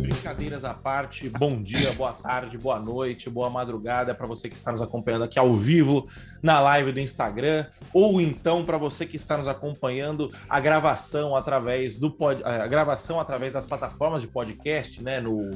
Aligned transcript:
Brincadeiras 0.00 0.64
à 0.64 0.74
parte, 0.74 1.28
bom 1.28 1.62
dia, 1.62 1.92
boa 1.92 2.12
tarde, 2.12 2.58
boa 2.58 2.80
noite, 2.80 3.30
boa 3.30 3.48
madrugada 3.48 4.16
para 4.16 4.26
você 4.26 4.48
que 4.48 4.56
está 4.56 4.72
nos 4.72 4.82
acompanhando 4.82 5.22
aqui 5.22 5.38
ao 5.38 5.54
vivo 5.54 6.08
na 6.42 6.58
live 6.58 6.90
do 6.90 6.98
Instagram, 6.98 7.66
ou 7.92 8.20
então 8.20 8.64
para 8.64 8.76
você 8.76 9.06
que 9.06 9.14
está 9.14 9.38
nos 9.38 9.46
acompanhando 9.46 10.28
a 10.48 10.58
gravação 10.58 11.36
através 11.36 11.96
do 12.00 12.10
pod, 12.10 12.42
a 12.42 12.66
gravação 12.66 13.20
através 13.20 13.52
das 13.52 13.64
plataformas 13.64 14.22
de 14.22 14.28
podcast, 14.28 15.00
né, 15.04 15.20
no 15.20 15.52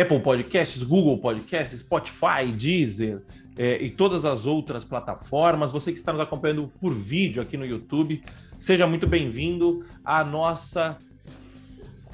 Apple 0.00 0.20
Podcasts, 0.20 0.84
Google 0.84 1.18
Podcasts, 1.18 1.80
Spotify, 1.80 2.52
Deezer, 2.52 3.24
é, 3.56 3.82
e 3.82 3.90
todas 3.90 4.24
as 4.24 4.46
outras 4.46 4.84
plataformas. 4.84 5.72
Você 5.72 5.92
que 5.92 5.98
está 5.98 6.12
nos 6.12 6.20
acompanhando 6.20 6.70
por 6.80 6.92
vídeo 6.92 7.42
aqui 7.42 7.56
no 7.56 7.64
YouTube, 7.64 8.22
seja 8.58 8.86
muito 8.86 9.06
bem-vindo 9.06 9.84
à 10.04 10.22
nossa 10.22 10.96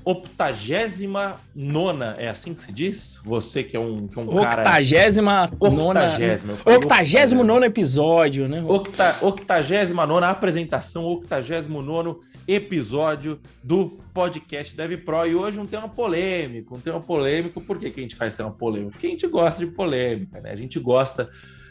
octagésima 0.05 1.37
nona, 1.55 2.17
é 2.19 2.29
assim 2.29 2.55
que 2.55 2.63
se 2.63 2.73
diz? 2.73 3.21
Você 3.25 3.63
que 3.63 3.77
é 3.77 3.81
um, 3.81 4.09
que 4.09 4.19
é 4.19 4.23
um 4.23 4.27
octagésima 4.27 5.49
cara... 5.49 5.73
Nona, 5.73 6.05
octagésima 6.07 6.59
Octagésimo 6.65 7.45
nono 7.45 7.65
episódio, 7.65 8.49
né? 8.49 8.65
Octa, 8.67 9.19
octagésima 9.23 10.05
nona 10.05 10.31
apresentação, 10.31 11.05
octagésimo 11.05 11.81
nono 11.83 12.21
episódio 12.47 13.41
do 13.63 13.99
podcast 14.13 14.77
Dev 14.77 14.97
Pro. 15.05 15.27
E 15.27 15.35
hoje 15.35 15.59
um 15.59 15.67
tema 15.67 15.89
polêmico, 15.89 16.77
um 16.77 16.81
tema 16.81 17.01
polêmico. 17.01 17.61
Por 17.61 17.79
que, 17.79 17.91
que 17.91 18.01
a 18.01 18.03
gente 18.03 18.17
faz 18.17 18.35
tema 18.35 18.51
polêmico? 18.51 18.93
Porque 18.93 19.07
a 19.07 19.11
gente 19.11 19.27
gosta 19.27 19.65
de 19.65 19.71
polêmica, 19.71 20.41
né? 20.41 20.51
A 20.51 20.57
gente 20.57 20.79
gosta 20.79 21.31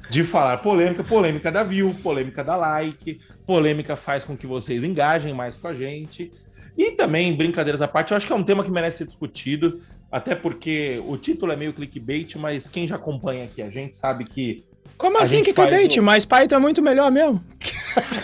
de 0.10 0.24
falar 0.24 0.58
polêmica, 0.58 1.04
polêmica 1.04 1.52
da 1.52 1.64
view, 1.64 1.94
polêmica 2.04 2.44
da 2.44 2.56
like, 2.56 3.20
polêmica 3.46 3.96
faz 3.96 4.24
com 4.24 4.36
que 4.36 4.46
vocês 4.46 4.84
engajem 4.84 5.34
mais 5.34 5.56
com 5.56 5.68
a 5.68 5.74
gente. 5.74 6.32
E 6.78 6.92
também, 6.92 7.36
brincadeiras 7.36 7.82
à 7.82 7.88
parte, 7.88 8.12
eu 8.12 8.18
acho 8.18 8.26
que 8.26 8.34
é 8.34 8.36
um 8.36 8.44
tema 8.44 8.64
que 8.64 8.72
merece 8.72 9.00
ser 9.00 9.06
discutido, 9.06 9.80
até 10.12 10.36
porque 10.36 11.02
o 11.06 11.18
título 11.18 11.52
é 11.52 11.56
meio 11.56 11.74
clickbait, 11.74 12.36
mas 12.36 12.68
quem 12.68 12.88
já 12.88 12.96
acompanha 12.96 13.46
aqui 13.46 13.62
a 13.62 13.70
gente 13.70 13.96
sabe 13.96 14.26
que. 14.26 14.66
Como 14.98 15.18
assim 15.18 15.44
clickbait? 15.44 16.00
Um... 16.00 16.04
Mas 16.04 16.26
Python 16.26 16.56
é 16.56 16.60
muito 16.60 16.82
melhor 16.82 17.12
mesmo. 17.12 17.44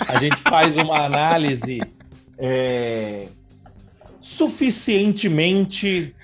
A 0.08 0.18
gente 0.20 0.38
faz 0.38 0.76
uma 0.78 1.06
análise 1.06 1.80
é, 2.38 3.28
suficientemente 4.22 6.16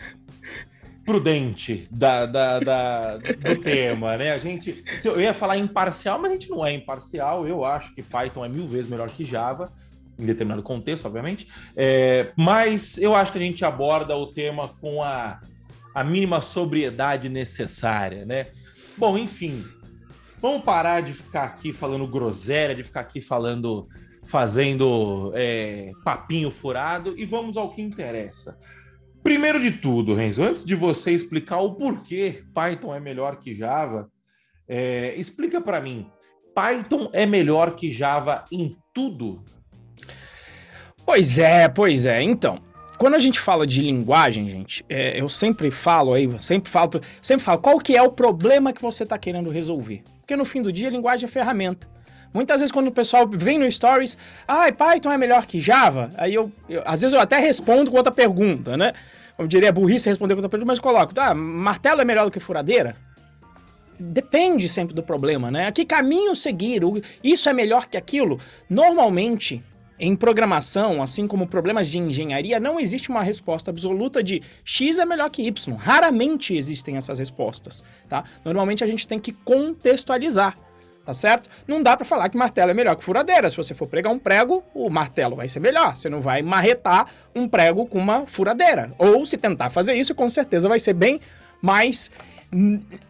prudente 1.05 1.87
da, 1.91 2.25
da, 2.25 2.59
da, 2.59 3.17
do 3.17 3.59
tema, 3.61 4.17
né? 4.17 4.31
A 4.31 4.39
gente, 4.39 4.83
eu 5.03 5.19
ia 5.19 5.33
falar 5.33 5.57
imparcial, 5.57 6.19
mas 6.19 6.31
a 6.31 6.33
gente 6.35 6.49
não 6.49 6.65
é 6.65 6.73
imparcial. 6.73 7.47
Eu 7.47 7.65
acho 7.65 7.93
que 7.93 8.01
Python 8.01 8.45
é 8.45 8.49
mil 8.49 8.67
vezes 8.67 8.89
melhor 8.89 9.09
que 9.09 9.25
Java, 9.25 9.71
em 10.17 10.25
determinado 10.25 10.63
contexto, 10.63 11.05
obviamente. 11.05 11.47
É, 11.75 12.31
mas 12.37 12.97
eu 12.97 13.15
acho 13.15 13.31
que 13.31 13.37
a 13.37 13.41
gente 13.41 13.65
aborda 13.65 14.15
o 14.15 14.27
tema 14.27 14.69
com 14.79 15.03
a, 15.03 15.41
a 15.93 16.03
mínima 16.03 16.41
sobriedade 16.41 17.27
necessária, 17.29 18.25
né? 18.25 18.47
Bom, 18.97 19.17
enfim, 19.17 19.63
vamos 20.39 20.63
parar 20.63 21.01
de 21.01 21.13
ficar 21.13 21.43
aqui 21.43 21.73
falando 21.73 22.07
groselha, 22.07 22.75
de 22.75 22.83
ficar 22.83 23.01
aqui 23.01 23.19
falando 23.19 23.87
fazendo 24.25 25.31
é, 25.35 25.91
papinho 26.03 26.49
furado 26.49 27.13
e 27.17 27.25
vamos 27.25 27.57
ao 27.57 27.71
que 27.71 27.81
interessa. 27.81 28.57
Primeiro 29.21 29.59
de 29.59 29.71
tudo, 29.71 30.13
Renzo, 30.13 30.43
antes 30.43 30.65
de 30.65 30.75
você 30.75 31.11
explicar 31.11 31.59
o 31.59 31.75
porquê 31.75 32.43
Python 32.53 32.93
é 32.93 32.99
melhor 32.99 33.37
que 33.37 33.55
Java, 33.55 34.09
é, 34.67 35.15
explica 35.15 35.61
para 35.61 35.79
mim, 35.79 36.07
Python 36.53 37.09
é 37.13 37.25
melhor 37.25 37.75
que 37.75 37.89
Java 37.91 38.43
em 38.51 38.75
tudo? 38.93 39.43
Pois 41.05 41.39
é, 41.39 41.67
pois 41.67 42.05
é. 42.05 42.21
Então, 42.21 42.59
quando 42.97 43.15
a 43.15 43.19
gente 43.19 43.39
fala 43.39 43.65
de 43.65 43.81
linguagem, 43.81 44.47
gente, 44.49 44.85
é, 44.87 45.19
eu 45.19 45.27
sempre 45.27 45.71
falo 45.71 46.13
aí, 46.13 46.29
sempre 46.39 46.69
falo, 46.69 47.01
sempre 47.21 47.43
falo 47.43 47.59
qual 47.59 47.79
que 47.79 47.95
é 47.95 48.01
o 48.01 48.11
problema 48.11 48.71
que 48.71 48.81
você 48.81 49.03
está 49.03 49.17
querendo 49.17 49.49
resolver. 49.49 50.03
Porque 50.19 50.35
no 50.35 50.45
fim 50.45 50.61
do 50.61 50.71
dia, 50.71 50.89
linguagem 50.89 51.27
é 51.27 51.31
ferramenta. 51.31 51.92
Muitas 52.33 52.59
vezes 52.59 52.71
quando 52.71 52.87
o 52.87 52.91
pessoal 52.91 53.27
vem 53.27 53.59
no 53.59 53.71
Stories, 53.71 54.17
ah, 54.47 54.71
Python 54.71 55.11
é 55.11 55.17
melhor 55.17 55.45
que 55.45 55.59
Java, 55.59 56.09
aí 56.17 56.33
eu, 56.33 56.51
eu, 56.67 56.81
às 56.85 57.01
vezes 57.01 57.13
eu 57.13 57.19
até 57.19 57.37
respondo 57.37 57.91
com 57.91 57.97
outra 57.97 58.11
pergunta, 58.11 58.75
né? 58.75 58.93
Eu 59.37 59.47
diria 59.47 59.71
burrice 59.71 60.09
responder 60.09 60.33
com 60.33 60.39
outra 60.39 60.49
pergunta, 60.49 60.71
mas 60.71 60.79
coloco, 60.79 61.13
tá, 61.13 61.33
martelo 61.35 62.01
é 62.01 62.05
melhor 62.05 62.25
do 62.25 62.31
que 62.31 62.39
furadeira? 62.39 62.95
Depende 63.99 64.67
sempre 64.67 64.95
do 64.95 65.03
problema, 65.03 65.51
né? 65.51 65.71
Que 65.71 65.85
caminho 65.85 66.35
seguir? 66.35 66.81
Isso 67.23 67.47
é 67.47 67.53
melhor 67.53 67.85
que 67.85 67.95
aquilo? 67.95 68.39
Normalmente, 68.69 69.63
em 69.99 70.15
programação, 70.15 71.01
assim 71.01 71.27
como 71.27 71.47
problemas 71.47 71.87
de 71.87 71.99
engenharia, 71.99 72.59
não 72.59 72.79
existe 72.79 73.09
uma 73.09 73.23
resposta 73.23 73.69
absoluta 73.71 74.23
de 74.23 74.41
X 74.65 74.97
é 74.97 75.05
melhor 75.05 75.29
que 75.29 75.43
Y. 75.43 75.75
Raramente 75.75 76.55
existem 76.55 76.97
essas 76.97 77.19
respostas, 77.19 77.83
tá? 78.09 78.23
Normalmente 78.43 78.83
a 78.83 78.87
gente 78.87 79.07
tem 79.07 79.19
que 79.19 79.31
contextualizar 79.31 80.57
tá 81.05 81.13
certo? 81.13 81.49
Não 81.67 81.81
dá 81.81 81.95
para 81.97 82.05
falar 82.05 82.29
que 82.29 82.37
martelo 82.37 82.71
é 82.71 82.73
melhor 82.73 82.95
que 82.95 83.03
furadeira. 83.03 83.49
Se 83.49 83.57
você 83.57 83.73
for 83.73 83.87
pregar 83.87 84.11
um 84.11 84.19
prego, 84.19 84.63
o 84.73 84.89
martelo 84.89 85.35
vai 85.35 85.49
ser 85.49 85.59
melhor. 85.59 85.95
Você 85.95 86.09
não 86.09 86.21
vai 86.21 86.41
marretar 86.41 87.07
um 87.35 87.47
prego 87.47 87.85
com 87.85 87.99
uma 87.99 88.25
furadeira. 88.25 88.93
Ou 88.97 89.25
se 89.25 89.37
tentar 89.37 89.69
fazer 89.69 89.93
isso, 89.93 90.15
com 90.15 90.29
certeza 90.29 90.69
vai 90.69 90.79
ser 90.79 90.93
bem 90.93 91.19
mais 91.61 92.11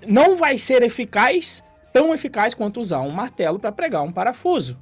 não 0.08 0.38
vai 0.38 0.58
ser 0.58 0.82
eficaz, 0.84 1.64
tão 1.92 2.14
eficaz 2.14 2.54
quanto 2.54 2.80
usar 2.80 3.02
um 3.02 3.10
martelo 3.10 3.60
para 3.60 3.72
pregar 3.72 4.02
um 4.02 4.12
parafuso, 4.12 4.80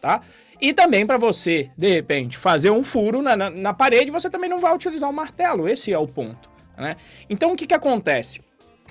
tá? 0.00 0.20
E 0.60 0.74
também 0.74 1.06
para 1.06 1.16
você, 1.16 1.70
de 1.76 1.88
repente, 1.88 2.36
fazer 2.36 2.70
um 2.70 2.84
furo 2.84 3.22
na, 3.22 3.34
na, 3.36 3.48
na, 3.48 3.72
parede, 3.72 4.10
você 4.10 4.28
também 4.28 4.50
não 4.50 4.60
vai 4.60 4.74
utilizar 4.74 5.08
um 5.08 5.12
martelo. 5.12 5.66
Esse 5.66 5.92
é 5.92 5.98
o 5.98 6.06
ponto, 6.06 6.50
né? 6.76 6.96
Então, 7.30 7.52
o 7.52 7.56
que 7.56 7.66
que 7.66 7.74
acontece? 7.74 8.40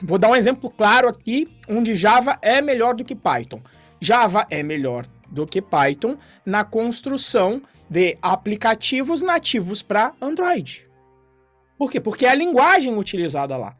Vou 0.01 0.17
dar 0.17 0.29
um 0.29 0.35
exemplo 0.35 0.69
claro 0.69 1.09
aqui, 1.09 1.47
onde 1.67 1.93
Java 1.93 2.37
é 2.41 2.61
melhor 2.61 2.95
do 2.95 3.03
que 3.03 3.15
Python. 3.15 3.61
Java 3.99 4.47
é 4.49 4.63
melhor 4.63 5.05
do 5.29 5.45
que 5.45 5.61
Python 5.61 6.17
na 6.45 6.63
construção 6.63 7.61
de 7.89 8.17
aplicativos 8.21 9.21
nativos 9.21 9.81
para 9.81 10.13
Android. 10.21 10.87
Por 11.77 11.91
quê? 11.91 11.99
Porque 11.99 12.25
é 12.25 12.29
a 12.29 12.35
linguagem 12.35 12.97
utilizada 12.97 13.57
lá. 13.57 13.75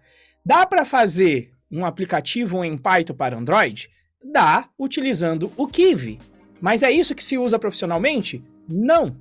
Dá 0.46 0.66
para 0.66 0.86
fazer 0.86 1.52
um 1.72 1.86
aplicativo 1.86 2.64
em 2.64 2.78
Python 2.78 3.14
para 3.14 3.38
Android? 3.38 3.90
Dá, 4.24 4.68
utilizando 4.78 5.52
o 5.56 5.68
Kiwi. 5.68 6.20
Mas 6.60 6.84
é 6.84 6.92
isso 6.92 7.16
que 7.16 7.24
se 7.24 7.38
usa 7.38 7.58
profissionalmente? 7.58 8.44
Não. 8.68 9.16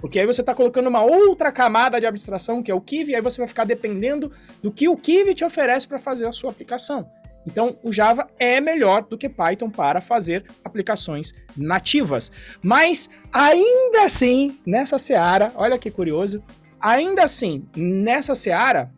Porque 0.00 0.18
aí 0.20 0.26
você 0.26 0.40
está 0.40 0.54
colocando 0.54 0.88
uma 0.88 1.02
outra 1.02 1.50
camada 1.50 2.00
de 2.00 2.06
abstração, 2.06 2.62
que 2.62 2.70
é 2.70 2.74
o 2.74 2.80
Kiwi, 2.80 3.12
e 3.12 3.14
aí 3.16 3.20
você 3.20 3.38
vai 3.38 3.48
ficar 3.48 3.64
dependendo 3.64 4.30
do 4.62 4.72
que 4.72 4.88
o 4.88 4.96
Kiwi 4.96 5.34
te 5.34 5.44
oferece 5.44 5.86
para 5.86 5.98
fazer 5.98 6.26
a 6.26 6.32
sua 6.32 6.50
aplicação. 6.50 7.08
Então, 7.46 7.78
o 7.82 7.92
Java 7.92 8.26
é 8.38 8.60
melhor 8.60 9.02
do 9.02 9.16
que 9.16 9.28
Python 9.28 9.70
para 9.70 10.00
fazer 10.00 10.44
aplicações 10.62 11.32
nativas. 11.56 12.30
Mas, 12.62 13.08
ainda 13.32 14.04
assim, 14.04 14.58
nessa 14.66 14.98
seara, 14.98 15.50
olha 15.54 15.78
que 15.78 15.90
curioso, 15.90 16.42
ainda 16.78 17.24
assim, 17.24 17.66
nessa 17.74 18.34
seara, 18.34 18.92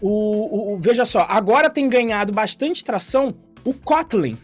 o, 0.00 0.10
o, 0.10 0.74
o, 0.74 0.78
veja 0.78 1.04
só, 1.04 1.26
agora 1.28 1.70
tem 1.70 1.88
ganhado 1.88 2.32
bastante 2.32 2.84
tração 2.84 3.34
o 3.64 3.72
Kotlin, 3.72 4.36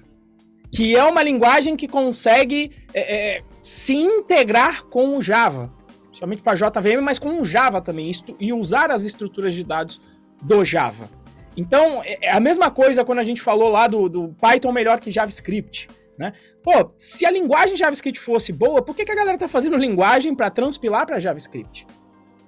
que 0.70 0.96
é 0.96 1.04
uma 1.04 1.22
linguagem 1.22 1.76
que 1.76 1.88
consegue 1.88 2.70
é, 2.94 3.36
é, 3.36 3.42
se 3.68 3.92
integrar 3.92 4.86
com 4.86 5.18
o 5.18 5.22
Java, 5.22 5.70
somente 6.10 6.42
para 6.42 6.54
JVM, 6.56 7.02
mas 7.02 7.18
com 7.18 7.38
o 7.38 7.44
Java 7.44 7.82
também, 7.82 8.10
e 8.40 8.50
usar 8.50 8.90
as 8.90 9.04
estruturas 9.04 9.52
de 9.52 9.62
dados 9.62 10.00
do 10.42 10.64
Java. 10.64 11.10
Então, 11.54 12.02
é, 12.02 12.18
é 12.22 12.32
a 12.32 12.40
mesma 12.40 12.70
coisa 12.70 13.04
quando 13.04 13.18
a 13.18 13.22
gente 13.22 13.42
falou 13.42 13.68
lá 13.68 13.86
do, 13.86 14.08
do 14.08 14.28
Python 14.40 14.72
melhor 14.72 14.98
que 14.98 15.10
JavaScript. 15.10 15.86
Né? 16.16 16.32
Pô, 16.62 16.94
se 16.96 17.26
a 17.26 17.30
linguagem 17.30 17.76
JavaScript 17.76 18.18
fosse 18.18 18.54
boa, 18.54 18.80
por 18.80 18.94
que, 18.96 19.04
que 19.04 19.12
a 19.12 19.14
galera 19.14 19.36
tá 19.36 19.46
fazendo 19.46 19.76
linguagem 19.76 20.34
para 20.34 20.48
transpilar 20.48 21.04
para 21.04 21.20
JavaScript? 21.20 21.86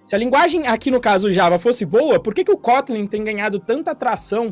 Se 0.03 0.15
a 0.15 0.19
linguagem, 0.19 0.67
aqui 0.69 0.91
no 0.91 1.01
caso 1.01 1.31
Java, 1.31 1.59
fosse 1.59 1.85
boa, 1.85 2.19
por 2.19 2.35
que, 2.35 2.45
que 2.45 2.51
o 2.51 2.57
Kotlin 2.57 3.07
tem 3.07 3.23
ganhado 3.23 3.61
tanta 3.61 3.91
atração 3.91 4.51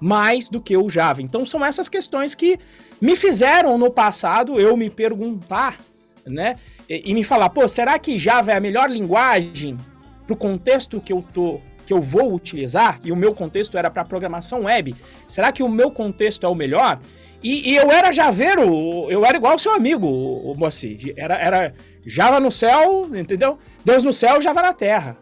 mais 0.00 0.48
do 0.48 0.60
que 0.60 0.76
o 0.76 0.88
Java? 0.88 1.22
Então 1.22 1.44
são 1.44 1.64
essas 1.64 1.88
questões 1.88 2.34
que 2.34 2.58
me 3.00 3.16
fizeram 3.16 3.78
no 3.78 3.90
passado 3.90 4.60
eu 4.60 4.76
me 4.76 4.90
perguntar, 4.90 5.78
né? 6.26 6.56
E, 6.88 7.10
e 7.10 7.14
me 7.14 7.24
falar, 7.24 7.50
pô, 7.50 7.66
será 7.68 7.98
que 7.98 8.18
Java 8.18 8.52
é 8.52 8.56
a 8.56 8.60
melhor 8.60 8.90
linguagem 8.90 9.78
para 10.26 10.34
o 10.34 10.36
contexto 10.36 11.00
que 11.00 11.12
eu 11.12 11.24
tô 11.32 11.60
que 11.86 11.92
eu 11.94 12.02
vou 12.02 12.34
utilizar, 12.34 13.00
e 13.02 13.10
o 13.10 13.16
meu 13.16 13.34
contexto 13.34 13.78
era 13.78 13.90
para 13.90 14.04
programação 14.04 14.64
web, 14.64 14.94
será 15.26 15.50
que 15.50 15.62
o 15.62 15.68
meu 15.70 15.90
contexto 15.90 16.44
é 16.44 16.48
o 16.48 16.54
melhor? 16.54 17.00
E, 17.42 17.70
e, 17.70 17.76
eu 17.76 17.90
era 17.90 18.12
javeiro, 18.12 19.06
eu 19.08 19.24
era 19.24 19.38
igual 19.38 19.54
o 19.54 19.58
seu 19.58 19.72
amigo, 19.72 20.06
o, 20.06 20.54
Moacir. 20.54 21.14
Era, 21.16 21.36
era 21.36 21.74
Java 22.04 22.40
no 22.40 22.52
céu, 22.52 23.08
entendeu? 23.14 23.58
Deus 23.82 24.02
no 24.02 24.12
céu, 24.12 24.42
Java 24.42 24.60
na 24.60 24.74
terra. 24.74 25.16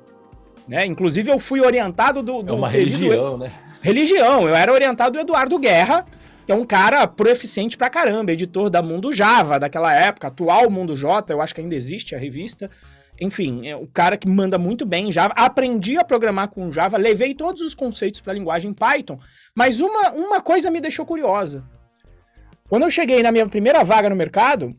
Né? 0.67 0.85
Inclusive, 0.87 1.31
eu 1.31 1.39
fui 1.39 1.61
orientado 1.61 2.21
do. 2.21 2.43
do 2.43 2.53
é 2.53 2.57
uma 2.57 2.69
religião, 2.69 3.39
né? 3.39 3.53
Religião. 3.87 4.49
Eu 4.49 4.55
era 4.55 4.73
orientado 4.73 5.13
do 5.13 5.21
Eduardo 5.21 5.57
Guerra, 5.61 6.05
que 6.45 6.51
é 6.51 6.55
um 6.55 6.65
cara 6.65 7.07
proeficiente 7.07 7.77
pra 7.77 7.89
caramba, 7.89 8.33
editor 8.33 8.69
da 8.69 8.83
Mundo 8.83 9.13
Java, 9.13 9.61
daquela 9.61 9.95
época, 9.95 10.27
atual 10.27 10.69
Mundo 10.69 10.97
J, 10.97 11.33
eu 11.33 11.41
acho 11.41 11.55
que 11.55 11.61
ainda 11.61 11.77
existe 11.77 12.13
a 12.13 12.19
revista. 12.19 12.69
Enfim, 13.21 13.69
é 13.69 13.77
o 13.77 13.87
cara 13.87 14.17
que 14.17 14.29
manda 14.29 14.59
muito 14.59 14.85
bem 14.85 15.09
em 15.09 15.13
Java. 15.13 15.33
Aprendi 15.37 15.97
a 15.97 16.03
programar 16.03 16.49
com 16.49 16.73
Java, 16.73 16.97
levei 16.97 17.33
todos 17.33 17.63
os 17.63 17.77
conceitos 17.77 18.21
para 18.21 18.33
a 18.33 18.35
linguagem 18.35 18.75
Python, 18.75 19.21
mas 19.55 19.81
uma, 19.81 20.11
uma 20.11 20.41
coisa 20.41 20.69
me 20.69 20.81
deixou 20.81 21.07
curiosa. 21.07 21.63
Quando 22.69 22.83
eu 22.83 22.91
cheguei 22.91 23.23
na 23.23 23.31
minha 23.31 23.49
primeira 23.49 23.85
vaga 23.85 24.11
no 24.11 24.17
mercado, 24.17 24.77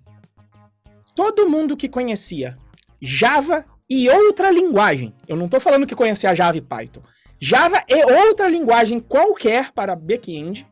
todo 1.16 1.50
mundo 1.50 1.78
que 1.78 1.88
conhecia 1.88 2.58
Java 3.02 3.64
e 3.90 4.10
outra 4.10 4.52
linguagem, 4.52 5.16
eu 5.30 5.38
não 5.38 5.46
estou 5.46 5.62
falando 5.62 5.88
que 5.88 5.96
conhecia 5.96 6.36
Java 6.36 6.58
e 6.58 6.62
Python, 6.62 7.02
Java 7.40 7.84
e 7.88 8.04
outra 8.04 8.48
linguagem 8.48 9.00
qualquer 9.00 9.72
para 9.72 9.96
back-end, 9.96 10.68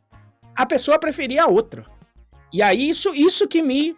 a 0.56 0.66
pessoa 0.66 1.00
preferia 1.00 1.44
a 1.44 1.48
outra. 1.48 1.86
E 2.52 2.62
aí 2.62 2.90
isso, 2.90 3.14
isso 3.14 3.48
que 3.48 3.62
me 3.62 3.96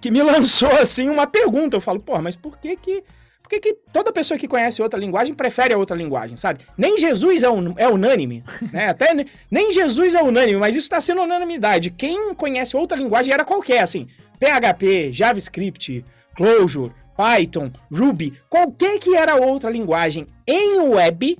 que 0.00 0.10
me 0.10 0.22
lançou 0.24 0.70
assim 0.70 1.08
uma 1.08 1.26
pergunta. 1.26 1.76
Eu 1.76 1.80
falo, 1.80 2.00
pô, 2.00 2.20
mas 2.20 2.36
por 2.36 2.58
que 2.58 2.76
que 2.76 3.04
por 3.42 3.50
que, 3.50 3.60
que 3.60 3.74
toda 3.90 4.12
pessoa 4.12 4.36
que 4.36 4.46
conhece 4.46 4.82
outra 4.82 5.00
linguagem 5.00 5.34
prefere 5.34 5.72
a 5.72 5.78
outra 5.78 5.96
linguagem, 5.96 6.36
sabe? 6.36 6.66
Nem 6.76 6.98
Jesus 6.98 7.42
é, 7.42 7.48
un, 7.48 7.72
é 7.78 7.88
unânime, 7.88 8.44
né? 8.70 8.90
Até 8.90 9.14
nem 9.50 9.72
Jesus 9.72 10.14
é 10.14 10.22
unânime, 10.22 10.58
mas 10.58 10.76
isso 10.76 10.84
está 10.84 11.00
sendo 11.00 11.22
unanimidade. 11.22 11.90
Quem 11.90 12.34
conhece 12.34 12.76
outra 12.76 12.98
linguagem 12.98 13.32
era 13.32 13.46
qualquer, 13.46 13.80
assim, 13.80 14.06
PHP, 14.38 15.14
JavaScript, 15.14 16.04
Clojure, 16.36 16.92
Python, 17.18 17.72
Ruby, 17.92 18.40
qualquer 18.48 19.00
que 19.00 19.16
era 19.16 19.34
outra 19.34 19.68
linguagem 19.68 20.24
em 20.46 20.78
web, 20.78 21.36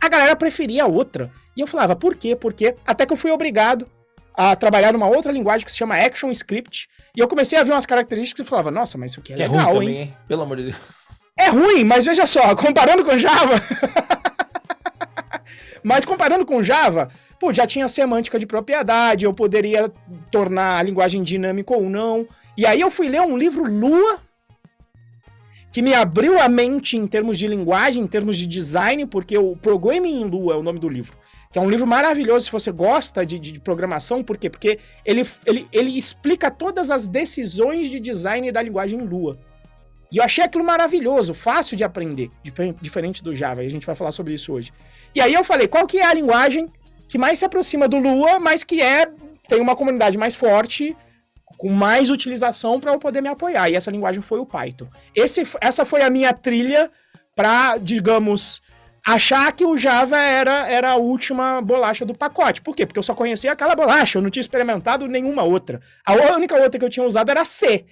a 0.00 0.08
galera 0.08 0.34
preferia 0.34 0.82
a 0.82 0.88
outra. 0.88 1.30
E 1.56 1.60
eu 1.60 1.68
falava, 1.68 1.94
por 1.94 2.16
quê? 2.16 2.34
Porque 2.34 2.74
até 2.84 3.06
que 3.06 3.12
eu 3.12 3.16
fui 3.16 3.30
obrigado 3.30 3.86
a 4.34 4.56
trabalhar 4.56 4.92
numa 4.92 5.06
outra 5.06 5.30
linguagem 5.30 5.64
que 5.64 5.70
se 5.70 5.78
chama 5.78 5.96
ActionScript. 5.96 6.88
E 7.16 7.20
eu 7.20 7.28
comecei 7.28 7.56
a 7.56 7.62
ver 7.62 7.70
umas 7.70 7.86
características 7.86 8.44
e 8.44 8.50
falava, 8.50 8.72
nossa, 8.72 8.98
mas 8.98 9.12
isso 9.12 9.20
aqui 9.20 9.34
é, 9.34 9.36
que 9.36 9.42
legal, 9.42 9.70
é 9.70 9.72
ruim 9.72 9.86
também, 9.86 10.02
hein? 10.02 10.16
Pelo 10.26 10.42
amor 10.42 10.56
de 10.56 10.62
Deus. 10.64 10.76
É 11.38 11.48
ruim, 11.48 11.84
mas 11.84 12.04
veja 12.04 12.26
só, 12.26 12.54
comparando 12.56 13.04
com 13.04 13.16
Java. 13.16 13.54
mas 15.84 16.04
comparando 16.04 16.44
com 16.44 16.60
Java, 16.60 17.08
pô, 17.38 17.52
já 17.52 17.68
tinha 17.68 17.86
semântica 17.86 18.36
de 18.36 18.46
propriedade, 18.46 19.24
eu 19.24 19.32
poderia 19.32 19.92
tornar 20.32 20.78
a 20.78 20.82
linguagem 20.82 21.22
dinâmica 21.22 21.72
ou 21.72 21.88
não. 21.88 22.26
E 22.56 22.66
aí 22.66 22.80
eu 22.80 22.90
fui 22.90 23.08
ler 23.08 23.20
um 23.20 23.36
livro 23.36 23.62
Lua, 23.62 24.27
que 25.78 25.82
me 25.82 25.94
abriu 25.94 26.40
a 26.40 26.48
mente 26.48 26.96
em 26.96 27.06
termos 27.06 27.38
de 27.38 27.46
linguagem, 27.46 28.02
em 28.02 28.06
termos 28.08 28.36
de 28.36 28.48
design, 28.48 29.06
porque 29.06 29.38
o 29.38 29.54
Programming 29.54 30.22
em 30.22 30.24
Lua 30.24 30.54
é 30.54 30.56
o 30.56 30.62
nome 30.62 30.80
do 30.80 30.88
livro 30.88 31.16
que 31.52 31.58
é 31.58 31.62
um 31.62 31.70
livro 31.70 31.86
maravilhoso 31.86 32.46
se 32.46 32.52
você 32.52 32.70
gosta 32.72 33.24
de, 33.24 33.38
de, 33.38 33.58
programação, 33.60 34.22
por 34.22 34.36
quê? 34.36 34.50
Porque 34.50 34.80
ele, 35.02 35.26
ele, 35.46 35.66
ele 35.72 35.96
explica 35.96 36.50
todas 36.50 36.90
as 36.90 37.08
decisões 37.08 37.88
de 37.88 37.98
design 37.98 38.52
da 38.52 38.60
linguagem 38.60 39.00
Lua. 39.00 39.38
E 40.12 40.18
eu 40.18 40.24
achei 40.24 40.44
aquilo 40.44 40.62
maravilhoso, 40.62 41.32
fácil 41.32 41.74
de 41.74 41.84
aprender, 41.84 42.28
diferente 42.82 43.24
do 43.24 43.34
Java, 43.34 43.62
a 43.62 43.68
gente 43.68 43.86
vai 43.86 43.94
falar 43.94 44.12
sobre 44.12 44.34
isso 44.34 44.52
hoje. 44.52 44.72
E 45.14 45.22
aí 45.22 45.32
eu 45.32 45.42
falei, 45.42 45.68
qual 45.68 45.86
que 45.86 45.98
é 45.98 46.04
a 46.04 46.12
linguagem 46.12 46.70
que 47.08 47.16
mais 47.16 47.38
se 47.38 47.46
aproxima 47.46 47.88
do 47.88 47.98
Lua, 47.98 48.38
mas 48.38 48.62
que 48.62 48.82
é 48.82 49.06
tem 49.48 49.60
uma 49.60 49.74
comunidade 49.74 50.18
mais 50.18 50.34
forte, 50.34 50.94
com 51.58 51.70
mais 51.70 52.08
utilização 52.08 52.80
para 52.80 52.92
eu 52.92 52.98
poder 52.98 53.20
me 53.20 53.28
apoiar. 53.28 53.68
E 53.68 53.74
essa 53.74 53.90
linguagem 53.90 54.22
foi 54.22 54.38
o 54.38 54.46
Python. 54.46 54.86
Esse, 55.14 55.42
essa 55.60 55.84
foi 55.84 56.02
a 56.02 56.08
minha 56.08 56.32
trilha 56.32 56.90
para, 57.34 57.76
digamos, 57.78 58.62
achar 59.04 59.52
que 59.52 59.64
o 59.64 59.76
Java 59.76 60.16
era, 60.16 60.68
era 60.68 60.92
a 60.92 60.96
última 60.96 61.60
bolacha 61.60 62.04
do 62.04 62.14
pacote. 62.14 62.62
Por 62.62 62.76
quê? 62.76 62.86
Porque 62.86 62.98
eu 62.98 63.02
só 63.02 63.14
conhecia 63.14 63.52
aquela 63.52 63.74
bolacha, 63.74 64.18
eu 64.18 64.22
não 64.22 64.30
tinha 64.30 64.40
experimentado 64.40 65.06
nenhuma 65.08 65.42
outra. 65.42 65.80
A 66.06 66.14
única 66.36 66.54
outra 66.56 66.78
que 66.78 66.84
eu 66.84 66.90
tinha 66.90 67.04
usado 67.04 67.30
era 67.30 67.44
C. 67.44 67.84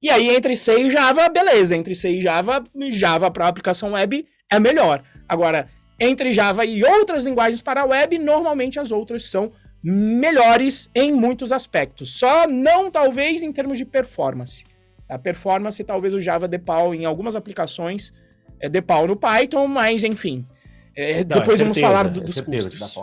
E 0.00 0.08
aí, 0.08 0.30
entre 0.30 0.56
C 0.56 0.82
e 0.82 0.90
Java, 0.90 1.28
beleza. 1.28 1.76
Entre 1.76 1.94
C 1.94 2.16
e 2.16 2.20
Java, 2.20 2.62
Java 2.90 3.30
para 3.30 3.46
aplicação 3.48 3.92
web 3.92 4.26
é 4.50 4.60
melhor. 4.60 5.02
Agora, 5.28 5.68
entre 5.98 6.32
Java 6.32 6.64
e 6.64 6.84
outras 6.84 7.24
linguagens 7.24 7.62
para 7.62 7.84
web, 7.84 8.18
normalmente 8.18 8.78
as 8.78 8.90
outras 8.90 9.30
são 9.30 9.52
melhores 9.82 10.88
em 10.94 11.12
muitos 11.12 11.50
aspectos. 11.52 12.18
Só 12.18 12.46
não, 12.46 12.90
talvez, 12.90 13.42
em 13.42 13.52
termos 13.52 13.78
de 13.78 13.84
performance. 13.84 14.64
A 15.08 15.18
performance, 15.18 15.82
talvez 15.84 16.14
o 16.14 16.20
Java 16.20 16.46
dê 16.46 16.58
pau 16.58 16.94
em 16.94 17.04
algumas 17.04 17.36
aplicações, 17.36 18.12
é, 18.60 18.68
de 18.68 18.80
pau 18.80 19.06
no 19.06 19.16
Python, 19.16 19.66
mas 19.66 20.04
enfim. 20.04 20.46
É, 20.94 21.24
não, 21.24 21.38
depois 21.38 21.60
é 21.60 21.64
certeza, 21.64 21.64
vamos 21.64 21.80
falar 21.80 22.08
do, 22.08 22.20
dos 22.20 22.40
custos. 22.40 22.94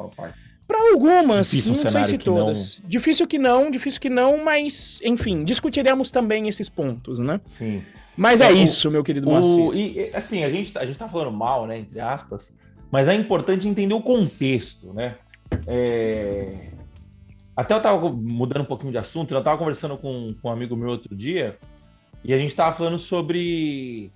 Para 0.67 0.91
algumas, 0.91 1.49
difícil 1.49 1.83
não 1.83 1.91
sei 1.91 2.03
se 2.03 2.17
todas. 2.17 2.79
Não... 2.79 2.89
Difícil 2.89 3.27
que 3.27 3.39
não, 3.39 3.71
difícil 3.71 3.99
que 3.99 4.09
não, 4.09 4.43
mas 4.43 4.99
enfim, 5.03 5.43
discutiremos 5.43 6.11
também 6.11 6.47
esses 6.47 6.69
pontos, 6.69 7.17
né? 7.17 7.39
Sim. 7.43 7.83
Mas 8.15 8.41
é, 8.41 8.49
é 8.49 8.51
isso, 8.53 8.91
meu 8.91 9.03
querido 9.03 9.31
Macedo. 9.31 9.73
E 9.73 9.99
assim, 9.99 10.43
a 10.43 10.49
gente, 10.49 10.73
tá, 10.73 10.81
a 10.81 10.85
gente 10.85 10.99
tá 10.99 11.09
falando 11.09 11.31
mal, 11.31 11.65
né, 11.65 11.79
entre 11.79 11.99
aspas, 11.99 12.53
mas 12.91 13.07
é 13.07 13.15
importante 13.15 13.67
entender 13.67 13.93
o 13.93 14.01
contexto, 14.01 14.93
né? 14.93 15.15
É... 15.65 16.68
Até 17.59 17.73
eu 17.73 17.81
tava 17.81 18.09
mudando 18.09 18.61
um 18.61 18.65
pouquinho 18.65 18.93
de 18.93 18.97
assunto, 18.97 19.33
eu 19.33 19.43
tava 19.43 19.57
conversando 19.57 19.97
com, 19.97 20.33
com 20.41 20.47
um 20.47 20.51
amigo 20.51 20.77
meu 20.77 20.87
outro 20.87 21.13
dia, 21.13 21.59
e 22.23 22.33
a 22.33 22.37
gente 22.37 22.55
tava 22.55 22.73
falando 22.73 22.97
sobre 22.97 24.13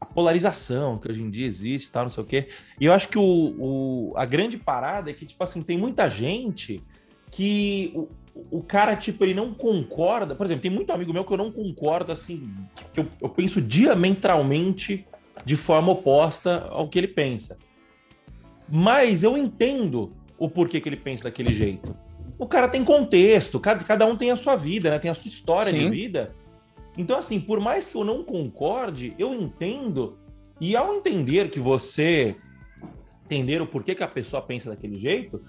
a 0.00 0.04
polarização 0.04 0.98
que 0.98 1.08
hoje 1.08 1.22
em 1.22 1.30
dia 1.30 1.46
existe, 1.46 1.88
tal, 1.88 2.02
não 2.02 2.10
sei 2.10 2.24
o 2.24 2.26
quê. 2.26 2.48
E 2.80 2.86
eu 2.86 2.92
acho 2.92 3.08
que 3.08 3.16
o, 3.16 3.22
o, 3.22 4.12
a 4.16 4.24
grande 4.24 4.56
parada 4.56 5.08
é 5.08 5.12
que, 5.12 5.24
tipo 5.24 5.40
assim, 5.44 5.62
tem 5.62 5.78
muita 5.78 6.10
gente 6.10 6.82
que 7.30 7.92
o, 7.94 8.08
o 8.50 8.60
cara, 8.60 8.96
tipo, 8.96 9.22
ele 9.22 9.34
não 9.34 9.54
concorda. 9.54 10.34
Por 10.34 10.44
exemplo, 10.44 10.62
tem 10.62 10.70
muito 10.72 10.92
amigo 10.92 11.12
meu 11.12 11.24
que 11.24 11.32
eu 11.32 11.38
não 11.38 11.52
concordo, 11.52 12.10
assim, 12.10 12.52
que 12.92 12.98
eu, 12.98 13.06
eu 13.22 13.28
penso 13.28 13.62
diametralmente 13.62 15.06
de 15.44 15.54
forma 15.56 15.92
oposta 15.92 16.66
ao 16.70 16.88
que 16.88 16.98
ele 16.98 17.06
pensa. 17.06 17.56
Mas 18.68 19.22
eu 19.22 19.38
entendo 19.38 20.12
o 20.36 20.50
porquê 20.50 20.80
que 20.80 20.88
ele 20.88 20.96
pensa 20.96 21.22
daquele 21.22 21.52
jeito. 21.52 21.94
O 22.38 22.46
cara 22.46 22.68
tem 22.68 22.84
contexto, 22.84 23.60
cada, 23.60 23.84
cada 23.84 24.06
um 24.06 24.16
tem 24.16 24.30
a 24.30 24.36
sua 24.36 24.56
vida, 24.56 24.90
né? 24.90 24.98
Tem 24.98 25.10
a 25.10 25.14
sua 25.14 25.28
história 25.28 25.72
Sim. 25.72 25.78
de 25.78 25.90
vida. 25.90 26.34
Então, 26.96 27.18
assim, 27.18 27.40
por 27.40 27.60
mais 27.60 27.88
que 27.88 27.96
eu 27.96 28.04
não 28.04 28.22
concorde, 28.22 29.14
eu 29.18 29.34
entendo, 29.34 30.18
e 30.60 30.76
ao 30.76 30.94
entender 30.94 31.50
que 31.50 31.60
você 31.60 32.34
entender 33.24 33.62
o 33.62 33.66
porquê 33.66 33.94
que 33.94 34.02
a 34.02 34.08
pessoa 34.08 34.42
pensa 34.42 34.70
daquele 34.70 34.98
jeito, 34.98 35.40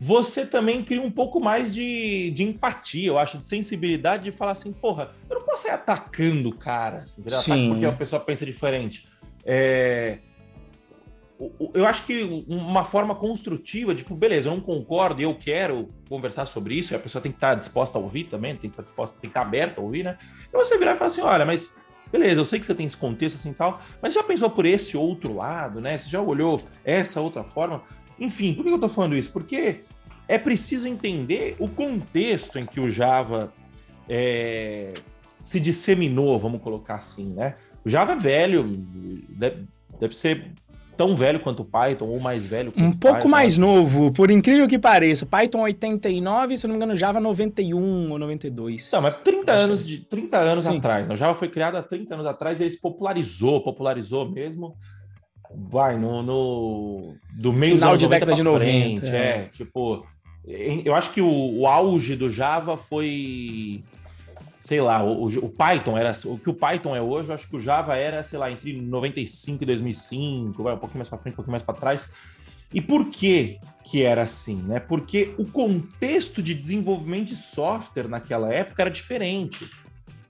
você 0.00 0.46
também 0.46 0.84
cria 0.84 1.02
um 1.02 1.10
pouco 1.10 1.40
mais 1.42 1.72
de, 1.72 2.30
de 2.30 2.44
empatia, 2.44 3.08
eu 3.08 3.18
acho, 3.18 3.38
de 3.38 3.46
sensibilidade 3.46 4.24
de 4.24 4.32
falar 4.32 4.52
assim, 4.52 4.72
porra, 4.72 5.10
eu 5.28 5.38
não 5.38 5.46
posso 5.46 5.66
ir 5.66 5.70
atacando 5.70 6.50
o 6.50 6.54
cara, 6.54 6.98
assim, 6.98 7.24
Sim. 7.28 7.68
porque 7.70 7.86
a 7.86 7.92
pessoa 7.92 8.20
pensa 8.20 8.46
diferente. 8.46 9.08
É, 9.44 10.18
eu 11.72 11.86
acho 11.86 12.04
que 12.04 12.44
uma 12.48 12.84
forma 12.84 13.14
construtiva, 13.14 13.94
tipo, 13.94 14.14
beleza, 14.14 14.48
eu 14.48 14.54
não 14.54 14.60
concordo 14.60 15.22
eu 15.22 15.34
quero 15.34 15.88
conversar 16.08 16.46
sobre 16.46 16.74
isso, 16.74 16.92
e 16.92 16.96
a 16.96 16.98
pessoa 16.98 17.22
tem 17.22 17.30
que 17.30 17.36
estar 17.36 17.54
disposta 17.54 17.96
a 17.96 18.00
ouvir 18.00 18.24
também, 18.24 18.56
tem 18.56 18.68
que 18.68 18.74
estar 18.74 18.82
disposta, 18.82 19.20
tem 19.20 19.30
que 19.30 19.38
estar 19.38 19.42
aberta 19.42 19.80
a 19.80 19.84
ouvir, 19.84 20.02
né? 20.02 20.18
E 20.52 20.56
você 20.56 20.76
virar 20.76 20.94
e 20.94 20.96
falar 20.96 21.08
assim: 21.08 21.20
olha, 21.20 21.46
mas 21.46 21.84
beleza, 22.10 22.40
eu 22.40 22.44
sei 22.44 22.58
que 22.58 22.66
você 22.66 22.74
tem 22.74 22.86
esse 22.86 22.96
contexto 22.96 23.36
assim 23.36 23.52
tal, 23.52 23.80
mas 24.02 24.14
já 24.14 24.22
pensou 24.22 24.50
por 24.50 24.66
esse 24.66 24.96
outro 24.96 25.34
lado, 25.36 25.80
né? 25.80 25.96
Você 25.96 26.08
já 26.08 26.20
olhou 26.20 26.60
essa 26.84 27.20
outra 27.20 27.44
forma? 27.44 27.82
Enfim, 28.18 28.54
por 28.54 28.64
que 28.64 28.70
eu 28.70 28.78
tô 28.78 28.88
falando 28.88 29.16
isso? 29.16 29.32
Porque 29.32 29.82
é 30.26 30.38
preciso 30.38 30.88
entender 30.88 31.54
o 31.58 31.68
contexto 31.68 32.58
em 32.58 32.66
que 32.66 32.80
o 32.80 32.90
Java 32.90 33.52
é, 34.08 34.92
se 35.42 35.60
disseminou, 35.60 36.38
vamos 36.38 36.60
colocar 36.60 36.96
assim, 36.96 37.32
né? 37.34 37.54
O 37.84 37.88
Java 37.88 38.12
é 38.12 38.16
velho, 38.16 38.64
deve, 39.28 39.64
deve 40.00 40.16
ser 40.16 40.52
tão 40.98 41.14
velho 41.14 41.38
quanto 41.38 41.60
o 41.60 41.64
Python, 41.64 42.06
ou 42.06 42.18
mais 42.18 42.44
velho 42.44 42.72
Um 42.76 42.90
pouco 42.90 43.18
Python. 43.18 43.28
mais 43.28 43.56
novo, 43.56 44.12
por 44.12 44.30
incrível 44.32 44.66
que 44.66 44.78
pareça. 44.78 45.24
Python 45.24 45.60
89, 45.60 46.56
se 46.56 46.66
não 46.66 46.74
me 46.74 46.76
engano, 46.76 46.96
Java 46.96 47.20
91 47.20 48.10
ou 48.10 48.18
92. 48.18 48.90
Não, 48.92 49.00
mas 49.00 49.16
30 49.18 49.52
anos, 49.52 49.86
de, 49.86 49.98
30 50.00 50.36
anos 50.36 50.66
atrás. 50.66 51.06
Né? 51.06 51.14
O 51.14 51.16
Java 51.16 51.36
foi 51.36 51.48
criado 51.48 51.76
há 51.76 51.82
30 51.82 52.14
anos 52.14 52.26
atrás 52.26 52.58
e 52.58 52.64
ele 52.64 52.72
se 52.72 52.80
popularizou, 52.80 53.62
popularizou 53.62 54.28
mesmo. 54.28 54.74
Vai, 55.54 55.96
no, 55.96 56.22
no 56.22 57.14
do 57.40 57.52
meio 57.52 57.76
Final 57.76 57.96
de 57.96 58.08
década 58.08 58.34
de 58.34 58.42
90. 58.42 59.00
Frente, 59.00 59.16
é. 59.16 59.18
é, 59.18 59.44
tipo, 59.52 60.04
eu 60.84 60.94
acho 60.94 61.12
que 61.12 61.22
o, 61.22 61.60
o 61.60 61.66
auge 61.66 62.16
do 62.16 62.28
Java 62.28 62.76
foi 62.76 63.80
sei 64.68 64.82
lá, 64.82 65.02
o, 65.02 65.24
o, 65.24 65.48
Python 65.48 65.96
era 65.96 66.12
o 66.26 66.38
que 66.38 66.50
o 66.50 66.52
Python 66.52 66.94
é 66.94 67.00
hoje, 67.00 67.30
eu 67.30 67.34
acho 67.34 67.48
que 67.48 67.56
o 67.56 67.58
Java 67.60 67.96
era, 67.96 68.22
sei 68.22 68.38
lá, 68.38 68.52
entre 68.52 68.78
95 68.78 69.62
e 69.62 69.66
2005, 69.66 70.62
vai 70.62 70.74
um 70.74 70.78
pouquinho 70.78 70.98
mais 70.98 71.08
para 71.08 71.16
frente, 71.16 71.32
um 71.32 71.36
pouquinho 71.36 71.52
mais 71.52 71.62
para 71.62 71.74
trás. 71.74 72.12
E 72.74 72.78
por 72.82 73.06
que 73.06 73.58
que 73.82 74.02
era 74.02 74.24
assim, 74.24 74.56
né? 74.56 74.78
Porque 74.78 75.32
o 75.38 75.46
contexto 75.46 76.42
de 76.42 76.54
desenvolvimento 76.54 77.28
de 77.28 77.36
software 77.36 78.08
naquela 78.08 78.52
época 78.52 78.82
era 78.82 78.90
diferente. 78.90 79.66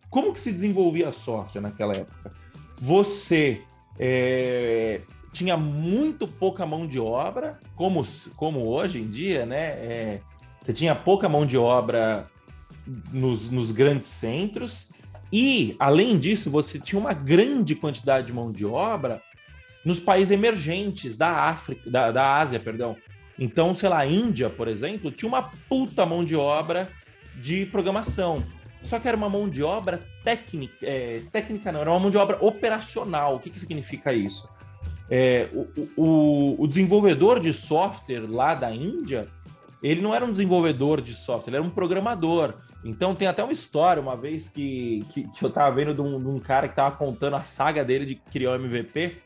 Como 0.08 0.32
que 0.32 0.38
se 0.38 0.52
desenvolvia 0.52 1.12
software 1.12 1.60
naquela 1.60 1.96
época? 1.96 2.32
Você 2.80 3.60
é, 3.98 5.00
tinha 5.32 5.56
muito 5.56 6.28
pouca 6.28 6.64
mão 6.64 6.86
de 6.86 7.00
obra, 7.00 7.58
como, 7.74 8.06
como 8.36 8.68
hoje 8.68 9.00
em 9.00 9.10
dia, 9.10 9.44
né? 9.44 9.64
É, 9.64 10.20
Você 10.62 10.72
tinha 10.72 10.94
pouca 10.94 11.28
mão 11.28 11.44
de 11.44 11.58
obra 11.58 12.30
nos, 13.12 13.50
nos 13.50 13.70
grandes 13.70 14.06
centros, 14.06 14.92
e, 15.32 15.76
além 15.78 16.18
disso, 16.18 16.50
você 16.50 16.78
tinha 16.78 16.98
uma 16.98 17.12
grande 17.12 17.74
quantidade 17.74 18.28
de 18.28 18.32
mão 18.32 18.50
de 18.50 18.64
obra 18.64 19.20
nos 19.84 20.00
países 20.00 20.30
emergentes 20.30 21.16
da 21.16 21.30
África, 21.30 21.90
da, 21.90 22.10
da 22.10 22.36
Ásia, 22.36 22.58
perdão. 22.58 22.96
Então, 23.38 23.74
sei 23.74 23.88
lá, 23.88 23.98
a 23.98 24.06
Índia, 24.06 24.50
por 24.50 24.68
exemplo, 24.68 25.10
tinha 25.10 25.28
uma 25.28 25.50
puta 25.68 26.04
mão 26.04 26.24
de 26.24 26.34
obra 26.34 26.88
de 27.36 27.66
programação. 27.66 28.42
Só 28.82 28.98
que 28.98 29.06
era 29.06 29.16
uma 29.16 29.28
mão 29.28 29.48
de 29.48 29.62
obra 29.62 30.00
técnica, 30.24 30.76
é, 30.82 31.22
técnica 31.32 31.70
não, 31.70 31.80
era 31.80 31.90
uma 31.90 31.98
mão 31.98 32.10
de 32.10 32.16
obra 32.16 32.38
operacional. 32.44 33.36
O 33.36 33.38
que, 33.38 33.50
que 33.50 33.58
significa 33.58 34.12
isso? 34.12 34.48
É, 35.10 35.48
o, 35.52 35.88
o, 35.96 36.62
o, 36.62 36.66
desenvolvedor 36.66 37.40
de 37.40 37.52
software 37.52 38.26
lá 38.28 38.54
da 38.54 38.70
Índia, 38.70 39.26
ele 39.82 40.00
não 40.00 40.14
era 40.14 40.24
um 40.24 40.30
desenvolvedor 40.30 41.00
de 41.00 41.14
software, 41.14 41.50
ele 41.50 41.56
era 41.56 41.66
um 41.66 41.70
programador. 41.70 42.54
Então 42.84 43.14
tem 43.14 43.28
até 43.28 43.42
uma 43.42 43.52
história, 43.52 44.02
uma 44.02 44.16
vez 44.16 44.48
que, 44.48 45.04
que, 45.10 45.28
que 45.28 45.44
eu 45.44 45.50
tava 45.50 45.74
vendo 45.74 45.94
de 45.94 46.00
um, 46.00 46.20
de 46.20 46.28
um, 46.28 46.38
cara 46.38 46.68
que 46.68 46.74
tava 46.74 46.96
contando 46.96 47.36
a 47.36 47.42
saga 47.42 47.84
dele 47.84 48.06
de 48.06 48.14
criar 48.16 48.52
o 48.52 48.54
MVP, 48.54 49.18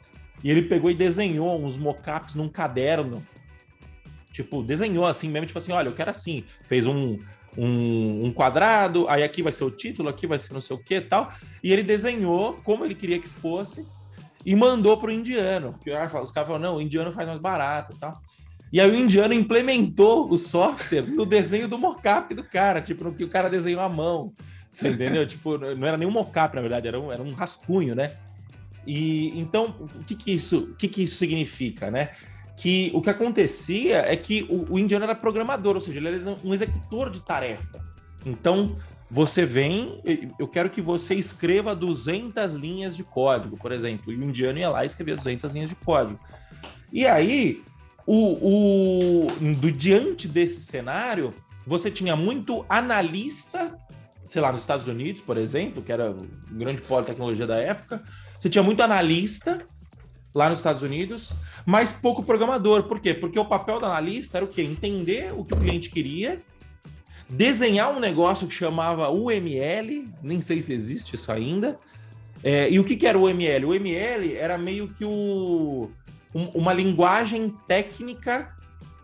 e 0.42 0.50
ele 0.50 0.62
pegou 0.62 0.90
e 0.90 0.94
desenhou 0.94 1.62
uns 1.62 1.76
mockups 1.76 2.34
num 2.34 2.48
caderno. 2.48 3.22
Tipo, 4.32 4.62
desenhou 4.62 5.06
assim 5.06 5.28
mesmo, 5.28 5.46
tipo 5.46 5.58
assim, 5.58 5.72
olha, 5.72 5.88
eu 5.88 5.94
quero 5.94 6.10
assim. 6.10 6.44
Fez 6.64 6.86
um, 6.86 7.16
um, 7.56 8.26
um, 8.26 8.32
quadrado, 8.32 9.08
aí 9.08 9.22
aqui 9.22 9.42
vai 9.42 9.52
ser 9.52 9.64
o 9.64 9.70
título, 9.70 10.08
aqui 10.08 10.26
vai 10.26 10.38
ser 10.38 10.52
não 10.54 10.60
sei 10.60 10.74
o 10.74 10.82
que 10.82 11.00
tal. 11.00 11.30
E 11.62 11.72
ele 11.72 11.82
desenhou 11.82 12.54
como 12.64 12.84
ele 12.84 12.94
queria 12.94 13.18
que 13.18 13.28
fosse 13.28 13.86
e 14.44 14.56
mandou 14.56 14.96
pro 14.96 15.12
indiano. 15.12 15.72
Porque 15.72 15.90
os 15.90 16.30
caras 16.30 16.32
falaram, 16.32 16.58
não, 16.58 16.76
o 16.76 16.82
indiano 16.82 17.12
faz 17.12 17.26
mais 17.28 17.40
barato 17.40 17.96
tal. 18.00 18.20
E 18.72 18.80
aí 18.80 18.90
o 18.90 18.94
indiano 18.94 19.34
implementou 19.34 20.30
o 20.30 20.38
software 20.38 21.02
no 21.02 21.26
desenho 21.26 21.68
do 21.68 21.76
mockup 21.76 22.32
do 22.34 22.42
cara, 22.42 22.80
tipo, 22.80 23.04
no 23.04 23.12
que 23.12 23.22
o 23.22 23.28
cara 23.28 23.50
desenhou 23.50 23.82
à 23.82 23.88
mão. 23.88 24.32
Você 24.70 24.88
entendeu? 24.88 25.26
tipo, 25.26 25.58
não 25.58 25.86
era 25.86 25.98
nem 25.98 26.08
um 26.08 26.10
mockup, 26.10 26.56
na 26.56 26.62
verdade, 26.62 26.88
era 26.88 26.98
um, 26.98 27.12
era 27.12 27.22
um 27.22 27.32
rascunho, 27.32 27.94
né? 27.94 28.12
E 28.86 29.38
então, 29.38 29.76
o 29.78 30.04
que 30.04 30.14
que 30.14 30.32
isso, 30.32 30.60
o 30.60 30.74
que 30.74 30.88
que 30.88 31.02
isso 31.02 31.16
significa, 31.16 31.90
né? 31.90 32.10
Que 32.56 32.90
o 32.94 33.02
que 33.02 33.10
acontecia 33.10 33.98
é 33.98 34.16
que 34.16 34.46
o, 34.48 34.72
o 34.72 34.78
indiano 34.78 35.04
era 35.04 35.14
programador, 35.14 35.74
ou 35.74 35.80
seja, 35.80 35.98
ele 36.00 36.08
era 36.08 36.34
um 36.42 36.54
executor 36.54 37.10
de 37.10 37.20
tarefa. 37.20 37.84
Então, 38.24 38.74
você 39.10 39.44
vem, 39.44 40.00
eu 40.38 40.48
quero 40.48 40.70
que 40.70 40.80
você 40.80 41.14
escreva 41.14 41.76
200 41.76 42.54
linhas 42.54 42.96
de 42.96 43.04
código, 43.04 43.58
por 43.58 43.70
exemplo. 43.70 44.10
E 44.10 44.16
o 44.16 44.24
indiano 44.24 44.58
ia 44.58 44.70
lá 44.70 44.84
e 44.84 44.86
escrevia 44.86 45.16
200 45.16 45.52
linhas 45.52 45.68
de 45.68 45.76
código. 45.76 46.18
E 46.90 47.06
aí, 47.06 47.62
o, 48.06 49.26
o, 49.26 49.54
do, 49.54 49.70
diante 49.70 50.26
desse 50.26 50.60
cenário, 50.62 51.32
você 51.66 51.90
tinha 51.90 52.16
muito 52.16 52.64
analista, 52.68 53.76
sei 54.26 54.42
lá, 54.42 54.50
nos 54.50 54.62
Estados 54.62 54.86
Unidos, 54.86 55.22
por 55.22 55.36
exemplo, 55.36 55.82
que 55.82 55.92
era 55.92 56.10
o 56.10 56.26
grande 56.50 56.82
polo 56.82 57.02
de 57.02 57.08
tecnologia 57.08 57.46
da 57.46 57.56
época, 57.56 58.02
você 58.38 58.48
tinha 58.48 58.62
muito 58.62 58.82
analista 58.82 59.64
lá 60.34 60.48
nos 60.48 60.58
Estados 60.58 60.82
Unidos, 60.82 61.32
mas 61.64 61.92
pouco 61.92 62.22
programador. 62.22 62.84
Por 62.84 63.00
quê? 63.00 63.14
Porque 63.14 63.38
o 63.38 63.44
papel 63.44 63.78
do 63.78 63.86
analista 63.86 64.38
era 64.38 64.44
o 64.44 64.48
quê? 64.48 64.62
Entender 64.62 65.32
o 65.32 65.44
que 65.44 65.54
o 65.54 65.56
cliente 65.56 65.90
queria, 65.90 66.40
desenhar 67.28 67.94
um 67.94 68.00
negócio 68.00 68.46
que 68.46 68.54
chamava 68.54 69.10
UML, 69.10 70.08
nem 70.22 70.40
sei 70.40 70.60
se 70.60 70.72
existe 70.72 71.14
isso 71.14 71.30
ainda. 71.30 71.76
É, 72.42 72.68
e 72.68 72.80
o 72.80 72.84
que, 72.84 72.96
que 72.96 73.06
era 73.06 73.16
o 73.16 73.24
UML? 73.24 73.66
O 73.66 73.70
UML 73.70 74.36
era 74.36 74.58
meio 74.58 74.88
que 74.88 75.04
o 75.04 75.90
um, 76.34 76.46
uma 76.48 76.72
linguagem 76.72 77.50
técnica 77.66 78.54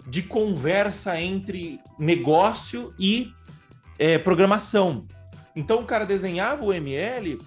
de 0.06 0.23
conversa 0.23 1.20
entre 1.20 1.78
negócio 1.99 2.92
e 2.99 3.32
é, 3.99 4.16
programação. 4.16 5.06
Então 5.54 5.80
o 5.80 5.85
cara 5.85 6.06
desenhava 6.06 6.64
o 6.64 6.73
ML 6.73 7.38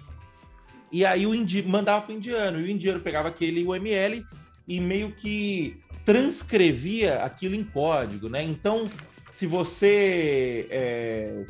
e 0.92 1.06
aí 1.06 1.26
o 1.26 1.34
indi 1.34 1.62
mandava 1.62 2.02
para 2.04 2.12
o 2.12 2.16
indiano. 2.16 2.60
E 2.60 2.64
o 2.64 2.70
indiano 2.70 3.00
pegava 3.00 3.28
aquele 3.28 3.64
UML 3.64 4.24
e 4.68 4.78
meio 4.78 5.10
que 5.10 5.80
transcrevia 6.04 7.24
aquilo 7.24 7.54
em 7.54 7.64
código, 7.64 8.28
né? 8.28 8.42
Então, 8.42 8.88
se 9.30 9.46
você. 9.46 10.66
É... 10.68 11.46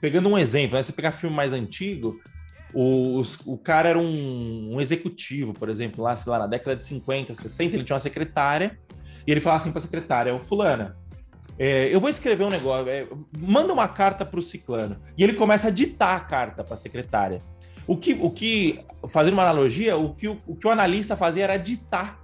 Pegando 0.00 0.28
um 0.28 0.38
exemplo, 0.38 0.76
né? 0.76 0.82
você 0.82 0.92
pegar 0.92 1.12
filme 1.12 1.34
mais 1.34 1.52
antigo, 1.52 2.18
o, 2.74 3.22
o 3.46 3.56
cara 3.56 3.88
era 3.88 3.98
um, 3.98 4.74
um, 4.74 4.80
executivo, 4.80 5.54
por 5.54 5.68
exemplo, 5.68 6.04
lá, 6.04 6.14
sei 6.16 6.30
lá, 6.30 6.38
na 6.38 6.46
década 6.46 6.76
de 6.76 6.84
50, 6.84 7.34
60, 7.34 7.74
ele 7.74 7.84
tinha 7.84 7.94
uma 7.94 8.00
secretária, 8.00 8.78
e 9.26 9.30
ele 9.30 9.40
falava 9.40 9.62
assim 9.62 9.70
para 9.70 9.78
a 9.78 9.82
secretária, 9.82 10.34
o 10.34 10.38
fulana, 10.38 10.96
é, 11.58 11.92
eu 11.92 11.98
vou 11.98 12.08
escrever 12.08 12.44
um 12.44 12.50
negócio, 12.50 12.88
é, 12.88 13.06
manda 13.36 13.72
uma 13.72 13.88
carta 13.88 14.24
para 14.24 14.38
o 14.38 14.42
ciclano. 14.42 14.96
E 15.16 15.24
ele 15.24 15.32
começa 15.32 15.68
a 15.68 15.70
ditar 15.70 16.16
a 16.16 16.20
carta 16.20 16.62
para 16.62 16.74
a 16.74 16.76
secretária. 16.76 17.40
O 17.84 17.96
que, 17.96 18.12
o 18.12 18.30
que, 18.30 18.78
fazendo 19.08 19.32
uma 19.32 19.42
analogia, 19.42 19.96
o 19.96 20.14
que 20.14 20.28
o, 20.28 20.38
o 20.46 20.54
que 20.54 20.66
o 20.66 20.70
analista 20.70 21.16
fazia 21.16 21.44
era 21.44 21.56
ditar 21.56 22.22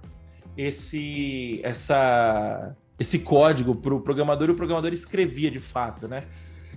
esse, 0.55 1.59
essa, 1.63 2.73
esse 2.97 3.19
código 3.19 3.75
para 3.75 3.93
o 3.93 3.99
programador 3.99 4.47
e 4.47 4.51
o 4.51 4.55
programador 4.55 4.93
escrevia 4.93 5.51
de 5.51 5.59
fato, 5.59 6.07
né? 6.07 6.23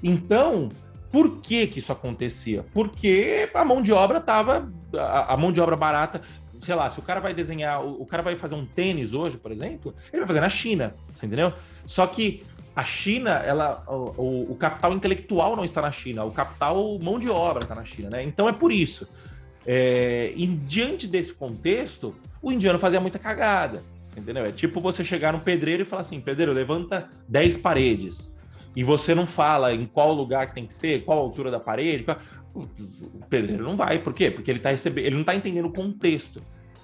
Então, 0.03 0.69
por 1.11 1.39
que, 1.41 1.67
que 1.67 1.79
isso 1.79 1.91
acontecia? 1.91 2.65
Porque 2.73 3.49
a 3.55 3.65
mão 3.65 3.83
de 3.83 3.93
obra 3.93 4.19
estava. 4.19 4.71
A, 4.95 5.35
a, 5.35 5.37
mão 5.37 5.51
de 5.51 5.61
obra 5.61 5.77
barata. 5.77 6.21
Sei 6.61 6.75
lá, 6.75 6.91
se 6.91 6.99
o 6.99 7.03
cara 7.03 7.21
vai 7.21 7.33
desenhar. 7.33 7.83
O, 7.83 8.03
o, 8.03 8.07
cara 8.07 8.23
vai 8.23 8.37
fazer 8.37 8.55
um 8.55 8.67
tênis 8.67 9.15
hoje, 9.15 9.37
por 9.39 9.51
exemplo, 9.51 9.95
ele 10.13 10.19
vai 10.19 10.27
fazer 10.27 10.41
na 10.41 10.49
China. 10.49 10.93
Você 11.15 11.25
entendeu? 11.25 11.53
Só 11.87 12.07
que 12.07 12.45
a 12.77 12.85
China, 12.85 13.31
ela, 13.45 13.83
o, 13.89 14.53
o 14.53 14.57
capital 14.57 14.93
intelectual 14.93 15.57
não 15.57 15.65
está 15.65 15.81
na 15.81 15.91
China, 15.91 16.25
o 16.25 16.31
capital 16.31 16.99
mão 17.01 17.19
de 17.19 17.29
obra 17.29 17.63
está 17.63 17.75
na 17.75 17.85
China, 17.85 18.11
né? 18.11 18.23
Então 18.23 18.49
é 18.49 18.53
por 18.53 18.71
isso. 18.71 19.09
É, 19.67 20.33
e 20.37 20.47
diante 20.47 21.07
desse 21.07 21.33
contexto, 21.33 22.15
o 22.41 22.53
indiano 22.53 22.79
fazia 22.79 23.01
muita 23.01 23.19
cagada. 23.19 23.83
entendeu? 24.17 24.45
É 24.45 24.53
tipo 24.53 24.81
você 24.81 25.03
chegar 25.03 25.33
no 25.33 25.41
pedreiro 25.41 25.83
e 25.83 25.87
falar 25.87 26.03
assim: 26.03 26.21
pedreiro, 26.21 26.53
levanta 26.53 27.09
10 27.29 27.57
paredes 27.59 28.38
e 28.77 28.85
você 28.85 29.15
não 29.15 29.27
fala 29.27 29.75
em 29.75 29.87
qual 29.87 30.13
lugar 30.13 30.49
que 30.49 30.55
tem 30.55 30.67
que 30.67 30.75
ser, 30.75 31.05
qual 31.05 31.19
a 31.19 31.23
altura 31.23 31.51
da 31.51 31.61
parede, 31.61 32.05
qual... 32.05 32.19
o 32.55 32.67
pedreiro 33.29 33.65
não 33.65 33.77
vai. 33.77 33.99
Por 33.99 34.13
quê? 34.13 34.31
Porque 34.31 34.51
ele 34.51 34.61
tá 34.61 34.71
recebendo, 34.71 35.05
ele 35.05 35.15
não 35.15 35.23
está 35.23 35.35
entendendo 35.35 35.67
o 35.67 35.73
contexto. 35.73 36.43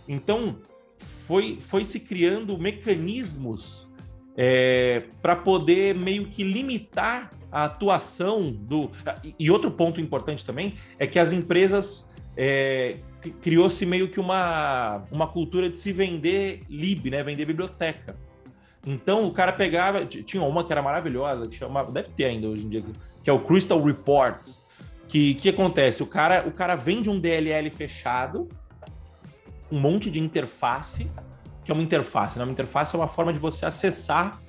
Então, 0.09 0.59
foi, 0.99 1.59
foi 1.61 1.85
se 1.85 2.01
criando 2.01 2.59
mecanismos 2.59 3.91
é, 4.37 5.05
para 5.23 5.37
poder 5.37 5.95
meio 5.95 6.27
que 6.27 6.43
limitar 6.43 7.33
a 7.51 7.65
atuação 7.65 8.51
do. 8.51 8.91
E 9.39 9.51
outro 9.51 9.71
ponto 9.71 10.01
importante 10.01 10.45
também 10.45 10.75
é 10.99 11.07
que 11.07 11.19
as 11.19 11.33
empresas 11.33 12.15
é, 12.37 12.99
criou-se 13.41 13.87
meio 13.87 14.09
que 14.09 14.19
uma, 14.19 15.05
uma 15.11 15.27
cultura 15.27 15.71
de 15.71 15.79
se 15.79 15.93
vender 15.93 16.63
lib, 16.69 17.11
né? 17.11 17.23
Vender 17.23 17.45
biblioteca. 17.45 18.17
Então 18.87 19.27
o 19.27 19.33
cara 19.33 19.53
pegava, 19.53 20.05
tinha 20.05 20.43
uma 20.43 20.63
que 20.63 20.73
era 20.73 20.83
maravilhosa, 20.83 21.49
que 21.49 21.57
chamava, 21.57 21.91
deve 21.91 22.11
ter 22.11 22.27
ainda 22.27 22.49
hoje 22.49 22.67
em 22.67 22.69
dia, 22.69 22.83
que 23.23 23.31
é 23.31 23.33
o 23.33 23.41
Crystal 23.41 23.83
Reports. 23.83 24.65
Que 25.09 25.35
que 25.35 25.49
acontece? 25.49 26.03
O 26.03 26.07
cara, 26.07 26.47
o 26.47 26.51
cara 26.51 26.75
vende 26.75 27.09
um 27.09 27.19
DLL 27.19 27.71
fechado, 27.71 28.49
um 29.71 29.79
monte 29.79 30.11
de 30.11 30.21
interface, 30.21 31.11
que 31.65 31.71
é 31.71 31.75
uma 31.75 31.83
interface, 31.83 32.39
né? 32.39 32.45
Uma 32.45 32.53
interface 32.53 32.95
é 32.95 32.99
uma 32.99 33.09
forma 33.09 33.33
de 33.33 33.39
você 33.39 33.65
acessar 33.65 34.41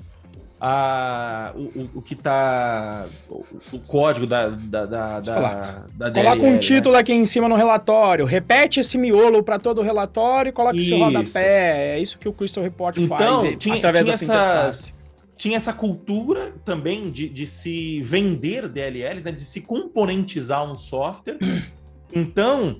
a, 0.59 1.53
o, 1.55 1.89
o, 1.95 2.01
que 2.01 2.13
está 2.13 3.05
o, 3.29 3.43
o, 3.73 3.79
código 3.79 4.25
da, 4.25 4.49
da, 4.49 4.85
da, 4.85 5.19
da, 5.19 5.85
da 5.97 6.11
Coloca 6.11 6.43
um 6.43 6.53
né? 6.53 6.57
título 6.57 6.95
né? 6.95 7.01
aqui 7.01 7.13
em 7.13 7.25
cima 7.25 7.49
no 7.49 7.55
relatório, 7.55 8.25
repete 8.25 8.79
esse 8.79 8.97
miolo 8.97 9.43
para 9.43 9.59
todo 9.59 9.79
o 9.79 9.83
relatório 9.83 10.49
e 10.49 10.53
coloca 10.53 10.77
isso. 10.77 10.93
esse 10.93 11.01
rodapé. 11.01 11.95
É 11.95 11.99
isso 11.99 12.17
que 12.17 12.27
o 12.27 12.33
Crystal 12.33 12.63
Report 12.63 12.97
então, 12.97 13.39
faz 13.39 13.55
tinha, 13.57 13.75
através 13.75 14.05
tinha 14.05 14.11
dessa 14.13 14.23
essa, 14.23 14.33
interface. 14.33 14.93
Tinha 15.35 15.57
essa 15.57 15.73
cultura 15.73 16.53
também 16.63 17.11
de, 17.11 17.27
de 17.27 17.45
se 17.45 18.01
vender 18.03 18.69
DLLs, 18.69 19.25
né, 19.25 19.31
de 19.31 19.43
se 19.43 19.61
componentizar 19.61 20.63
um 20.69 20.75
software. 20.75 21.37
Então, 22.13 22.77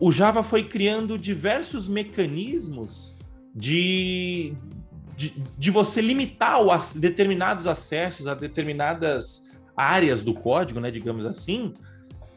o 0.00 0.10
Java 0.10 0.42
foi 0.42 0.64
criando 0.64 1.16
diversos 1.16 1.86
mecanismos 1.86 3.16
de, 3.54 4.54
de, 5.16 5.34
de 5.56 5.70
você 5.70 6.00
limitar 6.00 6.62
o, 6.62 6.70
determinados 6.96 7.66
acessos 7.66 8.26
a 8.26 8.34
determinadas 8.34 9.50
áreas 9.76 10.22
do 10.22 10.34
código, 10.34 10.80
né, 10.80 10.90
digamos 10.90 11.26
assim, 11.26 11.72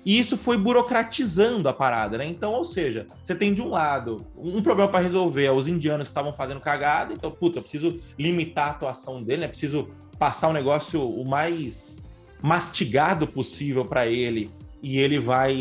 e 0.05 0.17
isso 0.17 0.37
foi 0.37 0.57
burocratizando 0.57 1.67
a 1.67 1.73
parada, 1.73 2.17
né? 2.17 2.25
Então, 2.25 2.53
ou 2.53 2.63
seja, 2.63 3.05
você 3.21 3.35
tem 3.35 3.53
de 3.53 3.61
um 3.61 3.69
lado 3.69 4.25
um 4.35 4.61
problema 4.61 4.89
para 4.89 5.01
resolver, 5.01 5.49
os 5.49 5.67
indianos 5.67 6.07
estavam 6.07 6.31
fazendo 6.31 6.61
cagada, 6.61 7.13
então, 7.13 7.29
puta, 7.29 7.59
eu 7.59 7.61
preciso 7.61 7.99
limitar 8.17 8.67
a 8.67 8.71
atuação 8.71 9.21
dele, 9.21 9.41
né? 9.41 9.47
Preciso 9.47 9.89
passar 10.17 10.47
o 10.47 10.51
um 10.51 10.53
negócio 10.53 11.07
o 11.07 11.27
mais 11.27 12.09
mastigado 12.41 13.27
possível 13.27 13.83
para 13.83 14.07
ele 14.07 14.49
e 14.81 14.97
ele 14.97 15.19
vai 15.19 15.53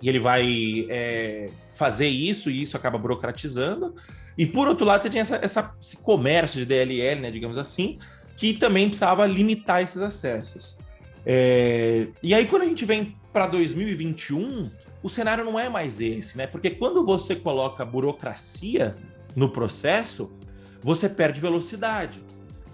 e 0.00 0.08
ele 0.08 0.20
vai 0.20 0.86
é, 0.88 1.46
fazer 1.74 2.06
isso 2.06 2.48
e 2.50 2.62
isso 2.62 2.76
acaba 2.76 2.96
burocratizando. 2.96 3.94
E 4.38 4.46
por 4.46 4.68
outro 4.68 4.86
lado, 4.86 5.02
você 5.02 5.10
tinha 5.10 5.20
essa, 5.20 5.36
essa, 5.42 5.74
esse 5.80 5.96
comércio 5.96 6.60
de 6.60 6.64
DLL, 6.64 7.20
né, 7.20 7.30
digamos 7.30 7.58
assim, 7.58 7.98
que 8.36 8.54
também 8.54 8.86
precisava 8.86 9.26
limitar 9.26 9.82
esses 9.82 10.00
acessos. 10.00 10.78
É, 11.26 12.06
e 12.22 12.32
aí, 12.32 12.46
quando 12.46 12.62
a 12.62 12.66
gente 12.66 12.84
vem 12.84 13.16
para 13.32 13.48
2021, 13.48 14.70
o 15.02 15.08
cenário 15.08 15.44
não 15.44 15.58
é 15.58 15.68
mais 15.68 16.00
esse, 16.00 16.38
né? 16.38 16.46
Porque 16.46 16.70
quando 16.70 17.04
você 17.04 17.34
coloca 17.34 17.84
burocracia 17.84 18.94
no 19.34 19.48
processo, 19.48 20.32
você 20.80 21.08
perde 21.08 21.40
velocidade. 21.40 22.22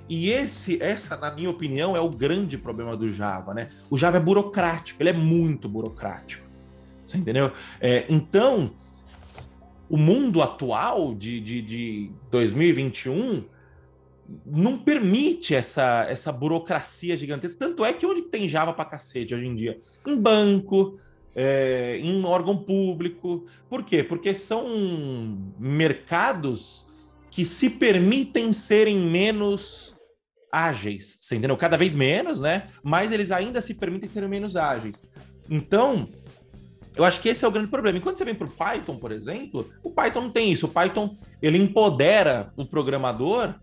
E 0.08 0.30
esse, 0.30 0.82
essa, 0.82 1.16
na 1.16 1.30
minha 1.30 1.48
opinião, 1.48 1.96
é 1.96 2.00
o 2.00 2.10
grande 2.10 2.58
problema 2.58 2.94
do 2.94 3.08
Java, 3.08 3.54
né? 3.54 3.70
O 3.90 3.96
Java 3.96 4.18
é 4.18 4.20
burocrático, 4.20 5.02
ele 5.02 5.10
é 5.10 5.14
muito 5.14 5.66
burocrático. 5.66 6.44
Você 7.06 7.18
entendeu? 7.18 7.52
É, 7.80 8.04
então, 8.08 8.70
o 9.88 9.96
mundo 9.96 10.42
atual 10.42 11.14
de, 11.14 11.40
de, 11.40 11.62
de 11.62 12.10
2021 12.30 13.44
não 14.46 14.78
permite 14.78 15.54
essa, 15.54 16.06
essa 16.08 16.32
burocracia 16.32 17.16
gigantesca. 17.16 17.58
Tanto 17.58 17.84
é 17.84 17.92
que 17.92 18.06
onde 18.06 18.22
tem 18.22 18.48
Java 18.48 18.72
para 18.72 18.84
cacete 18.84 19.34
hoje 19.34 19.46
em 19.46 19.54
dia? 19.54 19.80
Em 20.06 20.16
banco, 20.16 20.98
é, 21.34 21.98
em 22.02 22.24
órgão 22.24 22.56
público. 22.56 23.44
Por 23.68 23.84
quê? 23.84 24.02
Porque 24.02 24.32
são 24.32 24.66
mercados 25.58 26.88
que 27.30 27.44
se 27.44 27.70
permitem 27.70 28.52
serem 28.52 28.98
menos 28.98 29.94
ágeis, 30.50 31.18
você 31.20 31.34
entendeu? 31.34 31.56
Cada 31.56 31.76
vez 31.76 31.96
menos, 31.96 32.40
né? 32.40 32.68
Mas 32.82 33.10
eles 33.10 33.32
ainda 33.32 33.60
se 33.60 33.74
permitem 33.74 34.08
serem 34.08 34.28
menos 34.28 34.56
ágeis. 34.56 35.10
Então, 35.50 36.08
eu 36.96 37.04
acho 37.04 37.20
que 37.20 37.28
esse 37.28 37.44
é 37.44 37.48
o 37.48 37.50
grande 37.50 37.68
problema. 37.68 37.98
E 37.98 38.00
quando 38.00 38.18
você 38.18 38.24
vem 38.24 38.34
para 38.34 38.46
o 38.46 38.50
Python, 38.50 38.96
por 38.96 39.10
exemplo, 39.10 39.68
o 39.82 39.90
Python 39.90 40.22
não 40.22 40.30
tem 40.30 40.52
isso. 40.52 40.66
O 40.66 40.68
Python 40.68 41.16
ele 41.42 41.58
empodera 41.58 42.52
o 42.56 42.64
programador 42.64 43.54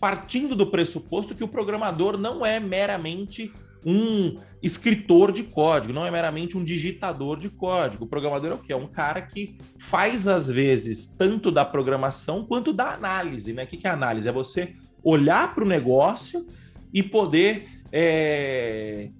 partindo 0.00 0.54
do 0.54 0.66
pressuposto 0.66 1.34
que 1.34 1.44
o 1.44 1.48
programador 1.48 2.18
não 2.18 2.44
é 2.44 2.60
meramente 2.60 3.52
um 3.84 4.34
escritor 4.60 5.30
de 5.30 5.44
código, 5.44 5.92
não 5.92 6.04
é 6.04 6.10
meramente 6.10 6.56
um 6.56 6.64
digitador 6.64 7.38
de 7.38 7.48
código. 7.48 8.04
O 8.04 8.08
programador 8.08 8.50
é 8.50 8.54
o 8.54 8.58
quê? 8.58 8.72
É 8.72 8.76
um 8.76 8.88
cara 8.88 9.22
que 9.22 9.56
faz, 9.78 10.26
às 10.26 10.48
vezes, 10.48 11.14
tanto 11.16 11.52
da 11.52 11.64
programação 11.64 12.44
quanto 12.44 12.72
da 12.72 12.90
análise. 12.90 13.52
Né? 13.52 13.62
O 13.62 13.66
que 13.66 13.86
é 13.86 13.90
análise? 13.90 14.28
É 14.28 14.32
você 14.32 14.74
olhar 15.04 15.54
para 15.54 15.62
o 15.62 15.68
negócio 15.68 16.44
e 16.92 17.00
poder 17.00 17.68
é, 17.92 19.10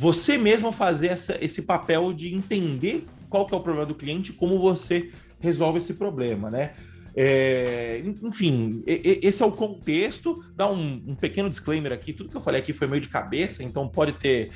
você 0.00 0.38
mesmo 0.38 0.70
fazer 0.70 1.08
essa, 1.08 1.36
esse 1.44 1.62
papel 1.62 2.12
de 2.12 2.32
entender 2.32 3.04
qual 3.28 3.44
que 3.44 3.52
é 3.52 3.56
o 3.56 3.60
problema 3.60 3.84
do 3.84 3.96
cliente, 3.96 4.32
como 4.32 4.56
você 4.56 5.10
resolve 5.40 5.78
esse 5.78 5.94
problema, 5.94 6.48
né? 6.48 6.74
É, 7.16 8.00
enfim, 8.22 8.80
esse 8.86 9.42
é 9.42 9.46
o 9.46 9.50
contexto. 9.50 10.40
Dá 10.54 10.70
um, 10.70 11.02
um, 11.04 11.16
pequeno 11.16 11.50
disclaimer 11.50 11.90
aqui. 11.92 12.12
Tudo 12.12 12.30
que 12.30 12.36
eu 12.36 12.40
falei 12.40 12.60
aqui 12.60 12.72
foi 12.72 12.86
meio 12.86 13.02
de 13.02 13.08
cabeça, 13.08 13.64
então 13.64 13.88
pode 13.88 14.12
ter. 14.12 14.50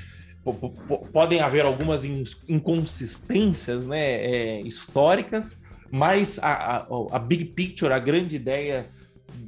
Podem 1.13 1.41
haver 1.41 1.65
algumas 1.65 2.05
inconsistências 2.49 3.85
né, 3.85 4.01
é, 4.01 4.61
históricas, 4.61 5.65
mas 5.91 6.39
a, 6.39 6.53
a, 6.53 6.87
a, 7.13 7.19
big 7.19 7.47
picture, 7.47 7.93
a 7.93 7.99
grande 7.99 8.37
ideia 8.37 8.89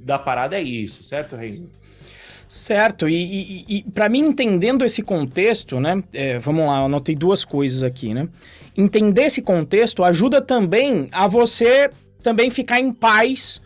da 0.05 0.19
parada 0.19 0.57
é 0.57 0.63
isso, 0.63 1.05
certo, 1.05 1.37
Reis? 1.37 1.63
Certo, 2.55 3.09
e, 3.09 3.17
e, 3.17 3.65
e 3.79 3.83
para 3.83 4.09
mim, 4.09 4.21
entendendo 4.21 4.85
esse 4.85 5.03
contexto, 5.03 5.81
né? 5.81 6.01
É, 6.13 6.39
vamos 6.39 6.65
lá, 6.65 6.79
eu 6.79 6.85
anotei 6.85 7.17
duas 7.17 7.45
coisas 7.45 7.83
aqui, 7.83 8.15
né? 8.15 8.29
Entender 8.77 9.25
esse 9.25 9.43
contexto 9.43 10.05
ajuda 10.05 10.41
também 10.41 11.09
a 11.11 11.27
você 11.27 11.91
também 12.23 12.51
ficar 12.51 12.79
em 12.79 12.93
paz 12.93 13.61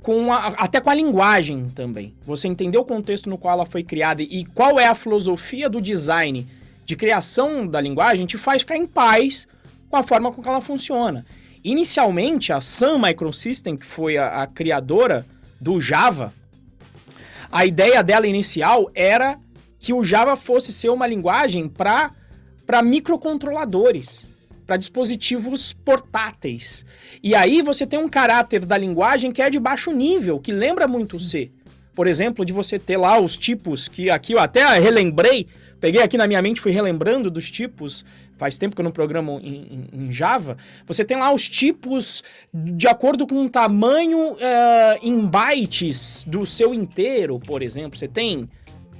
com 0.00 0.32
a, 0.32 0.46
até 0.56 0.80
com 0.80 0.88
a 0.88 0.94
linguagem 0.94 1.66
também. 1.66 2.14
Você 2.22 2.48
entender 2.48 2.78
o 2.78 2.86
contexto 2.86 3.28
no 3.28 3.36
qual 3.36 3.52
ela 3.52 3.66
foi 3.66 3.82
criada 3.82 4.22
e 4.22 4.46
qual 4.46 4.80
é 4.80 4.86
a 4.86 4.94
filosofia 4.94 5.68
do 5.68 5.78
design 5.78 6.48
de 6.86 6.96
criação 6.96 7.66
da 7.66 7.82
linguagem 7.82 8.24
te 8.24 8.38
faz 8.38 8.62
ficar 8.62 8.78
em 8.78 8.86
paz 8.86 9.46
com 9.90 9.96
a 9.98 10.02
forma 10.02 10.32
com 10.32 10.42
que 10.42 10.48
ela 10.48 10.62
funciona. 10.62 11.26
Inicialmente, 11.62 12.50
a 12.50 12.62
Sun 12.62 12.98
Microsystem, 12.98 13.76
que 13.76 13.84
foi 13.84 14.16
a, 14.16 14.40
a 14.42 14.46
criadora 14.46 15.26
do 15.60 15.78
Java, 15.78 16.32
a 17.50 17.64
ideia 17.64 18.02
dela 18.02 18.26
inicial 18.26 18.90
era 18.94 19.38
que 19.78 19.92
o 19.92 20.04
Java 20.04 20.36
fosse 20.36 20.72
ser 20.72 20.88
uma 20.88 21.06
linguagem 21.06 21.68
para 21.68 22.12
microcontroladores 22.82 24.36
para 24.66 24.76
dispositivos 24.76 25.72
portáteis. 25.72 26.84
E 27.22 27.34
aí 27.34 27.62
você 27.62 27.86
tem 27.86 27.98
um 27.98 28.08
caráter 28.08 28.64
da 28.64 28.76
linguagem 28.76 29.30
que 29.30 29.40
é 29.40 29.48
de 29.48 29.60
baixo 29.60 29.92
nível, 29.92 30.40
que 30.40 30.50
lembra 30.50 30.88
muito 30.88 31.20
Sim. 31.20 31.26
C. 31.26 31.50
Por 31.94 32.06
exemplo, 32.06 32.44
de 32.44 32.52
você 32.52 32.78
ter 32.78 32.96
lá 32.96 33.18
os 33.18 33.36
tipos 33.36 33.88
que 33.88 34.10
aqui 34.10 34.32
eu 34.32 34.40
até 34.40 34.78
relembrei, 34.78 35.46
peguei 35.80 36.02
aqui 36.02 36.16
na 36.16 36.26
minha 36.26 36.42
mente, 36.42 36.60
fui 36.60 36.72
relembrando 36.72 37.30
dos 37.30 37.50
tipos. 37.50 38.04
Faz 38.36 38.58
tempo 38.58 38.76
que 38.76 38.80
eu 38.80 38.84
não 38.84 38.92
programo 38.92 39.40
em, 39.42 39.88
em, 39.92 40.06
em 40.06 40.12
Java. 40.12 40.58
Você 40.86 41.04
tem 41.04 41.16
lá 41.16 41.32
os 41.32 41.48
tipos 41.48 42.22
de 42.52 42.86
acordo 42.86 43.26
com 43.26 43.46
o 43.46 43.48
tamanho 43.48 44.32
uh, 44.32 44.36
em 45.02 45.26
bytes 45.26 46.22
do 46.26 46.44
seu 46.44 46.74
inteiro, 46.74 47.38
por 47.40 47.62
exemplo. 47.62 47.98
Você 47.98 48.06
tem 48.06 48.48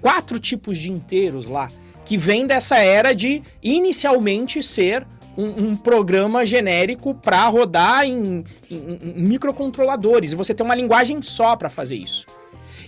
quatro 0.00 0.38
tipos 0.38 0.78
de 0.78 0.90
inteiros 0.90 1.46
lá, 1.46 1.68
que 2.04 2.16
vem 2.16 2.46
dessa 2.46 2.78
era 2.78 3.14
de 3.14 3.42
inicialmente 3.62 4.62
ser 4.62 5.06
um, 5.36 5.68
um 5.68 5.76
programa 5.76 6.46
genérico 6.46 7.14
para 7.14 7.46
rodar 7.48 8.04
em, 8.04 8.44
em, 8.70 8.98
em, 9.02 9.22
microcontroladores. 9.22 10.32
E 10.32 10.36
você 10.36 10.54
tem 10.54 10.64
uma 10.64 10.74
linguagem 10.74 11.20
só 11.20 11.56
para 11.56 11.68
fazer 11.68 11.96
isso. 11.96 12.26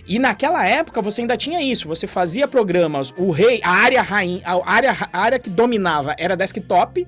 E 0.09 0.17
naquela 0.17 0.65
época 0.65 1.03
você 1.03 1.21
ainda 1.21 1.37
tinha 1.37 1.61
isso. 1.61 1.87
Você 1.87 2.07
fazia 2.07 2.47
programas, 2.47 3.13
o 3.15 3.29
rei, 3.29 3.61
a 3.63 3.69
área 3.69 4.01
rainha, 4.01 4.41
a 4.43 4.71
área, 4.71 4.97
a 5.13 5.21
área 5.21 5.37
que 5.37 5.51
dominava 5.51 6.15
era 6.17 6.35
desktop. 6.35 7.07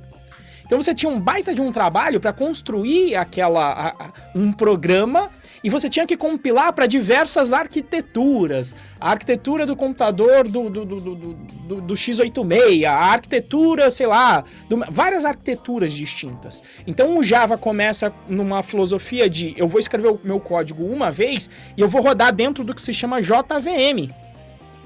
Então 0.64 0.80
você 0.80 0.94
tinha 0.94 1.12
um 1.12 1.20
baita 1.20 1.52
de 1.52 1.62
um 1.62 1.72
trabalho 1.72 2.20
para 2.20 2.32
construir 2.32 3.16
aquela 3.16 3.72
a, 3.72 3.88
a, 3.88 4.10
um 4.36 4.54
programa 4.54 5.32
e 5.64 5.70
você 5.70 5.90
tinha 5.90 6.08
que 6.08 6.18
compilar 6.18 6.74
para 6.74 6.88
diversas 6.88 7.54
arquiteturas. 7.54 8.76
A 9.00 9.12
arquitetura 9.12 9.66
do 9.66 9.76
computador 9.76 10.48
do, 10.48 10.70
do, 10.70 10.86
do, 10.86 11.00
do, 11.00 11.82
do 11.82 11.94
x86, 11.94 12.86
a 12.86 12.94
arquitetura, 12.94 13.92
sei 13.92 14.08
lá, 14.08 14.44
várias 14.90 15.24
arquiteturas 15.24 15.94
distintas. 15.94 16.64
Então 16.88 17.18
o 17.18 17.24
Java 17.24 17.58
começa 17.58 18.14
numa 18.28 18.64
filosofia 18.64 19.30
de 19.30 19.54
eu 19.56 19.68
vou 19.68 19.80
escrever 19.80 20.10
o 20.10 20.20
meu 20.24 20.40
código 20.40 20.84
uma 20.84 21.12
vez 21.12 21.50
e 21.78 21.82
eu 21.82 21.88
vou 21.88 22.02
rodar 22.02 22.34
dentro 22.34 22.64
do 22.64 22.74
que 22.74 22.82
se 22.82 22.94
chama 22.94 23.22
JVM, 23.22 24.12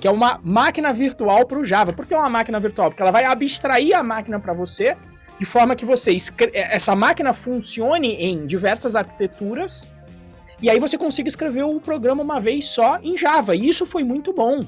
que 0.02 0.08
é 0.08 0.12
uma 0.12 0.40
máquina 0.44 0.92
virtual 0.92 1.46
para 1.46 1.58
o 1.58 1.66
Java. 1.66 1.94
Por 1.94 2.06
que 2.06 2.14
é 2.14 2.18
uma 2.18 2.30
máquina 2.30 2.60
virtual? 2.60 2.90
Porque 2.90 3.02
ela 3.02 3.12
vai 3.12 3.24
abstrair 3.24 3.96
a 3.96 4.04
máquina 4.04 4.40
para 4.40 4.54
você, 4.54 4.98
de 5.40 5.46
forma 5.46 5.76
que 5.76 5.86
você 5.86 6.16
essa 6.54 6.96
máquina 6.96 7.34
funcione 7.34 8.14
em 8.16 8.46
diversas 8.46 8.96
arquiteturas 8.96 9.95
e 10.62 10.70
aí 10.70 10.80
você 10.80 10.98
consiga 10.98 11.28
escrever 11.28 11.64
o 11.64 11.80
programa 11.80 12.24
uma 12.24 12.40
vez 12.40 12.66
só 12.66 12.98
em 13.02 13.18
Java. 13.18 13.56
E 13.56 13.68
isso 13.68 13.86
foi 13.86 14.04
muito 14.04 14.34
bom. 14.34 14.62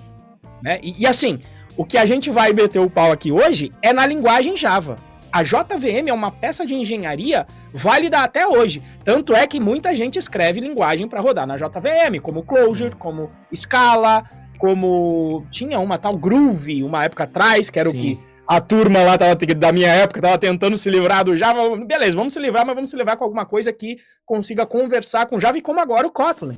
Né? 0.61 0.79
E, 0.81 1.03
e 1.03 1.07
assim, 1.07 1.39
o 1.75 1.85
que 1.85 1.97
a 1.97 2.05
gente 2.05 2.29
vai 2.29 2.53
meter 2.53 2.79
o 2.79 2.89
pau 2.89 3.11
aqui 3.11 3.31
hoje 3.31 3.71
é 3.81 3.93
na 3.93 4.05
linguagem 4.05 4.57
Java. 4.57 4.97
A 5.31 5.43
JVM 5.43 6.07
é 6.07 6.13
uma 6.13 6.31
peça 6.31 6.65
de 6.65 6.73
engenharia 6.73 7.45
válida 7.73 8.19
até 8.19 8.47
hoje. 8.47 8.81
Tanto 9.03 9.35
é 9.35 9.45
que 9.45 9.59
muita 9.59 9.93
gente 9.93 10.17
escreve 10.17 10.59
linguagem 10.59 11.07
para 11.07 11.19
rodar 11.19 11.45
na 11.45 11.57
JVM, 11.57 12.19
como 12.21 12.43
Clojure, 12.43 12.95
como 12.95 13.27
Scala, 13.53 14.23
como 14.57 15.45
tinha 15.51 15.79
uma 15.79 15.97
tal 15.97 16.17
Groove 16.17 16.83
uma 16.83 17.03
época 17.03 17.25
atrás, 17.25 17.69
que 17.69 17.79
era 17.79 17.89
Sim. 17.91 17.97
o 17.97 18.01
que 18.01 18.19
a 18.47 18.61
turma 18.61 19.03
lá 19.03 19.17
tava, 19.17 19.35
da 19.35 19.71
minha 19.73 19.89
época 19.89 20.21
tava 20.21 20.37
tentando 20.37 20.77
se 20.77 20.89
livrar 20.89 21.25
do 21.25 21.35
Java. 21.35 21.75
Beleza, 21.85 22.15
vamos 22.15 22.33
se 22.33 22.39
livrar, 22.39 22.65
mas 22.65 22.75
vamos 22.75 22.89
se 22.89 22.95
livrar 22.95 23.17
com 23.17 23.25
alguma 23.25 23.45
coisa 23.45 23.73
que 23.73 23.97
consiga 24.25 24.65
conversar 24.65 25.25
com 25.25 25.39
Java 25.39 25.57
e 25.57 25.61
como 25.61 25.81
agora 25.81 26.07
o 26.07 26.11
Kotlin, 26.11 26.57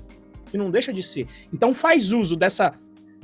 que 0.51 0.57
não 0.57 0.69
deixa 0.69 0.93
de 0.93 1.01
ser. 1.01 1.27
Então 1.51 1.73
faz 1.73 2.11
uso 2.11 2.35
dessa, 2.35 2.73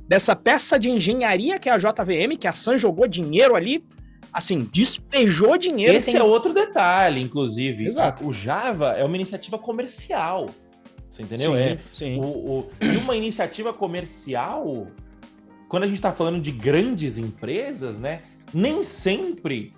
dessa 0.07 0.35
peça 0.35 0.79
de 0.79 0.89
engenharia 0.89 1.59
que 1.59 1.69
é 1.69 1.73
a 1.73 1.77
JVM, 1.77 2.37
que 2.39 2.47
a 2.47 2.53
Sun 2.53 2.77
jogou 2.77 3.07
dinheiro 3.07 3.55
ali, 3.55 3.85
assim, 4.33 4.67
despejou 4.73 5.57
dinheiro. 5.57 5.95
Esse 5.95 6.13
tem... 6.13 6.19
é 6.19 6.23
outro 6.23 6.51
detalhe, 6.51 7.21
inclusive. 7.21 7.85
Exato. 7.85 8.27
O 8.27 8.33
Java 8.33 8.93
é 8.93 9.03
uma 9.03 9.15
iniciativa 9.15 9.59
comercial. 9.59 10.49
Você 11.11 11.21
entendeu? 11.21 11.51
Sim, 11.51 11.57
é. 11.57 11.79
Sim. 11.93 12.19
O, 12.19 12.23
o, 12.23 12.67
e 12.81 12.97
uma 12.97 13.15
iniciativa 13.15 13.71
comercial, 13.71 14.87
quando 15.69 15.83
a 15.83 15.87
gente 15.87 15.97
está 15.97 16.11
falando 16.11 16.41
de 16.41 16.51
grandes 16.51 17.17
empresas, 17.19 17.99
né? 17.99 18.21
Nem 18.53 18.83
sempre 18.83 19.73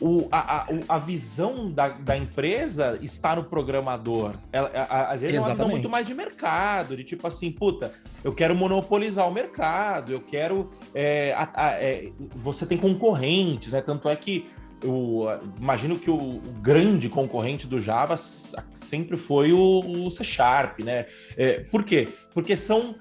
o, 0.00 0.28
a, 0.30 0.62
a, 0.62 0.66
a 0.88 0.98
visão 0.98 1.70
da, 1.70 1.88
da, 1.88 2.16
empresa 2.16 2.98
está 3.00 3.36
no 3.36 3.44
programador. 3.44 4.34
Ela, 4.52 4.68
a, 4.68 5.12
às 5.12 5.22
vezes 5.22 5.36
Exatamente. 5.36 5.38
é 5.38 5.42
uma 5.42 5.54
visão 5.54 5.68
muito 5.68 5.88
mais 5.88 6.06
de 6.06 6.14
mercado, 6.14 6.96
de 6.96 7.04
tipo 7.04 7.26
assim, 7.26 7.52
puta, 7.52 7.92
eu 8.22 8.32
quero 8.32 8.54
monopolizar 8.54 9.28
o 9.28 9.32
mercado, 9.32 10.12
eu 10.12 10.20
quero. 10.20 10.70
É, 10.94 11.34
é, 11.56 12.10
você 12.34 12.66
tem 12.66 12.76
concorrentes, 12.76 13.72
né? 13.72 13.80
Tanto 13.80 14.08
é 14.08 14.16
que 14.16 14.46
eu 14.82 15.28
imagino 15.58 15.98
que 15.98 16.10
o, 16.10 16.16
o, 16.16 16.52
grande 16.60 17.08
concorrente 17.08 17.66
do 17.66 17.80
Java 17.80 18.16
sempre 18.16 19.16
foi 19.16 19.52
o, 19.52 19.80
o 19.80 20.10
C 20.10 20.22
Sharp, 20.24 20.80
né? 20.80 21.06
É, 21.36 21.60
por 21.60 21.84
quê? 21.84 22.08
Porque 22.32 22.56
são 22.56 22.96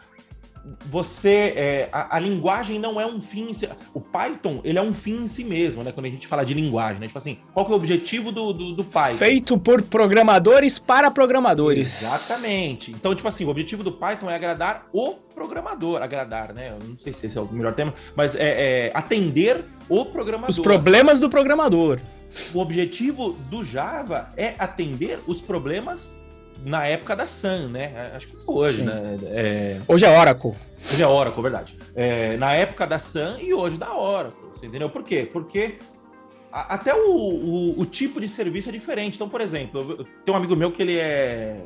você 0.86 1.54
é, 1.56 1.89
a, 1.91 2.15
a, 2.15 2.19
linguagem 2.19 2.80
não 2.80 2.99
é 2.99 3.06
um 3.06 3.19
fim 3.19 3.49
em 3.49 3.54
si, 3.54 3.69
o 3.93 3.99
Python 3.99 4.62
ele 4.63 4.80
é 4.80 4.82
um 4.82 4.93
fim 4.93 5.23
em 5.23 5.28
si 5.28 5.43
mesmo 5.43 5.84
né? 5.84 5.91
Quando 5.91 6.06
a 6.06 6.10
gente 6.10 6.26
fala 6.26 6.45
de 6.45 6.54
linguagem 6.54 6.99
né? 6.99 7.08
Tipo 7.08 7.17
assim 7.17 7.38
qual 7.54 7.65
que 7.65 7.71
é 7.71 7.76
o 7.76 7.78
objetivo 7.78 8.32
do, 8.32 8.54
do, 8.54 8.73
do 8.76 8.84
Python? 8.84 9.17
Feito 9.17 9.58
por 9.58 9.82
programadores 9.82 10.80
para 10.80 11.12
programadores. 11.12 12.02
Exatamente. 12.02 12.91
Então 12.91 13.13
tipo 13.13 13.28
assim 13.28 13.43
o 13.45 13.49
objetivo 13.49 13.84
do 13.84 13.91
Python 13.91 14.30
é 14.30 14.36
agradar 14.36 14.88
o 14.93 15.15
programador. 15.34 16.02
Agradar 16.02 16.54
né? 16.54 16.69
Eu 16.69 16.88
não 16.88 16.97
sei 16.97 17.12
se 17.12 17.28
esse 17.28 17.38
é 17.38 17.41
o 17.41 17.52
melhor 17.52 17.73
tema 17.73 17.93
mas 18.15 18.34
é, 18.36 18.88
é 18.88 18.91
atender 18.93 19.65
o 19.89 20.06
programador. 20.06 20.49
Os 20.49 20.60
problemas 20.60 21.19
do 21.19 21.30
programador. 21.30 21.99
O 22.54 22.60
objetivo 22.60 23.34
do 23.49 23.63
Java 23.63 24.30
é 24.36 24.56
atender 24.58 25.19
os 25.28 25.41
problemas 25.41 26.22
na 26.63 26.88
época 26.88 27.15
da 27.15 27.28
Sun, 27.28 27.67
né? 27.69 28.12
Acho 28.15 28.28
que 28.28 28.38
hoje, 28.47 28.78
Sim. 28.78 28.86
né? 28.86 29.19
É... 29.26 29.82
Hoje 29.88 30.06
é 30.06 30.19
Oracle. 30.19 30.54
Hoje 30.91 31.04
é 31.04 31.08
Oracle, 31.08 31.41
verdade. 31.41 31.78
É, 31.93 32.38
na 32.38 32.54
época 32.54 32.88
da 32.88 32.97
Sun 32.97 33.38
e 33.39 33.54
hoje 33.54 33.78
da 33.78 33.95
Oracle, 33.95 34.49
você 34.54 34.65
entendeu? 34.65 34.89
Por 34.89 35.04
quê? 35.04 35.28
Porque 35.32 35.78
a, 36.52 36.76
até 36.76 36.93
o, 36.95 37.10
o, 37.10 37.82
o, 37.82 37.86
tipo 37.86 38.19
de 38.21 38.30
serviço 38.30 38.69
é 38.69 38.71
diferente. 38.71 39.15
Então, 39.15 39.28
por 39.28 39.41
exemplo, 39.41 40.06
tem 40.26 40.34
um 40.34 40.38
amigo 40.38 40.56
meu 40.56 40.71
que 40.71 40.82
ele 40.82 40.97
é... 40.97 41.63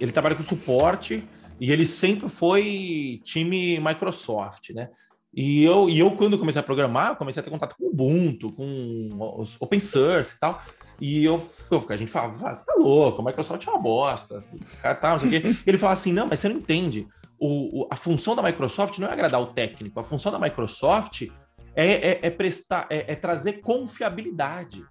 Ele 0.00 0.10
trabalha 0.10 0.34
com 0.34 0.42
suporte 0.42 1.22
e 1.60 1.70
ele 1.70 1.86
sempre 1.86 2.28
foi 2.28 3.20
time 3.22 3.78
Microsoft, 3.78 4.70
né? 4.70 4.88
E 5.32 5.62
eu, 5.62 5.88
e 5.88 5.98
eu, 5.98 6.10
quando 6.10 6.38
comecei 6.38 6.60
a 6.60 6.62
programar, 6.62 7.16
comecei 7.16 7.40
a 7.40 7.44
ter 7.44 7.50
contato 7.50 7.76
com 7.76 7.86
Ubuntu, 7.86 8.52
com 8.52 9.08
open 9.60 9.80
source 9.80 10.34
e 10.36 10.40
tal. 10.40 10.60
E 11.02 11.24
eu, 11.24 11.44
eu 11.68 11.84
a 11.88 11.96
gente 11.96 12.12
falava, 12.12 12.48
ah, 12.48 12.54
você 12.54 12.64
tá 12.64 12.74
louco, 12.78 13.20
a 13.20 13.24
Microsoft 13.24 13.66
é 13.66 13.70
uma 13.72 13.80
bosta. 13.80 14.44
Tá, 14.80 15.10
não 15.10 15.18
sei 15.18 15.28
o 15.28 15.30
quê. 15.32 15.56
ele 15.66 15.76
fala 15.76 15.94
assim: 15.94 16.12
não, 16.12 16.28
mas 16.28 16.38
você 16.38 16.48
não 16.48 16.54
entende. 16.54 17.08
O, 17.40 17.80
o, 17.80 17.88
a 17.90 17.96
função 17.96 18.36
da 18.36 18.42
Microsoft 18.42 19.00
não 19.00 19.08
é 19.08 19.12
agradar 19.12 19.42
o 19.42 19.46
técnico, 19.46 19.98
a 19.98 20.04
função 20.04 20.30
da 20.30 20.38
Microsoft 20.38 21.22
é, 21.74 21.86
é, 22.10 22.18
é 22.22 22.30
prestar, 22.30 22.86
é, 22.88 23.12
é, 23.12 23.16
trazer 23.16 23.54
confiabilidade 23.54 24.84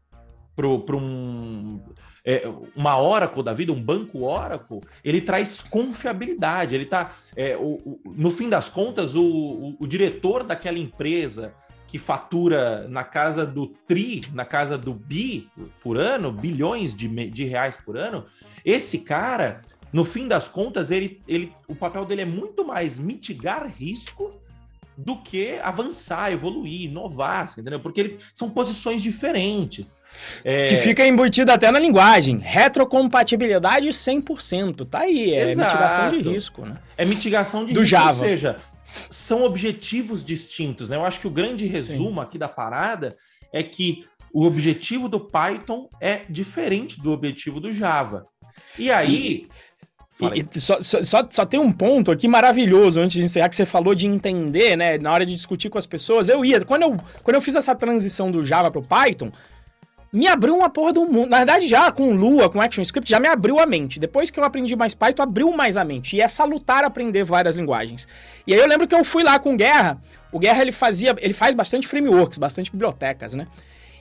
para 0.54 0.98
um, 0.98 1.82
é, 2.26 2.44
uma 2.76 3.02
Oracle 3.02 3.42
da 3.42 3.54
vida, 3.54 3.72
um 3.72 3.82
banco 3.82 4.26
Oracle, 4.26 4.82
ele 5.06 5.22
traz 5.22 5.62
confiabilidade. 5.62 6.76
Ele 6.76 6.86
tá, 6.86 7.12
é, 7.38 7.56
o, 7.56 8.02
no 8.06 8.32
fim 8.32 8.50
das 8.50 8.68
contas, 8.68 9.16
o 9.16 9.78
diretor 9.88 10.44
daquela 10.44 10.78
empresa 10.78 11.56
que 11.92 12.00
fatura 12.00 12.88
na 12.88 13.04
casa 13.04 13.46
do 13.46 13.68
tri, 13.68 14.24
na 14.34 14.46
casa 14.46 14.78
do 14.78 14.94
bi 14.94 15.50
por 15.82 15.98
ano, 15.98 16.32
bilhões 16.32 16.96
de, 16.96 17.10
de 17.30 17.44
reais 17.44 17.76
por 17.76 17.98
ano, 17.98 18.26
esse 18.64 19.00
cara, 19.00 19.62
no 19.92 20.06
fim 20.06 20.26
das 20.26 20.48
contas, 20.48 20.90
ele, 20.90 21.22
ele, 21.28 21.54
o 21.68 21.76
papel 21.76 22.06
dele 22.06 22.22
é 22.22 22.26
muito 22.26 22.64
mais 22.64 22.98
mitigar 22.98 23.68
risco 23.68 24.40
do 24.96 25.18
que 25.18 25.60
avançar, 25.62 26.32
evoluir, 26.32 26.84
inovar, 26.84 27.50
entendeu? 27.58 27.82
Porque 27.82 28.00
ele, 28.00 28.20
são 28.34 28.50
posições 28.50 29.02
diferentes. 29.02 30.00
É... 30.46 30.68
Que 30.68 30.78
fica 30.78 31.06
embutido 31.06 31.52
até 31.52 31.72
na 31.72 31.80
linguagem. 31.80 32.38
Retrocompatibilidade 32.38 33.90
100%. 33.90 34.88
Tá 34.88 35.00
aí, 35.00 35.34
é 35.34 35.50
Exato. 35.50 35.74
mitigação 35.74 36.10
de 36.10 36.30
risco, 36.30 36.66
né? 36.66 36.78
É 36.96 37.04
mitigação 37.04 37.66
de 37.66 37.74
do 37.74 37.82
risco, 37.82 37.90
Java. 37.90 38.22
ou 38.22 38.30
seja, 38.30 38.58
são 39.10 39.44
objetivos 39.44 40.26
distintos, 40.26 40.90
né? 40.90 40.96
Eu 40.96 41.06
acho 41.06 41.20
que 41.20 41.28
o 41.28 41.32
grande 41.32 41.66
resumo 41.66 42.22
Sim. 42.22 42.28
aqui 42.28 42.38
da 42.38 42.50
parada 42.50 43.16
é 43.54 43.64
que 43.64 44.06
o 44.34 44.46
objetivo 44.46 45.10
do 45.10 45.20
Python 45.20 45.90
é 46.00 46.22
diferente 46.30 47.02
do 47.02 47.12
objetivo 47.12 47.60
do 47.60 47.72
Java. 47.72 48.26
E 48.78 48.90
aí. 48.92 49.48
E, 50.20 50.46
e, 50.56 50.60
só, 50.60 50.82
só, 50.82 51.28
só 51.30 51.46
tem 51.46 51.60
um 51.60 51.72
ponto 51.72 52.12
aqui 52.12 52.28
maravilhoso 52.28 53.02
antes 53.02 53.18
de 53.18 53.24
encerrar, 53.24 53.50
que 53.50 53.56
você 53.56 53.66
falou 53.66 53.96
de 53.96 54.06
entender, 54.06 54.76
né? 54.76 54.98
Na 54.98 55.12
hora 55.12 55.26
de 55.26 55.36
discutir 55.36 55.70
com 55.70 55.78
as 55.78 55.86
pessoas. 55.86 56.30
Eu 56.30 56.46
ia. 56.46 56.64
Quando 56.64 56.84
eu, 56.84 56.98
quando 57.24 57.36
eu 57.36 57.42
fiz 57.42 57.56
essa 57.56 57.76
transição 57.76 58.32
do 58.32 58.44
Java 58.44 58.70
para 58.70 58.80
o 58.80 58.86
Python, 58.86 59.32
me 60.12 60.28
abriu 60.28 60.56
uma 60.56 60.70
porra 60.70 60.92
do 60.92 61.06
mundo. 61.06 61.30
Na 61.30 61.38
verdade, 61.38 61.68
já 61.68 61.92
com 61.92 62.14
Lua, 62.14 62.50
com 62.50 62.60
ActionScript, 62.60 63.10
já 63.10 63.20
me 63.20 63.28
abriu 63.28 63.60
a 63.60 63.66
mente. 63.66 64.00
Depois 64.00 64.30
que 64.30 64.40
eu 64.40 64.44
aprendi 64.44 64.76
mais 64.76 64.94
Python, 64.94 65.24
abriu 65.24 65.52
mais 65.54 65.78
a 65.78 65.86
mente. 65.86 66.18
E 66.18 66.22
é 66.22 66.28
salutar 66.28 66.84
aprender 66.84 67.24
várias 67.24 67.56
linguagens. 67.56 68.08
E 68.46 68.54
aí 68.54 68.60
eu 68.60 68.68
lembro 68.68 68.88
que 68.88 68.96
eu 68.96 69.06
fui 69.06 69.24
lá 69.24 69.40
com 69.40 69.54
o 69.54 69.58
Guerra. 69.58 70.02
O 70.32 70.40
Guerra, 70.40 70.62
ele 70.62 70.72
fazia, 70.74 71.16
ele 71.20 71.34
faz 71.34 71.56
bastante 71.56 71.88
frameworks, 71.88 72.38
bastante 72.38 72.70
bibliotecas, 72.70 73.34
né? 73.34 73.48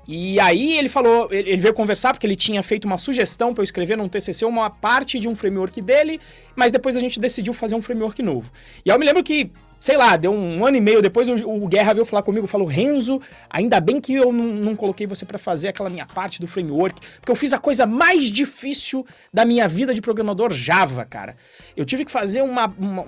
E 0.09 0.41
aí 0.41 0.77
ele 0.77 0.89
falou, 0.89 1.29
ele 1.31 1.59
veio 1.59 1.73
conversar 1.73 2.13
porque 2.13 2.27
ele 2.27 2.35
tinha 2.35 2.63
feito 2.65 2.85
uma 2.85 2.99
sugestão 2.99 3.55
para 3.55 3.61
eu 3.61 3.65
escrever 3.65 3.97
num 3.97 4.09
TCC 4.09 4.45
uma 4.45 4.69
parte 4.69 5.21
de 5.21 5.29
um 5.29 5.37
framework 5.37 5.81
dele, 5.81 6.21
mas 6.57 6.73
depois 6.73 6.97
a 6.97 7.01
gente 7.01 7.21
decidiu 7.21 7.55
fazer 7.55 7.77
um 7.77 7.83
framework 7.83 8.21
novo. 8.21 8.51
E 8.85 8.91
aí 8.91 8.97
eu 8.97 8.99
me 8.99 9.07
lembro 9.07 9.23
que 9.23 9.53
sei 9.81 9.97
lá, 9.97 10.15
deu 10.19 10.31
um 10.31 10.65
ano 10.65 10.77
e 10.77 10.81
meio 10.81 11.01
depois, 11.01 11.27
o, 11.27 11.35
o 11.49 11.67
Guerra 11.67 11.95
veio 11.95 12.05
falar 12.05 12.23
comigo, 12.23 12.47
falou, 12.47 12.67
Renzo, 12.67 13.19
ainda 13.49 13.81
bem 13.81 13.99
que 13.99 14.13
eu 14.13 14.31
não, 14.31 14.45
não 14.45 14.77
coloquei 14.77 15.07
você 15.07 15.25
para 15.25 15.39
fazer 15.39 15.69
aquela 15.69 15.89
minha 15.89 16.05
parte 16.05 16.39
do 16.39 16.47
framework, 16.47 17.01
porque 17.19 17.33
eu 17.33 17.37
fiz 17.37 17.55
a 17.55 17.59
coisa 17.59 17.87
mais 17.87 18.25
difícil 18.25 19.07
da 19.33 19.43
minha 19.47 19.67
vida 19.67 19.95
de 19.95 20.03
programador 20.03 20.53
Java, 20.53 21.07
cara. 21.07 21.35
Eu 21.75 21.87
tive 21.87 22.05
que 22.05 22.13
fazer 22.13 22.43
uma, 22.43 22.67
uma, 22.79 23.05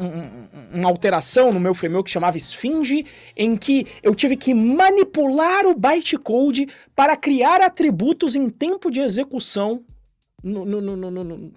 uma 0.72 0.88
alteração 0.88 1.52
no 1.52 1.60
meu 1.60 1.74
framework 1.74 2.06
que 2.06 2.12
chamava 2.12 2.38
Sphinge, 2.38 3.04
em 3.36 3.54
que 3.54 3.86
eu 4.02 4.14
tive 4.14 4.34
que 4.34 4.54
manipular 4.54 5.66
o 5.66 5.74
bytecode 5.74 6.68
para 6.96 7.16
criar 7.18 7.60
atributos 7.60 8.34
em 8.34 8.48
tempo 8.48 8.90
de 8.90 9.00
execução 9.00 9.84
no, 10.42 10.64
no, 10.64 10.80
no, 10.80 11.52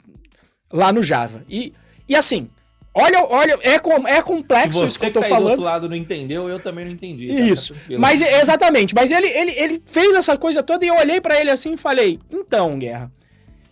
lá 0.74 0.92
no 0.92 1.02
Java. 1.02 1.46
E, 1.50 1.74
e 2.08 2.16
assim, 2.16 2.50
Olha, 2.98 3.26
olha, 3.26 3.60
é, 3.62 3.78
com, 3.78 4.08
é 4.08 4.22
complexo 4.22 4.86
isso 4.86 4.98
que 4.98 5.08
eu 5.08 5.12
tô 5.12 5.20
que 5.20 5.28
tá 5.28 5.36
falando. 5.36 5.48
do 5.48 5.52
outro 5.52 5.66
lado 5.66 5.90
não 5.90 5.98
entendeu, 5.98 6.48
eu 6.48 6.62
também 6.62 6.86
não 6.86 6.94
entendi. 6.94 7.28
Tá? 7.28 7.34
Isso. 7.34 7.74
Tá 7.74 8.00
mas 8.00 8.22
exatamente, 8.22 8.96
mas 8.96 9.12
ele, 9.12 9.28
ele, 9.28 9.52
ele 9.52 9.82
fez 9.86 10.16
essa 10.16 10.38
coisa 10.38 10.64
toda 10.64 10.86
e 10.86 10.88
eu 10.88 10.96
olhei 10.96 11.20
para 11.20 11.40
ele 11.40 11.52
assim 11.52 11.74
e 11.74 11.78
falei: 11.78 12.18
"Então, 12.32 12.80
Guerra, 12.80 13.12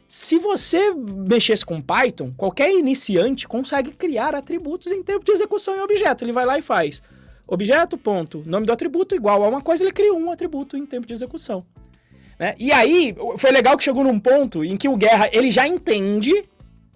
se 0.09 0.38
você 0.38 0.93
mexesse 0.93 1.65
com 1.65 1.81
Python, 1.81 2.33
qualquer 2.36 2.69
iniciante 2.69 3.47
consegue 3.47 3.91
criar 3.91 4.36
atributos 4.36 4.91
em 4.91 5.01
tempo 5.01 5.23
de 5.23 5.31
execução 5.31 5.75
em 5.75 5.79
objeto. 5.79 6.23
Ele 6.23 6.31
vai 6.31 6.45
lá 6.45 6.59
e 6.59 6.62
faz 6.62 7.01
objeto, 7.47 7.97
ponto, 7.97 8.43
nome 8.45 8.65
do 8.65 8.73
atributo 8.73 9.15
igual 9.15 9.43
a 9.43 9.47
uma 9.47 9.62
coisa, 9.62 9.83
ele 9.83 9.91
cria 9.91 10.13
um 10.13 10.31
atributo 10.31 10.77
em 10.77 10.86
tempo 10.86 11.07
de 11.07 11.13
execução. 11.13 11.65
Né? 12.38 12.55
E 12.59 12.71
aí, 12.71 13.15
foi 13.38 13.51
legal 13.51 13.77
que 13.77 13.83
chegou 13.83 14.03
num 14.03 14.19
ponto 14.19 14.63
em 14.63 14.75
que 14.75 14.89
o 14.89 14.97
Guerra, 14.97 15.29
ele 15.31 15.49
já 15.49 15.67
entende 15.67 16.43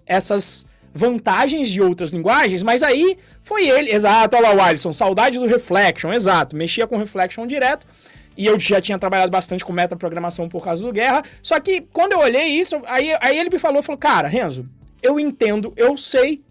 essas 0.06 0.64
vantagens 0.92 1.68
de 1.68 1.80
outras 1.80 2.12
linguagens, 2.12 2.62
mas 2.62 2.82
aí 2.82 3.16
foi 3.42 3.68
ele, 3.68 3.90
exato, 3.90 4.36
olha 4.36 4.50
lá 4.50 4.54
o 4.54 4.60
Alisson, 4.60 4.92
saudade 4.92 5.38
do 5.38 5.46
Reflection, 5.46 6.12
exato, 6.12 6.56
mexia 6.56 6.86
com 6.86 6.96
Reflection 6.96 7.46
direto, 7.46 7.86
e 8.36 8.46
eu 8.46 8.58
já 8.58 8.80
tinha 8.80 8.98
trabalhado 8.98 9.30
bastante 9.30 9.64
com 9.64 9.72
metaprogramação 9.72 10.48
por 10.48 10.64
causa 10.64 10.84
do 10.84 10.92
Guerra, 10.92 11.22
só 11.42 11.58
que 11.60 11.82
quando 11.92 12.12
eu 12.12 12.20
olhei 12.20 12.46
isso, 12.46 12.80
aí, 12.86 13.14
aí 13.20 13.38
ele 13.38 13.50
me 13.50 13.58
falou, 13.58 13.82
falou, 13.82 13.98
cara, 13.98 14.28
Renzo, 14.28 14.68
eu 15.02 15.18
entendo, 15.18 15.72
eu 15.76 15.96
sei 15.96 16.42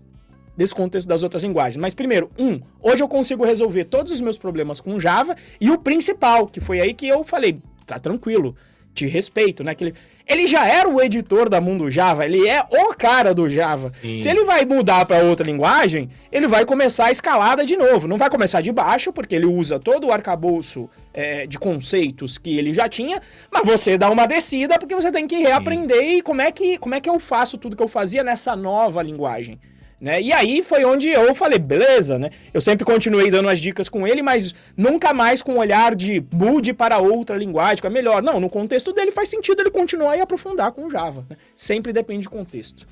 desse 0.55 0.73
contexto 0.73 1.07
das 1.07 1.23
outras 1.23 1.43
linguagens, 1.43 1.77
mas 1.77 1.93
primeiro, 1.93 2.31
um, 2.37 2.59
hoje 2.81 3.03
eu 3.03 3.07
consigo 3.07 3.45
resolver 3.45 3.85
todos 3.85 4.11
os 4.11 4.21
meus 4.21 4.37
problemas 4.37 4.79
com 4.79 4.99
Java, 4.99 5.35
e 5.61 5.69
o 5.69 5.77
principal, 5.77 6.47
que 6.47 6.59
foi 6.59 6.79
aí 6.79 6.93
que 6.93 7.07
eu 7.07 7.23
falei, 7.23 7.59
tá 7.85 7.99
tranquilo, 7.99 8.55
te 8.97 9.05
respeito, 9.05 9.63
né? 9.63 9.75
Que 9.75 9.93
ele, 10.27 10.47
já 10.47 10.67
era 10.67 10.89
o 10.89 11.01
editor 11.01 11.49
da 11.49 11.61
Mundo 11.61 11.89
Java, 11.89 12.25
ele 12.25 12.47
é 12.47 12.61
o 12.69 12.93
cara 12.93 13.33
do 13.33 13.49
Java. 13.49 13.91
Sim. 14.01 14.17
Se 14.17 14.29
ele 14.29 14.43
vai 14.43 14.65
mudar 14.65 15.05
para 15.05 15.23
outra 15.23 15.45
linguagem, 15.45 16.09
ele 16.31 16.47
vai 16.47 16.65
começar 16.65 17.05
a 17.05 17.11
escalada 17.11 17.65
de 17.65 17.77
novo. 17.77 18.07
Não 18.07 18.17
vai 18.17 18.29
começar 18.29 18.61
de 18.61 18.71
baixo, 18.71 19.13
porque 19.13 19.35
ele 19.35 19.45
usa 19.45 19.79
todo 19.79 20.07
o 20.07 20.11
arcabouço 20.11 20.89
é, 21.13 21.47
de 21.47 21.57
conceitos 21.57 22.37
que 22.37 22.57
ele 22.57 22.73
já 22.73 22.87
tinha, 22.89 23.21
mas 23.51 23.65
você 23.65 23.97
dá 23.97 24.09
uma 24.09 24.27
descida 24.27 24.77
porque 24.77 24.93
você 24.93 25.11
tem 25.11 25.25
que 25.25 25.37
reaprender 25.37 25.97
Sim. 25.97 26.17
e 26.17 26.21
como 26.21 26.41
é 26.41 26.51
que, 26.51 26.77
como 26.77 26.93
é 26.93 27.01
que 27.01 27.09
eu 27.09 27.19
faço 27.19 27.57
tudo 27.57 27.75
que 27.75 27.83
eu 27.83 27.87
fazia 27.87 28.23
nessa 28.23 28.55
nova 28.55 29.01
linguagem. 29.01 29.59
Né? 29.99 30.21
E 30.21 30.31
aí 30.31 30.61
foi 30.61 30.85
onde 30.85 31.07
eu 31.07 31.33
falei, 31.33 31.57
beleza, 31.57 32.19
né? 32.19 32.29
Eu 32.53 32.61
sempre 32.61 32.85
continuei 32.85 33.31
dando 33.31 33.49
as 33.49 33.59
dicas 33.59 33.89
com 33.89 34.07
ele, 34.07 34.21
mas 34.21 34.53
nunca 34.75 35.11
mais 35.11 35.41
com 35.41 35.53
o 35.53 35.57
olhar 35.57 35.95
de 35.95 36.23
mude 36.31 36.71
para 36.71 36.99
outra 36.99 37.35
linguagem, 37.35 37.81
que 37.81 37.87
é 37.87 37.89
melhor. 37.89 38.21
Não, 38.21 38.39
no 38.39 38.49
contexto 38.49 38.93
dele 38.93 39.11
faz 39.11 39.29
sentido 39.29 39.61
ele 39.61 39.71
continuar 39.71 40.15
e 40.15 40.21
aprofundar 40.21 40.71
com 40.71 40.89
Java. 40.89 41.25
Né? 41.27 41.35
Sempre 41.55 41.91
depende 41.91 42.23
de 42.23 42.29
contexto. 42.29 42.87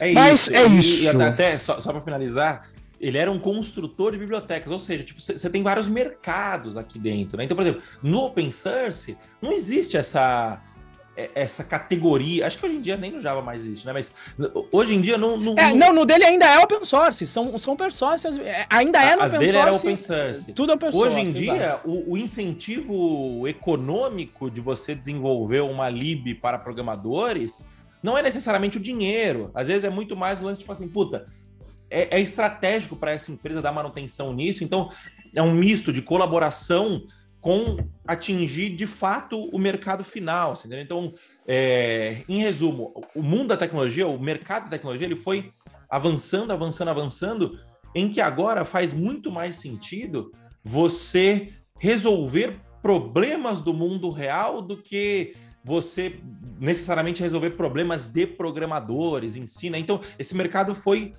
É 0.00 0.12
mas 0.12 0.40
isso. 0.40 0.54
é 0.54 0.66
e, 0.66 0.78
isso. 0.78 1.16
E 1.16 1.22
até, 1.22 1.58
só, 1.58 1.80
só 1.80 1.92
para 1.92 2.00
finalizar, 2.00 2.68
ele 3.00 3.18
era 3.18 3.30
um 3.30 3.38
construtor 3.38 4.10
de 4.10 4.18
bibliotecas, 4.18 4.72
ou 4.72 4.80
seja, 4.80 5.04
tipo, 5.04 5.20
você 5.20 5.48
tem 5.48 5.62
vários 5.62 5.88
mercados 5.88 6.76
aqui 6.76 6.98
dentro. 6.98 7.36
Né? 7.36 7.44
Então, 7.44 7.56
por 7.56 7.62
exemplo, 7.62 7.82
no 8.02 8.18
open 8.18 8.50
source 8.50 9.16
não 9.40 9.52
existe 9.52 9.96
essa 9.96 10.60
essa 11.34 11.62
categoria. 11.62 12.46
Acho 12.46 12.58
que 12.58 12.66
hoje 12.66 12.76
em 12.76 12.80
dia 12.80 12.96
nem 12.96 13.12
no 13.12 13.20
Java 13.20 13.42
mais 13.42 13.62
existe, 13.62 13.86
né? 13.86 13.92
Mas 13.92 14.12
hoje 14.70 14.94
em 14.94 15.00
dia 15.00 15.18
não. 15.18 15.36
Não, 15.36 15.54
é, 15.56 15.74
não 15.74 15.92
no 15.92 16.06
dele 16.06 16.24
ainda 16.24 16.46
é 16.46 16.58
open 16.58 16.84
source. 16.84 17.26
São, 17.26 17.56
são 17.58 17.74
open 17.74 17.90
source. 17.90 18.26
É, 18.40 18.66
ainda 18.70 19.02
é 19.02 19.16
no 19.16 19.22
As 19.22 19.32
open 19.32 19.40
dele 19.40 19.52
source. 19.52 19.68
Era 19.68 19.76
open 19.76 19.96
source. 19.96 20.52
Tudo 20.52 20.72
open 20.72 20.92
source. 20.92 21.16
Hoje 21.16 21.20
em 21.20 21.28
dia, 21.28 21.80
o, 21.84 22.12
o, 22.12 22.18
incentivo 22.18 23.46
econômico 23.46 24.50
de 24.50 24.60
você 24.60 24.94
desenvolver 24.94 25.60
uma 25.60 25.88
lib 25.90 26.34
para 26.36 26.58
programadores 26.58 27.68
não 28.02 28.16
é 28.16 28.22
necessariamente 28.22 28.78
o 28.78 28.80
dinheiro. 28.80 29.50
Às 29.54 29.68
vezes 29.68 29.84
é 29.84 29.90
muito 29.90 30.16
mais 30.16 30.40
o 30.40 30.44
lance, 30.44 30.60
tipo 30.60 30.72
assim, 30.72 30.88
puta. 30.88 31.26
é, 31.90 32.16
é 32.18 32.20
estratégico 32.20 32.96
para 32.96 33.12
essa 33.12 33.30
empresa 33.30 33.60
dar 33.60 33.70
manutenção 33.70 34.32
nisso. 34.32 34.64
Então, 34.64 34.90
é 35.34 35.42
um 35.42 35.52
misto 35.52 35.92
de 35.92 36.00
colaboração 36.00 37.02
com 37.42 37.76
atingir 38.06 38.70
de 38.70 38.86
fato 38.86 39.36
o 39.36 39.58
mercado 39.58 40.04
final. 40.04 40.54
Então, 40.64 41.12
é, 41.46 42.22
em 42.28 42.40
resumo, 42.40 42.94
o 43.16 43.20
mundo 43.20 43.48
da 43.48 43.56
tecnologia, 43.56 44.06
o 44.06 44.18
mercado 44.18 44.64
da 44.64 44.70
tecnologia, 44.70 45.06
ele 45.06 45.16
foi 45.16 45.50
avançando, 45.90 46.52
avançando, 46.52 46.88
avançando, 46.88 47.58
em 47.94 48.08
que 48.08 48.20
agora 48.20 48.64
faz 48.64 48.94
muito 48.94 49.30
mais 49.30 49.56
sentido 49.56 50.30
você 50.64 51.52
resolver 51.78 52.60
problemas 52.80 53.60
do 53.60 53.74
mundo 53.74 54.08
real 54.08 54.62
do 54.62 54.76
que 54.76 55.34
você 55.64 56.20
necessariamente 56.60 57.22
resolver 57.22 57.50
problemas 57.50 58.06
de 58.06 58.24
programadores, 58.24 59.34
ensina. 59.34 59.76
Então, 59.76 60.00
esse 60.16 60.36
mercado 60.36 60.76
foi 60.76 61.12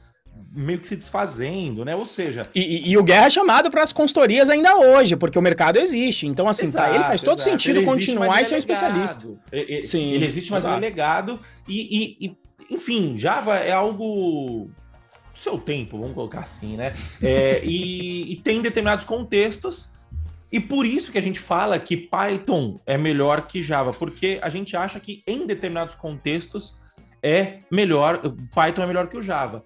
meio 0.55 0.79
que 0.79 0.87
se 0.87 0.95
desfazendo, 0.95 1.83
né? 1.83 1.95
Ou 1.95 2.05
seja. 2.05 2.43
E, 2.53 2.61
e, 2.61 2.91
e 2.91 2.97
o 2.97 3.03
Guerra 3.03 3.25
é 3.25 3.29
chamado 3.29 3.71
para 3.71 3.81
as 3.81 3.91
consultorias 3.91 4.49
ainda 4.49 4.75
hoje, 4.75 5.15
porque 5.15 5.37
o 5.37 5.41
mercado 5.41 5.77
existe. 5.77 6.27
Então, 6.27 6.47
assim, 6.47 6.71
para 6.71 6.93
ele 6.93 7.03
faz 7.03 7.21
todo 7.21 7.39
exato. 7.39 7.49
sentido 7.49 7.77
ele 7.77 7.85
continuar 7.85 8.41
e 8.41 8.45
ser 8.45 8.55
um 8.55 8.57
especialista. 8.57 9.27
Ele, 9.51 9.83
Sim, 9.83 10.11
ele 10.11 10.25
existe, 10.25 10.51
mas 10.51 10.63
exato. 10.63 10.77
ele 10.77 10.85
é 10.85 10.89
legado. 10.89 11.39
E, 11.67 12.17
e, 12.19 12.37
enfim, 12.69 13.17
Java 13.17 13.57
é 13.57 13.71
algo 13.71 14.69
seu 15.35 15.57
tempo, 15.57 15.97
vamos 15.97 16.13
colocar 16.13 16.41
assim, 16.41 16.77
né? 16.77 16.93
É, 17.21 17.61
e, 17.65 18.31
e, 18.31 18.35
tem 18.37 18.61
determinados 18.61 19.03
contextos, 19.03 19.93
e 20.51 20.59
por 20.59 20.85
isso 20.85 21.11
que 21.11 21.17
a 21.17 21.21
gente 21.21 21.39
fala 21.39 21.79
que 21.79 21.97
Python 21.97 22.79
é 22.85 22.97
melhor 22.97 23.47
que 23.47 23.63
Java, 23.63 23.91
porque 23.91 24.39
a 24.41 24.49
gente 24.49 24.77
acha 24.77 24.99
que 24.99 25.23
em 25.25 25.47
determinados 25.47 25.95
contextos 25.95 26.79
é 27.21 27.59
melhor, 27.71 28.21
Python 28.53 28.83
é 28.83 28.85
melhor 28.87 29.07
que 29.07 29.17
o 29.17 29.21
Java. 29.21 29.63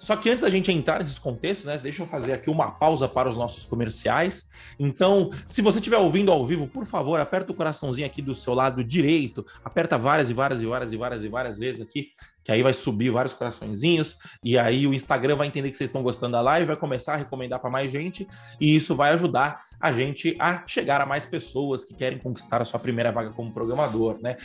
Só 0.00 0.16
que 0.16 0.30
antes 0.30 0.42
da 0.42 0.48
gente 0.48 0.72
entrar 0.72 0.98
nesses 0.98 1.18
contextos, 1.18 1.66
né, 1.66 1.76
deixa 1.76 2.02
eu 2.02 2.06
fazer 2.06 2.32
aqui 2.32 2.48
uma 2.48 2.70
pausa 2.70 3.06
para 3.06 3.28
os 3.28 3.36
nossos 3.36 3.64
comerciais. 3.64 4.50
Então, 4.78 5.30
se 5.46 5.60
você 5.60 5.78
estiver 5.78 5.98
ouvindo 5.98 6.32
ao 6.32 6.46
vivo, 6.46 6.66
por 6.66 6.86
favor, 6.86 7.20
aperta 7.20 7.52
o 7.52 7.54
coraçãozinho 7.54 8.06
aqui 8.06 8.22
do 8.22 8.34
seu 8.34 8.54
lado 8.54 8.82
direito, 8.82 9.44
aperta 9.62 9.98
várias 9.98 10.30
e 10.30 10.32
várias 10.32 10.62
e 10.62 10.66
várias 10.66 10.90
e 10.90 10.96
várias 10.96 11.24
e 11.24 11.28
várias 11.28 11.58
vezes 11.58 11.82
aqui, 11.82 12.08
que 12.42 12.50
aí 12.50 12.62
vai 12.62 12.72
subir 12.72 13.10
vários 13.10 13.34
coraçõezinhos, 13.34 14.16
e 14.42 14.58
aí 14.58 14.86
o 14.86 14.94
Instagram 14.94 15.36
vai 15.36 15.46
entender 15.46 15.70
que 15.70 15.76
vocês 15.76 15.90
estão 15.90 16.02
gostando 16.02 16.32
da 16.32 16.40
live, 16.40 16.66
vai 16.66 16.76
começar 16.76 17.12
a 17.12 17.16
recomendar 17.16 17.60
para 17.60 17.68
mais 17.68 17.90
gente, 17.90 18.26
e 18.58 18.74
isso 18.74 18.96
vai 18.96 19.10
ajudar 19.12 19.60
a 19.80 19.92
gente 19.92 20.36
a 20.38 20.66
chegar 20.66 21.00
a 21.00 21.06
mais 21.06 21.24
pessoas 21.24 21.84
que 21.84 21.94
querem 21.94 22.18
conquistar 22.18 22.60
a 22.60 22.64
sua 22.64 22.78
primeira 22.78 23.10
vaga 23.10 23.30
como 23.30 23.52
programador, 23.52 24.18
né? 24.20 24.36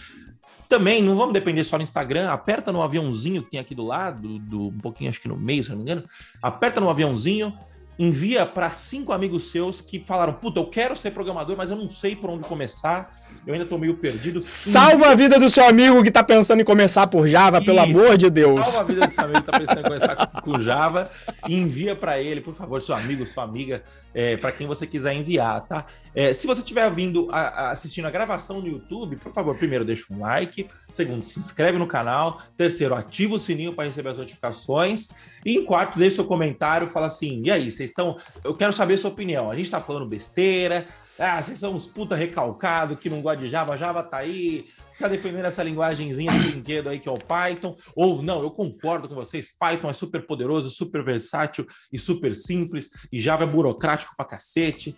Também 0.69 1.01
não 1.01 1.15
vamos 1.15 1.33
depender 1.33 1.63
só 1.63 1.77
no 1.77 1.83
Instagram, 1.83 2.29
aperta 2.29 2.71
no 2.71 2.81
aviãozinho 2.81 3.43
que 3.43 3.51
tem 3.51 3.59
aqui 3.59 3.75
do 3.75 3.83
lado, 3.83 4.39
do, 4.39 4.67
um 4.67 4.77
pouquinho 4.77 5.09
acho 5.09 5.21
que 5.21 5.27
no 5.27 5.37
meio, 5.37 5.63
se 5.63 5.69
não 5.69 5.77
me 5.77 5.83
engano. 5.83 6.03
Aperta 6.41 6.79
no 6.79 6.89
aviãozinho, 6.89 7.57
envia 7.97 8.45
para 8.45 8.69
cinco 8.69 9.13
amigos 9.13 9.51
seus 9.51 9.81
que 9.81 10.03
falaram: 10.05 10.33
Puta, 10.33 10.59
eu 10.59 10.65
quero 10.65 10.95
ser 10.95 11.11
programador, 11.11 11.55
mas 11.57 11.69
eu 11.69 11.75
não 11.75 11.89
sei 11.89 12.15
por 12.15 12.29
onde 12.29 12.47
começar. 12.47 13.25
Eu 13.45 13.53
ainda 13.53 13.65
tô 13.65 13.77
meio 13.77 13.95
perdido. 13.97 14.41
Salva 14.41 15.09
a 15.09 15.15
vida 15.15 15.39
do 15.39 15.47
seu 15.49 15.63
amigo 15.67 16.03
que 16.03 16.09
tá 16.09 16.23
pensando 16.23 16.61
em 16.61 16.65
começar 16.65 17.05
por 17.05 17.27
Java, 17.27 17.57
Isso. 17.57 17.65
pelo 17.67 17.79
amor 17.79 18.17
de 18.17 18.27
Deus. 18.29 18.69
Salva 18.69 18.91
a 18.91 18.93
vida 18.93 19.07
do 19.07 19.13
seu 19.13 19.23
amigo 19.23 19.39
que 19.41 19.51
tá 19.51 19.59
pensando 19.59 19.79
em 19.79 19.83
começar 19.83 20.15
com 20.41 20.59
Java 20.59 21.11
e 21.47 21.55
envia 21.55 21.95
para 21.95 22.19
ele, 22.19 22.41
por 22.41 22.55
favor, 22.55 22.81
seu 22.81 22.95
amigo, 22.95 23.27
sua 23.27 23.43
amiga, 23.43 23.83
é, 24.15 24.35
para 24.35 24.51
quem 24.51 24.65
você 24.65 24.87
quiser 24.87 25.13
enviar, 25.13 25.61
tá? 25.67 25.85
É, 26.15 26.33
se 26.33 26.47
você 26.47 26.61
estiver 26.61 26.89
vindo 26.89 27.27
a, 27.31 27.39
a 27.39 27.71
assistindo 27.71 28.05
a 28.05 28.11
gravação 28.11 28.61
no 28.61 28.67
YouTube, 28.67 29.17
por 29.17 29.31
favor, 29.31 29.55
primeiro 29.55 29.85
deixa 29.85 30.11
um 30.11 30.21
like, 30.21 30.67
segundo, 30.95 31.25
se 31.25 31.37
inscreve 31.37 31.77
no 31.77 31.87
canal, 31.87 32.41
terceiro, 32.55 32.95
ativa 32.95 33.35
o 33.35 33.39
sininho 33.39 33.73
para 33.73 33.85
receber 33.85 34.09
as 34.09 34.17
notificações. 34.17 35.09
E 35.45 35.57
em 35.57 35.65
quarto, 35.65 35.99
deixe 35.99 36.15
seu 36.15 36.25
comentário, 36.25 36.87
fala 36.87 37.07
assim: 37.07 37.41
e 37.43 37.51
aí, 37.51 37.69
vocês 37.69 37.89
estão. 37.89 38.17
Eu 38.43 38.55
quero 38.55 38.73
saber 38.73 38.97
sua 38.97 39.11
opinião. 39.11 39.51
A 39.51 39.55
gente 39.55 39.69
tá 39.69 39.81
falando 39.81 40.07
besteira, 40.07 40.87
ah, 41.17 41.41
vocês 41.41 41.59
são 41.59 41.73
uns 41.73 41.85
puta 41.85 42.15
recalcado 42.15 42.97
que 42.97 43.09
não 43.09 43.21
gosta 43.21 43.39
de 43.39 43.49
Java, 43.49 43.77
Java 43.77 44.03
tá 44.03 44.17
aí, 44.17 44.65
fica 44.91 45.07
defendendo 45.07 45.45
essa 45.45 45.63
linguagemzinha 45.63 46.31
de 46.31 46.51
brinquedo 46.51 46.89
aí 46.89 46.99
que 46.99 47.07
é 47.07 47.11
o 47.11 47.17
Python, 47.17 47.77
ou 47.95 48.21
não, 48.21 48.41
eu 48.41 48.51
concordo 48.51 49.07
com 49.07 49.15
vocês, 49.15 49.55
Python 49.57 49.89
é 49.89 49.93
super 49.93 50.25
poderoso, 50.25 50.69
super 50.69 51.03
versátil 51.03 51.65
e 51.91 51.97
super 51.97 52.35
simples, 52.35 52.89
e 53.11 53.19
Java 53.19 53.43
é 53.43 53.47
burocrático 53.47 54.13
pra 54.17 54.25
cacete. 54.25 54.95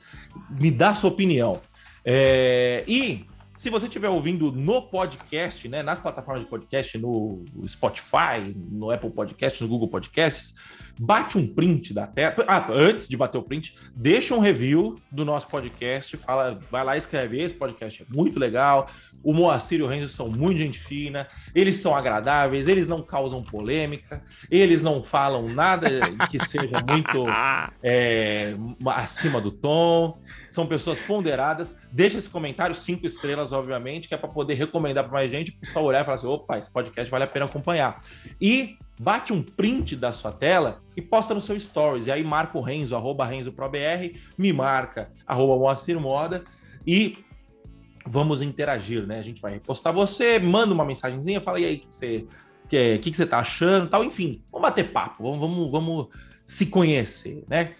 Me 0.59 0.71
dá 0.71 0.95
sua 0.95 1.11
opinião. 1.11 1.61
É... 2.03 2.83
E 2.87 3.27
se 3.57 3.71
você 3.71 3.87
estiver 3.87 4.07
ouvindo 4.07 4.51
no 4.51 4.83
podcast, 4.83 5.67
né, 5.67 5.81
nas 5.81 5.99
plataformas 5.99 6.43
de 6.43 6.49
podcast, 6.49 6.95
no 6.99 7.43
Spotify, 7.67 8.53
no 8.55 8.91
Apple 8.91 9.09
Podcast, 9.09 9.61
no 9.63 9.67
Google 9.67 9.87
Podcasts, 9.87 10.53
bate 10.99 11.37
um 11.37 11.47
print 11.47 11.93
da 11.93 12.05
tela. 12.05 12.35
Ah, 12.47 12.67
antes 12.69 13.07
de 13.07 13.17
bater 13.17 13.37
o 13.37 13.43
print, 13.43 13.75
deixa 13.95 14.35
um 14.35 14.39
review 14.39 14.95
do 15.11 15.23
nosso 15.25 15.47
podcast, 15.47 16.15
fala, 16.17 16.59
vai 16.71 16.83
lá 16.83 16.95
e 16.95 16.99
escreve 16.99 17.41
esse 17.41 17.53
podcast 17.53 18.03
é 18.03 18.15
muito 18.15 18.39
legal. 18.39 18.89
O 19.23 19.33
Moacir 19.33 19.79
e 19.79 19.83
o 19.83 19.87
Renzo 19.87 20.13
são 20.13 20.29
muito 20.29 20.59
gente 20.59 20.77
fina, 20.77 21.27
eles 21.53 21.77
são 21.77 21.95
agradáveis, 21.95 22.67
eles 22.67 22.87
não 22.87 23.01
causam 23.01 23.43
polêmica, 23.43 24.23
eles 24.49 24.83
não 24.83 25.03
falam 25.03 25.49
nada 25.49 25.89
que 26.29 26.43
seja 26.45 26.83
muito 26.87 27.25
é, 27.81 28.55
acima 28.85 29.41
do 29.41 29.51
tom, 29.51 30.19
são 30.57 30.65
pessoas 30.65 30.99
ponderadas. 30.99 31.79
Deixa 31.91 32.17
esse 32.17 32.29
comentário, 32.29 32.73
cinco 32.73 33.05
estrelas, 33.05 33.53
obviamente, 33.53 34.07
que 34.07 34.15
é 34.15 34.17
para 34.17 34.27
poder 34.27 34.55
recomendar 34.55 35.03
para 35.03 35.13
mais 35.13 35.29
gente, 35.29 35.51
pessoal 35.51 35.85
olhar 35.85 36.01
e 36.01 36.03
falar 36.03 36.15
assim: 36.15 36.25
opa, 36.25 36.57
esse 36.57 36.71
podcast 36.71 37.11
vale 37.11 37.23
a 37.25 37.27
pena 37.27 37.45
acompanhar. 37.45 38.01
E 38.41 38.75
bate 38.99 39.31
um 39.31 39.43
print 39.43 39.95
da 39.95 40.11
sua 40.11 40.31
tela 40.31 40.81
e 40.95 41.01
posta 41.01 41.35
no 41.35 41.41
seu 41.41 41.59
stories. 41.59 42.07
E 42.07 42.11
aí 42.11 42.23
marca 42.23 42.57
o 42.57 42.61
Renzo, 42.61 42.95
arroba 42.95 43.23
RenzoProBR, 43.23 44.19
me 44.35 44.51
marca, 44.51 45.11
arroba 45.27 45.55
Moacir 45.57 45.99
Moda 45.99 46.43
e 46.85 47.19
vamos 48.03 48.41
interagir, 48.41 49.05
né? 49.05 49.19
A 49.19 49.23
gente 49.23 49.39
vai 49.39 49.59
postar 49.59 49.91
você, 49.91 50.39
manda 50.39 50.73
uma 50.73 50.85
mensagenzinha, 50.85 51.39
fala 51.39 51.59
e 51.59 51.65
aí 51.65 51.77
que 51.77 51.87
você, 51.93 52.25
que, 52.67 52.97
que, 52.97 53.11
que 53.11 53.17
você 53.17 53.27
tá 53.27 53.39
achando 53.39 53.89
tal, 53.89 54.03
enfim, 54.03 54.41
vamos 54.51 54.67
bater 54.67 54.91
papo, 54.91 55.23
vamos, 55.23 55.39
vamos, 55.39 55.71
vamos 55.71 56.07
se 56.45 56.65
conhecer, 56.65 57.43
né? 57.47 57.75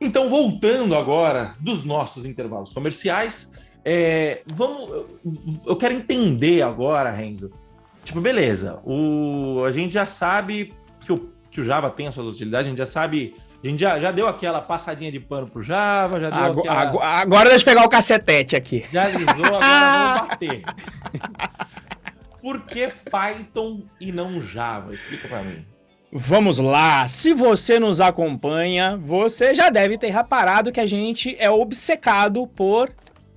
Então, 0.00 0.28
voltando 0.28 0.94
agora 0.94 1.54
dos 1.60 1.84
nossos 1.84 2.24
intervalos 2.24 2.72
comerciais, 2.72 3.58
é, 3.84 4.42
vamos, 4.46 5.06
eu 5.66 5.76
quero 5.76 5.94
entender 5.94 6.62
agora, 6.62 7.10
Renzo, 7.10 7.50
Tipo, 8.04 8.20
beleza, 8.20 8.80
o, 8.84 9.62
a 9.64 9.72
gente 9.72 9.92
já 9.92 10.06
sabe 10.06 10.74
que 11.00 11.12
o, 11.12 11.30
que 11.50 11.60
o 11.60 11.64
Java 11.64 11.90
tem 11.90 12.06
as 12.06 12.14
suas 12.14 12.34
utilidades, 12.34 12.66
a 12.66 12.70
gente 12.70 12.78
já 12.78 12.86
sabe. 12.86 13.36
A 13.62 13.66
gente 13.66 13.78
já, 13.78 14.00
já 14.00 14.10
deu 14.10 14.26
aquela 14.26 14.60
passadinha 14.62 15.12
de 15.12 15.20
pano 15.20 15.46
pro 15.46 15.62
Java, 15.62 16.18
já 16.18 16.30
deu 16.30 16.38
agora, 16.38 16.72
aquela... 16.72 17.20
agora 17.20 17.50
deixa 17.50 17.62
eu 17.62 17.74
pegar 17.74 17.86
o 17.86 17.90
cacetete 17.90 18.56
aqui. 18.56 18.86
Já 18.90 19.04
alisou, 19.04 19.44
agora 19.44 19.60
vamos 19.60 20.28
bater. 20.28 20.62
Por 22.40 22.62
que 22.62 22.90
Python 23.10 23.82
e 24.00 24.10
não 24.10 24.40
Java? 24.40 24.94
Explica 24.94 25.28
para 25.28 25.42
mim. 25.42 25.62
Vamos 26.12 26.58
lá! 26.58 27.06
Se 27.06 27.32
você 27.32 27.78
nos 27.78 28.00
acompanha, 28.00 28.96
você 28.96 29.54
já 29.54 29.70
deve 29.70 29.96
ter 29.96 30.10
reparado 30.10 30.72
que 30.72 30.80
a 30.80 30.86
gente 30.86 31.36
é 31.38 31.48
obcecado 31.48 32.48
por 32.48 32.90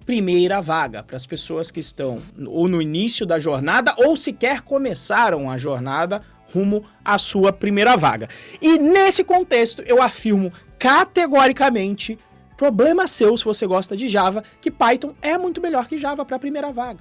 primeira 0.03 0.59
vaga 0.59 1.03
para 1.03 1.15
as 1.15 1.23
pessoas 1.23 1.69
que 1.69 1.79
estão 1.79 2.19
ou 2.47 2.67
no 2.67 2.81
início 2.81 3.27
da 3.27 3.38
jornada 3.38 3.93
ou 3.95 4.17
sequer 4.17 4.62
começaram 4.62 5.51
a 5.51 5.57
jornada 5.57 6.23
rumo 6.51 6.83
à 7.05 7.19
sua 7.19 7.53
primeira 7.53 7.95
vaga. 7.95 8.27
E 8.59 8.79
nesse 8.79 9.23
contexto, 9.23 9.83
eu 9.83 10.01
afirmo 10.01 10.51
categoricamente, 10.79 12.17
problema 12.57 13.05
seu 13.05 13.38
se 13.38 13.45
você 13.45 13.67
gosta 13.67 13.95
de 13.95 14.07
Java, 14.07 14.43
que 14.59 14.71
Python 14.71 15.13
é 15.21 15.38
muito 15.38 15.62
melhor 15.62 15.88
que 15.88 15.99
Java 15.99 16.25
para 16.25 16.38
a 16.38 16.39
primeira 16.39 16.71
vaga. 16.71 16.99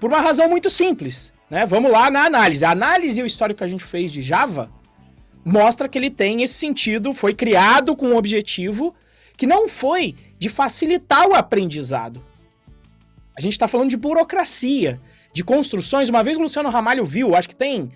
Por 0.00 0.10
uma 0.10 0.22
razão 0.22 0.48
muito 0.48 0.70
simples, 0.70 1.30
né? 1.52 1.66
Vamos 1.66 1.90
lá 1.90 2.10
na 2.10 2.24
análise. 2.24 2.64
A 2.64 2.70
análise 2.70 3.20
e 3.20 3.22
o 3.22 3.26
histórico 3.26 3.58
que 3.58 3.64
a 3.64 3.68
gente 3.68 3.84
fez 3.84 4.10
de 4.10 4.22
Java 4.22 4.70
mostra 5.44 5.86
que 5.86 5.98
ele 5.98 6.08
tem 6.08 6.42
esse 6.42 6.54
sentido, 6.54 7.12
foi 7.12 7.34
criado 7.34 7.94
com 7.94 8.06
um 8.06 8.16
objetivo 8.16 8.94
que 9.36 9.46
não 9.46 9.68
foi 9.68 10.16
de 10.38 10.48
facilitar 10.48 11.28
o 11.28 11.34
aprendizado. 11.34 12.24
A 13.36 13.40
gente 13.42 13.52
está 13.52 13.68
falando 13.68 13.90
de 13.90 13.98
burocracia, 13.98 14.98
de 15.34 15.44
construções. 15.44 16.08
Uma 16.08 16.22
vez 16.22 16.38
o 16.38 16.40
Luciano 16.40 16.70
Ramalho 16.70 17.04
viu, 17.04 17.34
acho 17.34 17.50
que 17.50 17.54
tem 17.54 17.90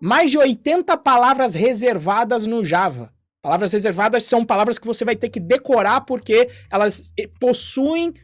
mais 0.00 0.30
de 0.30 0.38
80 0.38 0.96
palavras 0.96 1.54
reservadas 1.54 2.46
no 2.46 2.64
Java. 2.64 3.12
Palavras 3.42 3.72
reservadas 3.74 4.24
são 4.24 4.42
palavras 4.42 4.78
que 4.78 4.86
você 4.86 5.04
vai 5.04 5.16
ter 5.16 5.28
que 5.28 5.40
decorar 5.40 6.00
porque 6.02 6.48
elas 6.70 7.02
eh, 7.18 7.28
possuem 7.38 8.14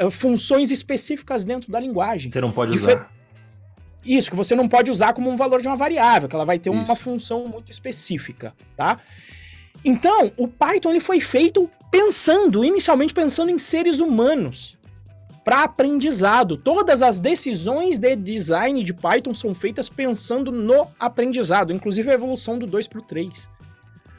uh, 0.00 0.10
funções 0.10 0.72
específicas 0.72 1.44
dentro 1.44 1.70
da 1.70 1.78
linguagem. 1.78 2.28
Você 2.28 2.40
não 2.40 2.50
pode 2.50 2.72
Difer... 2.72 2.96
usar. 2.96 3.21
Isso, 4.04 4.30
que 4.30 4.36
você 4.36 4.54
não 4.54 4.68
pode 4.68 4.90
usar 4.90 5.12
como 5.12 5.30
um 5.30 5.36
valor 5.36 5.60
de 5.60 5.68
uma 5.68 5.76
variável, 5.76 6.28
que 6.28 6.34
ela 6.34 6.44
vai 6.44 6.58
ter 6.58 6.70
Isso. 6.70 6.78
uma 6.78 6.96
função 6.96 7.44
muito 7.46 7.70
específica, 7.70 8.52
tá? 8.76 8.98
Então, 9.84 10.30
o 10.36 10.46
Python 10.46 10.90
ele 10.90 11.00
foi 11.00 11.20
feito 11.20 11.68
pensando, 11.90 12.64
inicialmente 12.64 13.12
pensando 13.12 13.50
em 13.50 13.58
seres 13.58 14.00
humanos 14.00 14.76
para 15.44 15.64
aprendizado. 15.64 16.56
Todas 16.56 17.02
as 17.02 17.18
decisões 17.18 17.98
de 17.98 18.14
design 18.14 18.82
de 18.82 18.94
Python 18.94 19.34
são 19.34 19.54
feitas 19.54 19.88
pensando 19.88 20.52
no 20.52 20.86
aprendizado, 20.98 21.72
inclusive 21.72 22.10
a 22.10 22.14
evolução 22.14 22.58
do 22.58 22.66
2 22.66 22.86
para 22.86 23.00
o 23.00 23.02
3. 23.02 23.48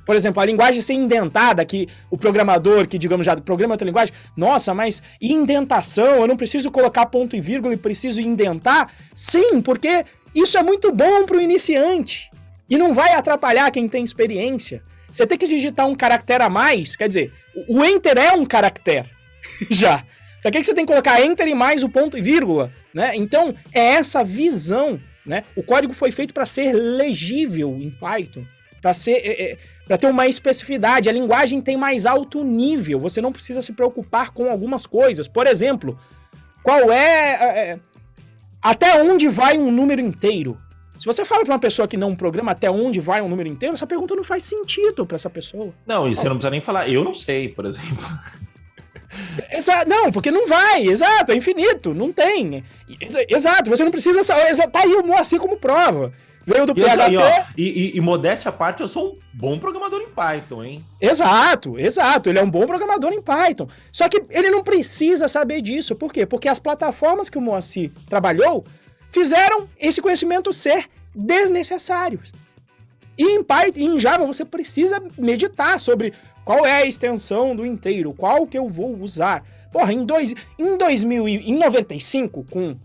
Por 0.06 0.16
exemplo, 0.16 0.42
a 0.42 0.46
linguagem 0.46 0.82
ser 0.82 0.94
indentada, 0.94 1.64
que 1.64 1.88
o 2.12 2.18
programador, 2.18 2.88
que 2.88 2.98
digamos 2.98 3.26
já 3.26 3.36
programa 3.38 3.74
outra 3.74 3.86
linguagem, 3.86 4.14
nossa, 4.36 4.74
mas 4.74 5.02
indentação, 5.22 6.22
eu 6.22 6.28
não 6.28 6.36
preciso 6.36 6.70
colocar 6.72 7.06
ponto 7.06 7.36
e 7.36 7.42
vírgula 7.42 7.74
e 7.74 7.78
preciso 7.78 8.20
indentar? 8.20 8.92
Sim, 9.16 9.62
porque 9.62 10.06
isso 10.36 10.58
é 10.58 10.64
muito 10.64 10.92
bom 10.92 11.26
para 11.26 11.38
o 11.38 11.42
iniciante 11.42 12.30
e 12.70 12.78
não 12.78 12.94
vai 12.94 13.14
atrapalhar 13.14 13.72
quem 13.72 13.88
tem 13.88 14.04
experiência. 14.04 14.84
Você 15.12 15.28
tem 15.28 15.38
que 15.38 15.48
digitar 15.48 15.88
um 15.88 15.96
caractere 15.96 16.44
a 16.44 16.50
mais, 16.50 16.96
quer 16.96 17.08
dizer, 17.08 17.32
o 17.68 17.84
enter 17.84 18.18
é 18.18 18.34
um 18.34 18.46
caractere 18.46 19.10
já. 19.70 20.04
Pra 20.42 20.52
que 20.52 20.62
você 20.62 20.74
tem 20.74 20.86
que 20.86 20.92
colocar 20.92 21.22
enter 21.22 21.48
e 21.48 21.56
mais 21.56 21.84
o 21.84 21.90
ponto 21.90 22.18
e 22.18 22.22
vírgula, 22.22 22.72
né? 22.94 23.16
Então, 23.16 23.56
é 23.72 23.94
essa 23.94 24.24
visão, 24.24 25.00
né? 25.26 25.46
O 25.56 25.64
código 25.64 25.94
foi 25.94 26.12
feito 26.12 26.34
para 26.34 26.46
ser 26.46 26.74
legível 26.74 27.78
em 27.80 27.90
Python, 27.90 28.44
para 28.82 28.94
ser 28.94 29.14
é, 29.24 29.52
é, 29.52 29.58
para 29.86 29.98
ter 29.98 30.08
uma 30.08 30.28
especificidade. 30.28 31.10
A 31.10 31.12
linguagem 31.12 31.62
tem 31.62 31.78
mais 31.78 32.06
alto 32.06 32.44
nível. 32.44 33.00
Você 33.00 33.22
não 33.22 33.32
precisa 33.32 33.62
se 33.62 33.74
preocupar 33.74 34.32
com 34.32 34.50
algumas 34.50 34.86
coisas. 34.86 35.28
Por 35.28 35.48
exemplo, 35.48 35.98
qual 36.62 36.92
é, 36.92 37.32
é, 37.32 37.70
é 37.72 37.80
até 38.62 39.02
onde 39.02 39.28
vai 39.28 39.58
um 39.58 39.72
número 39.72 40.02
inteiro? 40.02 40.58
Se 40.98 41.06
você 41.06 41.26
fala 41.26 41.44
para 41.44 41.54
uma 41.54 41.60
pessoa 41.60 41.88
que 41.88 41.98
não 41.98 42.16
programa 42.16 42.52
até 42.52 42.72
onde 42.72 43.00
vai 43.02 43.22
um 43.22 43.28
número 43.28 43.50
inteiro, 43.50 43.76
essa 43.76 43.86
pergunta 43.86 44.16
não 44.16 44.24
faz 44.24 44.46
sentido 44.46 45.06
para 45.06 45.16
essa 45.16 45.30
pessoa. 45.30 45.74
Não, 45.86 46.08
e 46.08 46.16
você 46.16 46.30
não 46.30 46.38
precisa 46.38 46.50
nem 46.50 46.62
falar. 46.62 46.88
Eu 46.88 47.04
não 47.04 47.14
sei, 47.14 47.50
por 47.50 47.66
exemplo. 47.66 47.98
Não, 49.86 50.12
porque 50.12 50.32
não 50.32 50.48
vai, 50.48 50.88
exato, 50.88 51.32
é 51.32 51.36
infinito, 51.36 51.94
não 51.94 52.12
tem. 52.12 52.64
Exato, 53.30 53.70
você 53.70 53.84
não 53.84 53.92
precisa. 53.92 54.22
Tá 54.72 54.80
aí 54.80 54.94
o 54.96 55.06
Moacir 55.06 55.40
como 55.40 55.56
prova. 55.56 56.12
Veio 56.46 56.66
do 56.66 56.74
e 56.74 56.84
PHP. 56.84 57.02
Aí, 57.02 57.18
ó, 57.18 57.44
e, 57.58 57.64
e, 57.64 57.98
e, 57.98 58.02
modéstia 58.02 58.50
à 58.50 58.52
parte, 58.52 58.82
eu 58.82 58.90
sou 58.90 59.14
um 59.14 59.18
bom 59.34 59.58
programador 59.58 60.02
em 60.02 60.10
Python, 60.10 60.64
hein? 60.64 60.86
Exato, 61.00 61.80
exato. 61.80 62.30
Ele 62.30 62.40
é 62.40 62.44
um 62.44 62.50
bom 62.50 62.66
programador 62.66 63.14
em 63.14 63.22
Python. 63.22 63.68
Só 63.92 64.10
que 64.10 64.22
ele 64.30 64.50
não 64.50 64.64
precisa 64.64 65.28
saber 65.28 65.62
disso. 65.62 65.96
Por 65.96 66.12
quê? 66.12 66.26
Porque 66.26 66.50
as 66.50 66.60
plataformas 66.60 67.30
que 67.30 67.38
o 67.38 67.42
Moacir 67.42 67.92
trabalhou 68.10 68.66
fizeram 69.10 69.68
esse 69.80 70.02
conhecimento 70.02 70.52
ser 70.52 70.86
desnecessário. 71.16 72.20
E 73.18 73.24
em 73.24 73.44
Python, 73.44 73.80
em 73.80 74.00
Java, 74.00 74.26
você 74.26 74.44
precisa 74.44 75.02
meditar 75.18 75.80
sobre 75.80 76.14
qual 76.44 76.66
é 76.66 76.82
a 76.82 76.86
extensão 76.86 77.56
do 77.56 77.66
inteiro? 77.66 78.14
Qual 78.14 78.46
que 78.46 78.58
eu 78.58 78.70
vou 78.70 78.98
usar? 79.00 79.44
Porra, 79.72 79.94
em, 79.94 80.04
dois, 80.04 80.34
em 80.60 80.78
2095, 80.78 82.46
com 82.50 82.76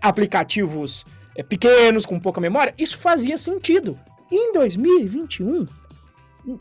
aplicativos 0.00 1.04
pequenos, 1.42 2.06
com 2.06 2.18
pouca 2.18 2.40
memória, 2.40 2.74
isso 2.78 2.98
fazia 2.98 3.36
sentido. 3.36 3.98
Em 4.30 4.52
2021, 4.52 5.64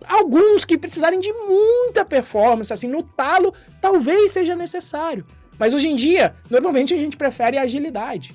alguns 0.08 0.66
que 0.66 0.78
precisarem 0.78 1.20
de 1.20 1.32
muita 1.34 2.06
performance, 2.06 2.72
assim, 2.72 2.88
no 2.88 3.04
talo, 3.04 3.54
talvez 3.82 4.32
seja 4.32 4.56
necessário. 4.56 5.26
Mas 5.58 5.74
hoje 5.74 5.88
em 5.88 5.96
dia, 5.96 6.34
normalmente 6.50 6.94
a 6.94 6.98
gente 6.98 7.18
prefere 7.18 7.58
a 7.58 7.62
agilidade. 7.62 8.34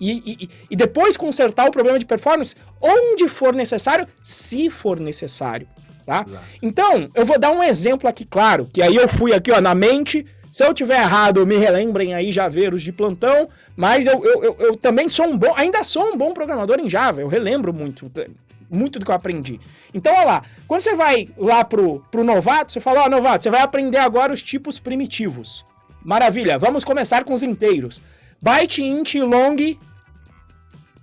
E, 0.00 0.44
e, 0.44 0.50
e 0.70 0.76
depois 0.76 1.16
consertar 1.16 1.68
o 1.68 1.70
problema 1.70 1.98
de 1.98 2.06
performance 2.06 2.54
onde 2.80 3.28
for 3.28 3.54
necessário, 3.54 4.06
se 4.22 4.70
for 4.70 4.98
necessário 4.98 5.68
tá? 6.10 6.26
Então, 6.60 7.08
eu 7.14 7.24
vou 7.24 7.38
dar 7.38 7.52
um 7.52 7.62
exemplo 7.62 8.08
aqui, 8.08 8.24
claro, 8.24 8.68
que 8.72 8.82
aí 8.82 8.96
eu 8.96 9.08
fui 9.08 9.32
aqui, 9.32 9.52
ó, 9.52 9.60
na 9.60 9.76
mente. 9.76 10.26
Se 10.50 10.64
eu 10.64 10.74
tiver 10.74 11.00
errado, 11.00 11.46
me 11.46 11.56
relembrem 11.56 12.14
aí, 12.14 12.32
javeiros 12.32 12.82
de 12.82 12.92
plantão. 12.92 13.48
Mas 13.76 14.06
eu, 14.06 14.22
eu, 14.24 14.44
eu, 14.44 14.56
eu, 14.58 14.76
também 14.76 15.08
sou 15.08 15.26
um 15.26 15.38
bom, 15.38 15.54
ainda 15.56 15.82
sou 15.82 16.12
um 16.12 16.16
bom 16.16 16.34
programador 16.34 16.78
em 16.78 16.88
Java. 16.88 17.20
Eu 17.20 17.28
relembro 17.28 17.72
muito, 17.72 18.10
muito 18.70 18.98
do 18.98 19.04
que 19.04 19.10
eu 19.10 19.14
aprendi. 19.14 19.60
Então, 19.94 20.12
olha 20.14 20.24
lá. 20.24 20.42
Quando 20.66 20.82
você 20.82 20.94
vai 20.94 21.28
lá 21.36 21.64
pro, 21.64 22.04
pro 22.10 22.24
novato, 22.24 22.72
você 22.72 22.80
fala, 22.80 23.02
ó, 23.02 23.06
oh, 23.06 23.08
novato, 23.08 23.42
você 23.42 23.50
vai 23.50 23.62
aprender 23.62 23.98
agora 23.98 24.32
os 24.32 24.42
tipos 24.42 24.78
primitivos. 24.78 25.64
Maravilha, 26.04 26.58
vamos 26.58 26.84
começar 26.84 27.24
com 27.24 27.34
os 27.34 27.42
inteiros. 27.42 28.00
Byte, 28.40 28.82
int, 28.82 29.14
long, 29.16 29.56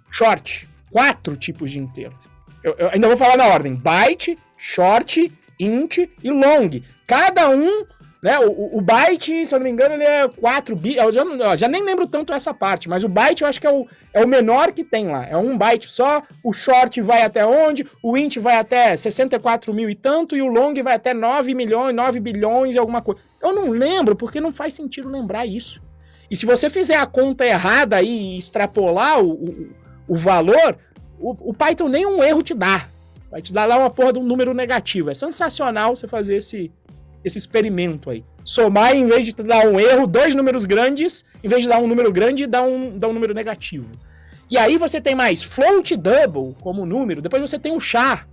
short. 0.10 0.68
Quatro 0.92 1.36
tipos 1.36 1.72
de 1.72 1.80
inteiros. 1.80 2.18
Eu, 2.64 2.76
eu 2.78 2.90
ainda 2.92 3.08
vou 3.08 3.18
falar 3.18 3.38
na 3.38 3.48
ordem. 3.48 3.76
Byte, 3.76 4.38
short, 4.58 5.32
int 5.60 5.98
e 5.98 6.32
long. 6.32 6.70
Cada 7.06 7.50
um, 7.50 7.86
né? 8.22 8.40
O, 8.40 8.78
o, 8.78 8.82
byte, 8.82 9.46
se 9.46 9.54
eu 9.54 9.60
não 9.60 9.66
me 9.66 9.70
engano, 9.70 9.94
ele 9.94 10.04
é 10.04 10.28
4 10.28 10.76
bits. 10.76 10.98
Eu 10.98 11.12
já, 11.12 11.22
eu 11.22 11.58
já, 11.58 11.68
nem 11.68 11.84
lembro 11.84 12.08
tanto 12.08 12.34
essa 12.34 12.54
parte, 12.54 12.90
mas 12.90 13.04
o 13.04 13.10
byte 13.10 13.44
eu 13.44 13.48
acho 13.48 13.62
que 13.62 13.68
é 13.68 13.72
o, 13.72 13.88
é 14.14 14.24
o 14.24 14.28
menor 14.28 14.72
que 14.72 14.84
tem 14.84 15.08
lá. 15.08 15.26
É 15.26 15.38
um 15.38 15.58
byte 15.58 15.90
só. 15.90 16.22
O 16.44 16.52
short 16.52 17.00
vai 17.02 17.22
até 17.22 17.46
onde? 17.46 17.86
O 18.02 18.18
int 18.18 18.38
vai 18.38 18.58
até 18.58 18.96
64 18.96 19.74
mil 19.74 19.90
e 19.90 19.96
tanto, 19.96 20.36
e 20.36 20.42
o 20.42 20.48
long 20.48 20.74
vai 20.84 20.96
até 20.96 21.14
9 21.14 21.54
milhões, 21.54 21.96
9 21.96 22.20
bilhões 22.20 22.76
e 22.76 22.80
alguma 22.80 23.02
coisa. 23.02 23.22
Eu 23.42 23.54
não 23.54 23.70
lembro, 23.70 24.16
porque 24.16 24.42
não 24.42 24.52
faz 24.52 24.74
sentido 24.74 25.10
lembrar 25.10 25.46
isso. 25.46 25.82
E 26.30 26.36
se 26.36 26.46
você 26.46 26.70
fizer 26.70 26.98
a 26.98 27.06
conta 27.06 27.46
errada 27.46 28.02
e 28.02 28.38
extrapolar 28.38 29.24
o, 29.24 29.32
o, 29.32 29.70
o 30.08 30.16
valor, 30.16 30.78
o, 31.20 31.52
o 31.52 31.54
Python 31.54 31.88
nem 31.88 32.06
um 32.06 32.24
erro 32.24 32.42
te 32.42 32.54
dá. 32.54 32.88
Vai 33.30 33.42
te 33.42 33.54
dar 33.54 33.66
lá 33.66 33.78
uma 33.78 33.90
porra 33.90 34.14
de 34.14 34.20
um 34.20 34.24
número 34.24 34.54
negativo. 34.54 35.10
É 35.10 35.14
sensacional 35.14 35.96
você 35.96 36.08
fazer 36.08 36.38
esse, 36.38 36.72
esse 37.24 37.38
experimento 37.38 38.10
aí. 38.10 38.24
Somar, 38.44 38.96
em 38.96 39.06
vez 39.08 39.26
de 39.26 39.34
dar 39.34 39.68
um 39.68 39.80
erro, 39.80 40.08
dois 40.08 40.34
números 40.34 40.66
grandes, 40.66 41.26
em 41.44 41.48
vez 41.48 41.64
de 41.64 41.70
dar 41.70 41.80
um 41.80 41.88
número 41.88 42.12
grande, 42.12 42.48
dá 42.48 42.62
um, 42.64 42.98
dá 42.98 43.08
um 43.08 43.14
número 43.14 43.34
negativo. 43.34 43.92
E 44.50 44.58
aí 44.58 44.78
você 44.78 45.02
tem 45.02 45.14
mais 45.14 45.44
float 45.44 45.96
double 45.98 46.56
como 46.62 46.86
número, 46.86 47.22
depois 47.22 47.42
você 47.42 47.60
tem 47.60 47.76
o 47.76 47.80
char. 47.80 48.28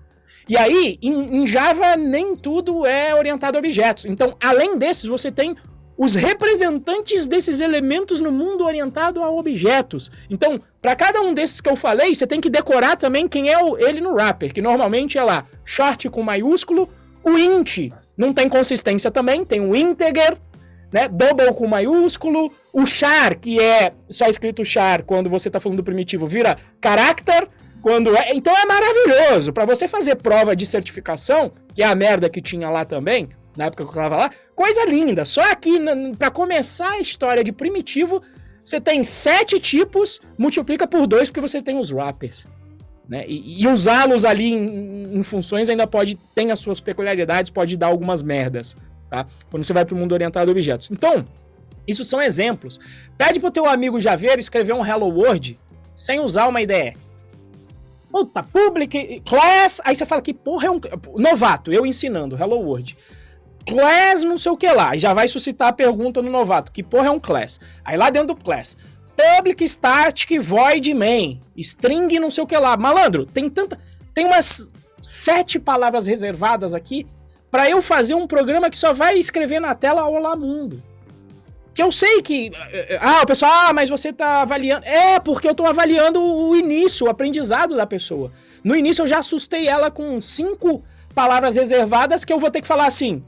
E 0.49 0.57
aí, 0.57 0.99
em, 1.03 1.43
em 1.43 1.47
Java, 1.47 1.97
nem 1.97 2.37
tudo 2.37 2.87
é 2.87 3.15
orientado 3.15 3.57
a 3.57 3.61
objetos. 3.61 4.05
Então, 4.05 4.37
além 4.41 4.79
desses, 4.79 5.07
você 5.07 5.33
tem 5.33 5.57
os 5.97 6.15
representantes 6.15 7.27
desses 7.27 7.61
elementos 7.61 8.21
no 8.21 8.31
mundo 8.31 8.65
orientado 8.65 9.23
a 9.23 9.31
objetos. 9.31 10.11
Então, 10.29 10.61
para 10.83 10.95
cada 10.95 11.21
um 11.21 11.33
desses 11.33 11.61
que 11.61 11.71
eu 11.71 11.77
falei, 11.77 12.15
você 12.15 12.27
tem 12.27 12.41
que 12.41 12.51
decorar 12.51 12.97
também 12.97 13.29
quem 13.29 13.49
é 13.49 13.63
o, 13.63 13.79
ele 13.79 14.01
no 14.01 14.13
wrapper, 14.13 14.53
que 14.53 14.61
normalmente 14.61 15.17
é 15.17 15.23
lá, 15.23 15.47
short 15.65 16.09
com 16.11 16.23
maiúsculo, 16.23 16.89
o 17.25 17.39
int 17.39 17.91
não 18.17 18.33
tem 18.33 18.49
consistência 18.49 19.11
também, 19.11 19.45
tem 19.45 19.61
o 19.61 19.75
integer, 19.75 20.37
né, 20.93 21.09
double 21.09 21.53
com 21.55 21.67
maiúsculo, 21.67 22.53
o 22.73 22.87
char, 22.87 23.35
que 23.35 23.61
é 23.61 23.93
só 24.09 24.27
escrito 24.27 24.65
char 24.65 25.03
quando 25.03 25.29
você 25.29 25.49
está 25.49 25.59
falando 25.59 25.79
do 25.79 25.85
primitivo, 25.85 26.27
vira 26.27 26.57
character, 26.83 27.49
quando 27.83 28.17
é, 28.17 28.33
então 28.35 28.57
é 28.57 28.65
maravilhoso. 28.65 29.53
Para 29.53 29.65
você 29.65 29.89
fazer 29.89 30.17
prova 30.17 30.55
de 30.55 30.65
certificação, 30.65 31.53
que 31.75 31.83
é 31.83 31.87
a 31.87 31.95
merda 31.95 32.31
que 32.31 32.41
tinha 32.41 32.71
lá 32.71 32.85
também, 32.85 33.29
na 33.57 33.67
época 33.67 33.85
que 33.85 33.91
eu 33.91 33.95
tava 33.95 34.17
lá, 34.17 34.31
Coisa 34.55 34.85
linda. 34.85 35.25
Só 35.25 35.43
aqui, 35.51 35.79
para 36.17 36.31
começar 36.31 36.91
a 36.91 37.01
história 37.01 37.43
de 37.43 37.53
primitivo, 37.53 38.23
você 38.63 38.81
tem 38.81 39.03
sete 39.03 39.59
tipos, 39.59 40.21
multiplica 40.39 40.87
por 40.87 41.07
dois, 41.07 41.29
porque 41.29 41.41
você 41.41 41.61
tem 41.61 41.79
os 41.79 41.91
wrappers. 41.91 42.47
Né? 43.09 43.25
E, 43.29 43.63
e 43.63 43.69
usá-los 43.69 44.25
ali 44.25 44.53
em, 44.53 45.19
em, 45.19 45.23
funções 45.23 45.69
ainda 45.69 45.87
pode, 45.87 46.19
tem 46.35 46.51
as 46.51 46.59
suas 46.59 46.81
peculiaridades, 46.81 47.51
pode 47.51 47.77
dar 47.77 47.89
algumas 47.89 48.23
merdas, 48.23 48.77
tá? 49.11 49.27
Quando 49.51 49.63
você 49.63 49.73
vai 49.73 49.85
para 49.85 49.95
o 49.95 49.99
mundo 49.99 50.13
orientado 50.13 50.51
a 50.51 50.53
objetos. 50.53 50.91
Então, 50.91 51.27
isso 51.87 52.03
são 52.03 52.21
exemplos. 52.21 52.81
Pede 53.19 53.41
pro 53.41 53.51
teu 53.51 53.67
amigo 53.67 54.01
Javeiro 54.01 54.41
escrever 54.41 54.73
um 54.73 54.85
Hello 54.85 55.07
World 55.07 55.59
sem 55.95 56.19
usar 56.19 56.49
uma 56.49 56.63
IDE. 56.63 56.97
Puta, 58.11 58.43
public, 58.43 59.21
class, 59.27 59.81
aí 59.85 59.95
você 59.95 60.07
fala 60.07 60.23
que 60.23 60.33
porra 60.33 60.69
é 60.69 60.71
um 60.71 60.81
novato, 61.17 61.73
eu 61.73 61.85
ensinando 61.85 62.37
Hello 62.37 62.61
World 62.61 62.97
class 63.65 64.23
não 64.23 64.39
sei 64.39 64.53
o 64.53 64.57
que 64.57 64.71
lá. 64.71 64.95
E 64.95 64.99
já 64.99 65.13
vai 65.13 65.27
suscitar 65.27 65.69
a 65.69 65.73
pergunta 65.73 66.23
no 66.23 66.31
novato, 66.31 66.71
que 66.71 66.83
porra 66.83 67.09
é 67.09 67.11
um 67.11 67.21
class? 67.21 67.59
Aí 67.85 67.97
lá 67.97 68.11
dentro 68.11 68.29
do 68.29 68.37
class, 68.37 68.77
public 69.17 69.67
static 69.69 70.39
void 70.41 70.93
main, 70.95 71.41
string 71.57 72.19
não 72.19 72.31
sei 72.31 72.45
o 72.45 72.47
que 72.47 72.57
lá. 72.57 72.77
Malandro, 72.77 73.27
tem 73.27 73.49
tanta... 73.49 73.79
Tem 74.13 74.25
umas 74.27 74.71
sete 75.03 75.59
palavras 75.59 76.07
reservadas 76.07 76.75
aqui 76.75 77.07
para 77.51 77.71
eu 77.71 77.81
fazer 77.81 78.15
um 78.15 78.27
programa 78.27 78.69
que 78.69 78.77
só 78.77 78.93
vai 78.93 79.17
escrever 79.17 79.61
na 79.61 79.75
tela 79.75 80.09
Olá 80.09 80.35
Mundo. 80.35 80.83
Que 81.73 81.83
eu 81.83 81.93
sei 81.93 82.23
que. 82.23 82.53
Ah, 83.01 83.23
o 83.23 83.27
pessoal, 83.27 83.53
ah, 83.53 83.73
mas 83.73 83.91
você 83.91 84.13
tá 84.13 84.43
avaliando. 84.43 84.87
É, 84.87 85.19
porque 85.21 85.49
eu 85.49 85.55
tô 85.55 85.67
avaliando 85.67 86.21
o 86.21 86.57
início, 86.57 87.07
o 87.07 87.11
aprendizado 87.11 87.77
da 87.77 87.87
pessoa. 87.87 88.33
No 88.63 88.75
início 88.75 89.03
eu 89.03 89.07
já 89.07 89.19
assustei 89.19 89.69
ela 89.69 89.91
com 89.91 90.21
cinco 90.21 90.83
palavras 91.15 91.57
reservadas 91.57 92.25
que 92.25 92.33
eu 92.33 92.41
vou 92.41 92.51
ter 92.51 92.61
que 92.61 92.67
falar 92.67 92.87
assim: 92.87 93.25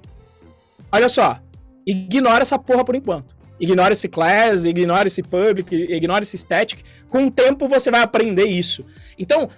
olha 0.90 1.08
só, 1.08 1.38
ignora 1.86 2.42
essa 2.42 2.58
porra 2.58 2.84
por 2.84 2.94
enquanto. 2.94 3.35
Ignora 3.58 3.92
esse 3.92 4.08
class, 4.08 4.64
ignora 4.64 5.08
esse 5.08 5.22
public, 5.22 5.74
ignora 5.74 6.24
esse 6.24 6.36
static. 6.36 6.82
Com 7.08 7.26
o 7.26 7.30
tempo 7.30 7.68
você 7.68 7.90
vai 7.90 8.02
aprender 8.02 8.44
isso. 8.44 8.84
Então, 9.18 9.48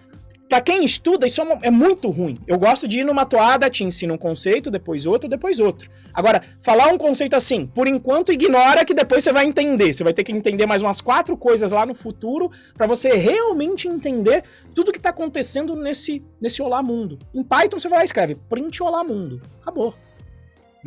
Pra 0.49 0.63
quem 0.63 0.83
estuda, 0.83 1.27
isso 1.27 1.43
é, 1.43 1.59
é, 1.65 1.71
muito 1.71 2.09
ruim. 2.09 2.39
Eu 2.47 2.59
gosto 2.59 2.89
de 2.89 3.01
ir 3.01 3.05
numa 3.05 3.27
toada, 3.27 3.69
te 3.69 3.85
ensino 3.85 4.15
um 4.15 4.19
conceito, 4.19 4.71
depois 4.71 5.05
outro, 5.05 5.29
depois 5.29 5.61
outro. 5.61 5.91
Agora, 6.15 6.43
falar 6.59 6.89
um 6.89 6.97
conceito 6.97 7.37
assim, 7.37 7.67
por 7.67 7.87
enquanto 7.87 8.33
ignora 8.33 8.83
que 8.83 8.95
depois 8.95 9.23
você 9.23 9.31
vai 9.31 9.45
entender. 9.45 9.93
Você 9.93 10.03
vai 10.03 10.15
ter 10.15 10.25
que 10.25 10.33
entender 10.33 10.65
mais 10.65 10.81
umas 10.81 11.03
quatro 11.03 11.37
coisas 11.37 11.71
lá 11.71 11.85
no 11.85 11.95
futuro 11.95 12.51
para 12.75 12.87
você 12.87 13.11
realmente 13.11 13.87
entender 13.87 14.43
tudo 14.75 14.91
que 14.91 14.99
tá 14.99 15.11
acontecendo 15.11 15.77
nesse, 15.77 16.25
nesse 16.41 16.63
Olá 16.63 16.83
Mundo. 16.83 17.19
Em 17.35 17.43
Python 17.43 17.79
você 17.79 17.89
vai 17.89 17.99
lá 17.99 18.05
e 18.05 18.07
escreve 18.07 18.35
print 18.49 18.83
Olá 18.83 19.05
Mundo. 19.05 19.43
Acabou. 19.61 19.95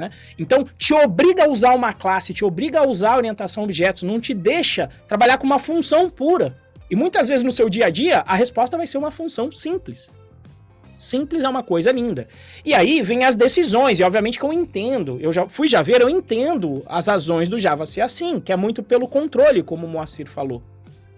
Né? 0.02 0.10
Então, 0.40 0.66
te 0.80 0.96
obriga 0.96 1.44
a 1.44 1.48
usar 1.48 1.76
uma 1.76 1.94
classe, 1.94 2.34
te 2.34 2.44
obriga 2.44 2.80
a 2.80 2.88
usar 2.88 3.14
a 3.14 3.18
orientação 3.18 3.62
a 3.62 3.66
objetos, 3.66 4.02
não 4.02 4.20
te 4.20 4.34
deixa 4.34 4.90
trabalhar 5.08 5.38
com 5.38 5.46
uma 5.46 5.60
função 5.60 6.10
pura. 6.10 6.58
E 6.90 6.96
muitas 6.96 7.28
vezes 7.28 7.44
no 7.44 7.52
seu 7.52 7.70
dia 7.70 7.86
a 7.86 7.90
dia, 7.92 8.24
a 8.26 8.36
resposta 8.36 8.76
vai 8.76 8.88
ser 8.88 8.98
uma 8.98 9.12
função 9.12 9.52
simples. 9.52 10.10
Simples 10.98 11.44
é 11.44 11.50
uma 11.50 11.62
coisa 11.62 11.92
linda. 11.92 12.28
E 12.66 12.74
aí 12.74 13.04
vem 13.04 13.24
as 13.24 13.36
decisões, 13.36 14.00
e 14.00 14.04
obviamente 14.04 14.40
que 14.40 14.46
eu 14.46 14.52
entendo, 14.52 15.20
eu 15.22 15.32
já 15.32 15.48
fui 15.48 15.68
já 15.68 15.84
ver, 15.84 16.02
eu 16.02 16.10
entendo 16.10 16.84
as 16.88 17.06
razões 17.06 17.48
do 17.48 17.60
Java 17.60 17.86
ser 17.86 18.02
assim, 18.02 18.40
que 18.40 18.52
é 18.52 18.56
muito 18.56 18.82
pelo 18.82 19.08
controle, 19.08 19.62
como 19.62 19.86
o 19.86 19.90
Moacir 19.90 20.28
falou. 20.28 20.64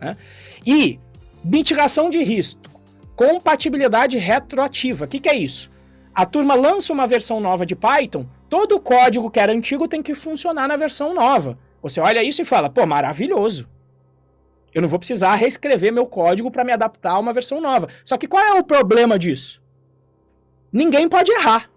Né? 0.02 0.18
E 0.66 1.00
mitigação 1.42 2.10
de 2.10 2.22
risco, 2.22 2.60
compatibilidade 3.16 4.18
retroativa. 4.18 5.06
O 5.06 5.08
que, 5.08 5.22
que 5.22 5.30
é 5.30 5.36
isso? 5.36 5.72
A 6.14 6.26
turma 6.26 6.54
lança 6.54 6.94
uma 6.94 7.08
versão 7.08 7.40
nova 7.40 7.66
de 7.66 7.76
Python, 7.76 8.28
todo 8.48 8.76
o 8.76 8.80
código 8.80 9.32
que 9.32 9.40
era 9.40 9.52
antigo 9.52 9.88
tem 9.88 10.04
que 10.04 10.14
funcionar 10.14 10.68
na 10.68 10.78
versão 10.78 11.14
nova. 11.14 11.58
Você 11.82 12.00
olha 12.00 12.24
isso 12.24 12.42
e 12.42 12.46
fala, 12.46 12.70
pô, 12.70 12.86
maravilhoso. 12.86 13.68
Eu 14.74 14.82
não 14.82 14.90
vou 14.90 15.00
precisar 15.00 15.36
reescrever 15.36 15.92
meu 15.92 16.06
código 16.06 16.52
para 16.52 16.64
me 16.64 16.72
adaptar 16.72 17.12
a 17.12 17.20
uma 17.20 17.34
versão 17.34 17.60
nova. 17.60 17.88
Só 18.06 18.18
que 18.18 18.28
qual 18.28 18.44
é 18.44 18.54
o 18.54 18.64
problema 18.64 19.18
disso? 19.18 19.62
Ninguém 20.72 21.10
pode 21.10 21.32
errar. 21.32 21.70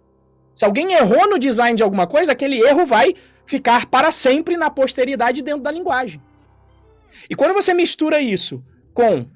Se 0.54 0.64
alguém 0.64 0.92
errou 0.92 1.28
no 1.28 1.38
design 1.38 1.76
de 1.76 1.82
alguma 1.82 2.06
coisa, 2.06 2.32
aquele 2.32 2.58
erro 2.58 2.86
vai 2.86 3.14
ficar 3.44 3.86
para 3.86 4.10
sempre 4.10 4.56
na 4.56 4.70
posteridade 4.70 5.42
dentro 5.42 5.62
da 5.62 5.70
linguagem. 5.70 6.20
E 7.28 7.34
quando 7.34 7.54
você 7.54 7.72
mistura 7.74 8.20
isso 8.20 8.62
com 8.94 9.26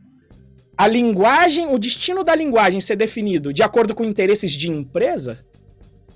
a 0.81 0.89
linguagem, 0.89 1.67
o 1.67 1.79
destino 1.79 2.25
da 2.25 2.35
linguagem 2.35 2.81
ser 2.81 2.97
definido 2.97 3.53
de 3.53 3.63
acordo 3.63 3.95
com 3.95 4.03
interesses 4.03 4.51
de 4.53 4.71
empresa, 4.71 5.45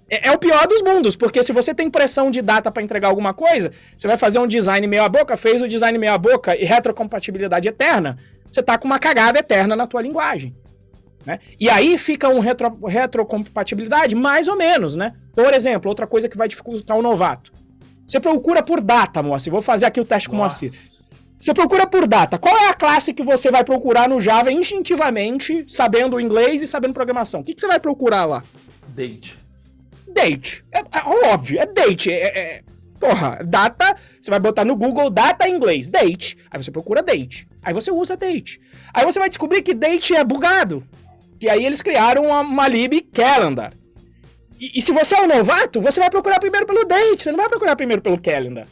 é, 0.08 0.28
é, 0.28 0.32
o 0.32 0.38
pior 0.38 0.66
dos 0.66 0.80
mundos, 0.80 1.14
porque 1.14 1.42
se 1.42 1.52
você 1.52 1.74
tem 1.74 1.90
pressão 1.90 2.30
de 2.30 2.40
data 2.40 2.70
para 2.70 2.82
entregar 2.82 3.08
alguma 3.08 3.34
coisa, 3.34 3.70
você 3.94 4.08
vai 4.08 4.16
fazer 4.16 4.38
um 4.38 4.46
design 4.46 4.86
meia 4.86 5.06
boca, 5.06 5.36
fez 5.36 5.60
o 5.60 5.68
design 5.68 5.98
meia 5.98 6.16
boca 6.16 6.56
e 6.56 6.64
retrocompatibilidade 6.64 7.68
eterna, 7.68 8.16
você 8.50 8.62
tá 8.62 8.78
com 8.78 8.86
uma 8.86 8.98
cagada 8.98 9.38
eterna 9.38 9.76
na 9.76 9.86
tua 9.86 10.00
linguagem. 10.00 10.56
Né? 11.26 11.40
E 11.60 11.68
aí 11.68 11.98
fica 11.98 12.30
um 12.30 12.38
retro, 12.38 12.74
retrocompatibilidade 12.86 14.14
mais 14.14 14.48
ou 14.48 14.56
menos, 14.56 14.96
né? 14.96 15.12
Por 15.34 15.52
exemplo, 15.52 15.90
outra 15.90 16.06
coisa 16.06 16.26
que 16.26 16.38
vai 16.38 16.48
dificultar 16.48 16.96
o 16.96 17.02
novato. 17.02 17.52
Você 18.06 18.18
procura 18.18 18.62
por 18.62 18.80
data, 18.80 19.22
Moacir. 19.22 19.52
Vou 19.52 19.60
fazer 19.60 19.84
aqui 19.84 20.00
o 20.00 20.06
teste 20.06 20.26
com 20.26 20.36
o 20.36 20.38
Moacir. 20.38 20.72
Você 21.44 21.52
procura 21.52 21.86
por 21.86 22.06
data. 22.06 22.38
Qual 22.38 22.56
é 22.56 22.68
a 22.68 22.74
classe 22.74 23.12
que 23.12 23.22
você 23.22 23.50
vai 23.50 23.62
procurar 23.62 24.08
no 24.08 24.20
Java 24.20 24.50
instintivamente, 24.50 25.66
sabendo 25.68 26.18
inglês 26.18 26.62
e 26.62 26.68
sabendo 26.68 26.94
programação? 26.94 27.40
O 27.40 27.44
que, 27.44 27.52
que 27.52 27.60
você 27.60 27.66
vai 27.66 27.78
procurar 27.78 28.24
lá? 28.24 28.42
Date 28.88 29.44
date. 30.14 30.64
É, 30.72 30.78
é 30.78 31.32
óbvio, 31.32 31.60
é 31.60 31.66
date. 31.66 32.10
É, 32.10 32.38
é, 32.38 32.60
porra, 32.98 33.40
data, 33.44 33.96
você 34.18 34.30
vai 34.30 34.40
botar 34.40 34.64
no 34.64 34.76
Google 34.76 35.10
data 35.10 35.46
em 35.46 35.56
inglês, 35.56 35.88
date. 35.88 36.38
Aí 36.50 36.62
você 36.62 36.70
procura 36.70 37.02
date. 37.02 37.46
Aí 37.62 37.74
você 37.74 37.90
usa 37.90 38.16
date. 38.16 38.60
Aí 38.94 39.04
você 39.04 39.18
vai 39.18 39.28
descobrir 39.28 39.60
que 39.62 39.74
date 39.74 40.14
é 40.14 40.24
bugado. 40.24 40.86
Que 41.38 41.48
aí 41.48 41.66
eles 41.66 41.82
criaram 41.82 42.26
uma, 42.26 42.40
uma 42.40 42.68
lib 42.68 43.02
calendar. 43.12 43.72
E, 44.58 44.78
e, 44.78 44.82
se 44.82 44.92
você 44.92 45.16
é 45.16 45.20
um 45.20 45.26
novato, 45.26 45.80
você 45.80 45.98
vai 45.98 46.08
procurar 46.08 46.38
primeiro 46.38 46.64
pelo 46.64 46.84
date, 46.84 47.24
você 47.24 47.32
não 47.32 47.38
vai 47.38 47.48
procurar 47.48 47.74
primeiro 47.74 48.00
pelo 48.00 48.20
calendar. 48.20 48.66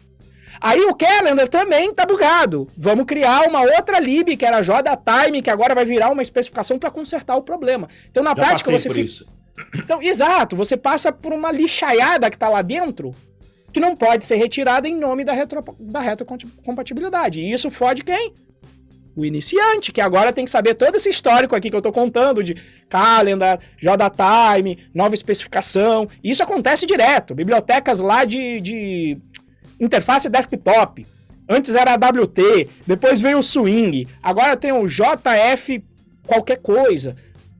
Aí 0.63 0.81
o 0.83 0.95
calendar 0.95 1.49
também 1.49 1.93
tá 1.93 2.07
bugado. 2.07 2.69
Vamos 2.79 3.05
criar 3.05 3.49
uma 3.49 3.63
outra 3.63 3.99
lib 3.99 4.37
que 4.37 4.45
era 4.45 4.61
JTime, 4.61 5.43
que 5.43 5.51
agora 5.51 5.75
vai 5.75 5.85
virar 5.85 6.11
uma 6.11 6.23
especificação 6.23 6.79
para 6.79 6.91
consertar 6.91 7.37
o 7.37 7.43
problema. 7.43 7.89
Então 8.09 8.23
na 8.23 8.31
Já 8.31 8.37
prática 8.37 8.71
você 8.71 8.89
por 8.89 8.95
fica... 8.95 9.07
isso. 9.07 9.27
Então, 9.75 10.01
exato, 10.01 10.57
você 10.57 10.77
passa 10.77 11.13
por 11.13 11.33
uma 11.33 11.53
lixaiada 11.53 12.31
que 12.31 12.39
tá 12.39 12.49
lá 12.49 12.63
dentro 12.63 13.15
que 13.73 13.81
não 13.81 13.97
pode 13.97 14.23
ser 14.23 14.37
retirada 14.37 14.87
em 14.87 14.95
nome 14.95 15.25
da, 15.25 15.33
retro, 15.33 15.65
da 15.81 16.01
retrocompatibilidade. 16.01 17.41
E 17.41 17.51
isso 17.51 17.71
fode 17.71 18.05
quem? 18.05 18.33
O 19.17 19.25
iniciante, 19.25 19.93
que 19.93 20.01
agora 20.01 20.33
tem 20.33 20.45
que 20.45 20.51
saber 20.51 20.75
todo 20.75 20.97
esse 20.97 21.09
histórico 21.09 21.57
aqui 21.57 21.71
que 21.71 21.77
eu 21.77 21.83
tô 21.83 21.91
contando 21.91 22.43
de 22.43 22.55
calendar, 22.89 23.59
JTime, 23.77 24.79
nova 24.95 25.15
especificação. 25.15 26.07
E 26.23 26.31
isso 26.31 26.43
acontece 26.43 26.87
direto. 26.87 27.35
Bibliotecas 27.35 28.01
lá 28.01 28.25
de, 28.25 28.61
de 28.61 29.19
interface 29.83 30.29
desktop. 30.29 31.07
Antes 31.49 31.75
era 31.75 31.95
AWT, 31.95 32.69
depois 32.87 33.21
veio 33.21 33.39
o 33.39 33.43
Swing, 33.43 34.07
agora 34.23 34.57
tem 34.57 34.73
o 34.73 34.87
JF 34.87 35.85
qualquer 36.27 36.59
coisa. 36.59 37.17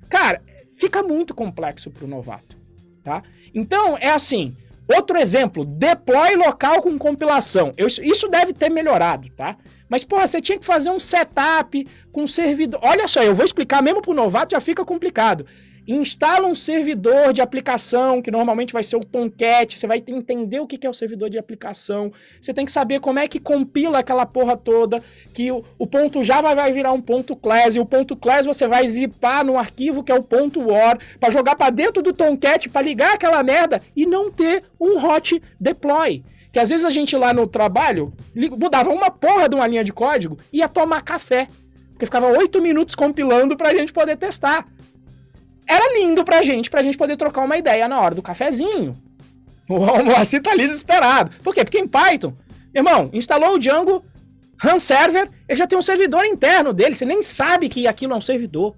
Cara, 0.09 0.41
fica 0.79 1.03
muito 1.03 1.35
complexo 1.35 1.91
para 1.91 2.05
o 2.05 2.09
novato, 2.09 2.57
tá? 3.03 3.23
Então, 3.53 3.99
é 3.99 4.09
assim, 4.09 4.57
outro 4.95 5.19
exemplo, 5.19 5.65
deploy 5.65 6.37
local 6.37 6.81
com 6.81 6.97
compilação. 6.97 7.73
Eu, 7.77 7.89
isso 7.89 8.29
deve 8.29 8.53
ter 8.53 8.71
melhorado, 8.71 9.29
tá? 9.37 9.57
Mas, 9.89 10.05
porra, 10.05 10.27
você 10.27 10.41
tinha 10.41 10.59
que 10.59 10.65
fazer 10.65 10.89
um 10.89 11.01
setup 11.01 11.87
com 12.13 12.27
servidor. 12.27 12.81
Olha 12.83 13.07
só, 13.07 13.23
eu 13.23 13.35
vou 13.35 13.45
explicar 13.45 13.83
mesmo 13.83 14.01
para 14.01 14.13
o 14.13 14.15
novato, 14.15 14.53
já 14.53 14.61
fica 14.61 14.85
complicado 14.85 15.45
instala 15.87 16.47
um 16.47 16.55
servidor 16.55 17.33
de 17.33 17.41
aplicação, 17.41 18.23
que 18.23 18.31
normalmente 18.31 18.73
vai 18.73 18.83
ser 18.83 18.97
o 18.97 19.05
Tomcat, 19.05 19.79
você 19.79 19.87
vai 19.87 20.03
entender 20.07 20.61
o 20.61 20.67
que 20.67 20.87
é 20.87 20.91
o 20.91 20.95
servidor 20.95 21.29
de 21.29 21.39
aplicação, 21.39 22.13
você 22.41 22.55
tem 22.55 22.65
que 22.65 22.73
saber 22.73 23.01
como 23.01 23.19
é 23.19 23.27
que 23.27 23.41
compila 23.41 23.99
aquela 23.99 24.25
porra 24.25 24.57
toda, 24.57 25.03
que 25.35 25.51
o, 25.51 25.65
o 25.79 25.87
ponto 25.87 26.23
Java 26.23 26.55
vai 26.55 26.73
virar 26.73 26.93
um 26.93 27.01
ponto 27.01 27.35
class, 27.35 27.75
e 27.75 27.81
o 27.81 27.87
ponto 27.87 28.17
class 28.17 28.47
você 28.47 28.67
vai 28.67 28.87
zipar 28.87 29.45
no 29.45 29.59
arquivo 29.59 30.03
que 30.03 30.13
é 30.13 30.15
o 30.15 30.23
ponto 30.23 30.61
war, 30.61 30.99
para 31.19 31.31
jogar 31.31 31.57
para 31.57 31.71
dentro 31.71 32.03
do 32.03 32.13
Tomcat, 32.13 32.69
para 32.69 32.83
ligar 32.83 33.15
aquela 33.15 33.43
merda 33.43 33.83
e 33.97 34.07
não 34.07 34.31
ter 34.31 34.65
um 34.81 35.05
hot 35.05 35.43
deploy. 35.59 36.23
Que 36.53 36.59
às 36.59 36.69
vezes 36.69 36.85
a 36.85 36.91
gente 36.91 37.17
lá 37.17 37.33
no 37.33 37.47
trabalho 37.47 38.13
mudava 38.35 38.91
uma 38.91 39.11
porra 39.11 39.49
de 39.49 39.57
uma 39.57 39.67
linha 39.67 39.83
de 39.83 39.93
código 39.93 40.39
e 40.53 40.59
ia 40.59 40.69
tomar 40.69 41.01
café. 41.01 41.49
Porque 41.93 42.05
ficava 42.05 42.27
oito 42.27 42.61
minutos 42.61 42.95
compilando 42.95 43.57
pra 43.57 43.75
gente 43.75 43.91
poder 43.91 44.19
testar 44.19 44.67
era 45.67 45.99
lindo 45.99 46.25
pra 46.25 46.43
gente, 46.43 46.71
pra 46.71 46.83
gente 46.83 46.97
poder 46.97 47.17
trocar 47.17 47.43
uma 47.43 47.57
ideia 47.57 47.89
na 47.89 48.01
hora 48.01 48.15
do 48.15 48.23
cafezinho. 48.23 48.95
O 49.69 50.03
Moacir 50.03 50.43
tá 50.43 50.51
ali 50.51 50.67
desesperado. 50.67 51.31
Por 51.43 51.55
quê? 51.55 51.65
Porque 51.65 51.79
em 51.79 51.89
Python, 51.89 52.35
irmão, 52.75 53.09
instalou 53.13 53.55
o 53.55 53.59
Django 53.59 54.05
RAM 54.59 54.79
Server, 54.79 55.29
ele 55.49 55.59
já 55.59 55.67
tem 55.67 55.79
um 55.79 55.83
servidor 55.83 56.25
interno 56.25 56.73
dele, 56.73 56.95
você 56.95 57.05
nem 57.05 57.23
sabe 57.23 57.69
que 57.69 57.87
aquilo 57.87 58.13
é 58.13 58.17
um 58.17 58.21
servidor. 58.21 58.77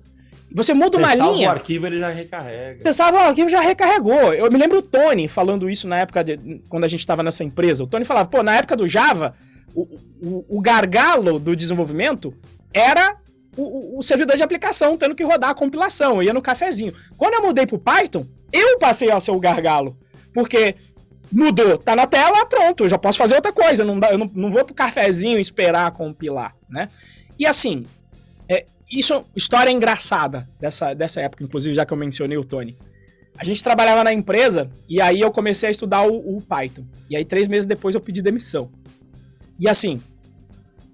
Você 0.54 0.72
muda 0.72 0.96
você 0.96 1.04
uma 1.04 1.16
salva 1.16 1.32
linha. 1.32 1.48
o 1.48 1.52
arquivo, 1.52 1.86
ele 1.86 1.98
já 1.98 2.10
recarrega. 2.10 2.78
Você 2.78 2.92
salva 2.92 3.18
o 3.18 3.20
arquivo, 3.22 3.48
já 3.48 3.60
recarregou. 3.60 4.32
Eu 4.32 4.50
me 4.52 4.56
lembro 4.56 4.78
o 4.78 4.82
Tony 4.82 5.26
falando 5.26 5.68
isso 5.68 5.88
na 5.88 5.98
época 5.98 6.22
de, 6.22 6.62
quando 6.68 6.84
a 6.84 6.88
gente 6.88 7.00
estava 7.00 7.24
nessa 7.24 7.42
empresa. 7.42 7.82
O 7.82 7.88
Tony 7.88 8.04
falava, 8.04 8.28
pô, 8.28 8.40
na 8.40 8.56
época 8.56 8.76
do 8.76 8.86
Java, 8.86 9.34
o, 9.74 9.82
o, 10.22 10.44
o 10.48 10.60
gargalo 10.60 11.40
do 11.40 11.56
desenvolvimento 11.56 12.32
era 12.72 13.16
o, 13.56 13.98
o, 13.98 14.02
servidor 14.02 14.36
de 14.36 14.42
aplicação 14.42 14.96
tendo 14.96 15.14
que 15.14 15.24
rodar 15.24 15.50
a 15.50 15.54
compilação. 15.54 16.16
Eu 16.16 16.22
ia 16.24 16.32
no 16.32 16.42
cafezinho. 16.42 16.94
Quando 17.16 17.34
eu 17.34 17.42
mudei 17.42 17.66
pro 17.66 17.78
Python, 17.78 18.26
eu 18.52 18.78
passei 18.78 19.10
a 19.10 19.20
ser 19.20 19.30
o 19.30 19.40
gargalo. 19.40 19.96
Porque 20.32 20.74
mudou, 21.30 21.78
tá 21.78 21.96
na 21.96 22.06
tela, 22.06 22.46
pronto, 22.46 22.84
eu 22.84 22.88
já 22.88 22.98
posso 22.98 23.18
fazer 23.18 23.34
outra 23.34 23.52
coisa. 23.52 23.84
Não 23.84 23.98
eu 24.10 24.18
não, 24.18 24.30
não 24.34 24.50
vou 24.50 24.64
pro 24.64 24.74
cafezinho 24.74 25.38
esperar 25.38 25.90
compilar, 25.92 26.54
né? 26.68 26.88
E 27.38 27.46
assim, 27.46 27.84
é, 28.48 28.64
isso 28.90 29.24
história 29.34 29.70
engraçada 29.70 30.48
dessa, 30.60 30.94
dessa 30.94 31.20
época, 31.20 31.42
inclusive, 31.42 31.74
já 31.74 31.84
que 31.84 31.92
eu 31.92 31.96
mencionei 31.96 32.36
o 32.36 32.44
Tony. 32.44 32.76
A 33.36 33.44
gente 33.44 33.64
trabalhava 33.64 34.04
na 34.04 34.12
empresa 34.12 34.70
e 34.88 35.00
aí 35.00 35.20
eu 35.20 35.30
comecei 35.32 35.68
a 35.68 35.72
estudar 35.72 36.06
o, 36.06 36.36
o 36.36 36.40
Python. 36.40 36.84
E 37.10 37.16
aí, 37.16 37.24
três 37.24 37.48
meses 37.48 37.66
depois, 37.66 37.94
eu 37.94 38.00
pedi 38.00 38.22
demissão. 38.22 38.70
E 39.58 39.68
assim, 39.68 40.00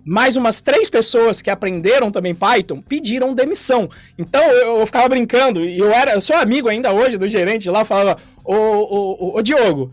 mais 0.04 0.36
umas 0.36 0.60
três 0.60 0.88
pessoas 0.88 1.42
que 1.42 1.50
aprenderam 1.50 2.10
também 2.10 2.34
Python 2.34 2.80
pediram 2.80 3.34
demissão. 3.34 3.88
Então 4.18 4.42
eu, 4.42 4.80
eu 4.80 4.86
ficava 4.86 5.08
brincando, 5.08 5.64
e 5.64 5.78
eu 5.78 5.92
era, 5.92 6.12
eu 6.12 6.20
sou 6.20 6.36
amigo 6.36 6.68
ainda 6.68 6.92
hoje 6.92 7.18
do 7.18 7.28
gerente 7.28 7.68
lá, 7.70 7.84
falava, 7.84 8.20
ô, 8.44 8.54
ô, 8.54 9.16
ô, 9.18 9.38
ô 9.38 9.42
Diogo, 9.42 9.92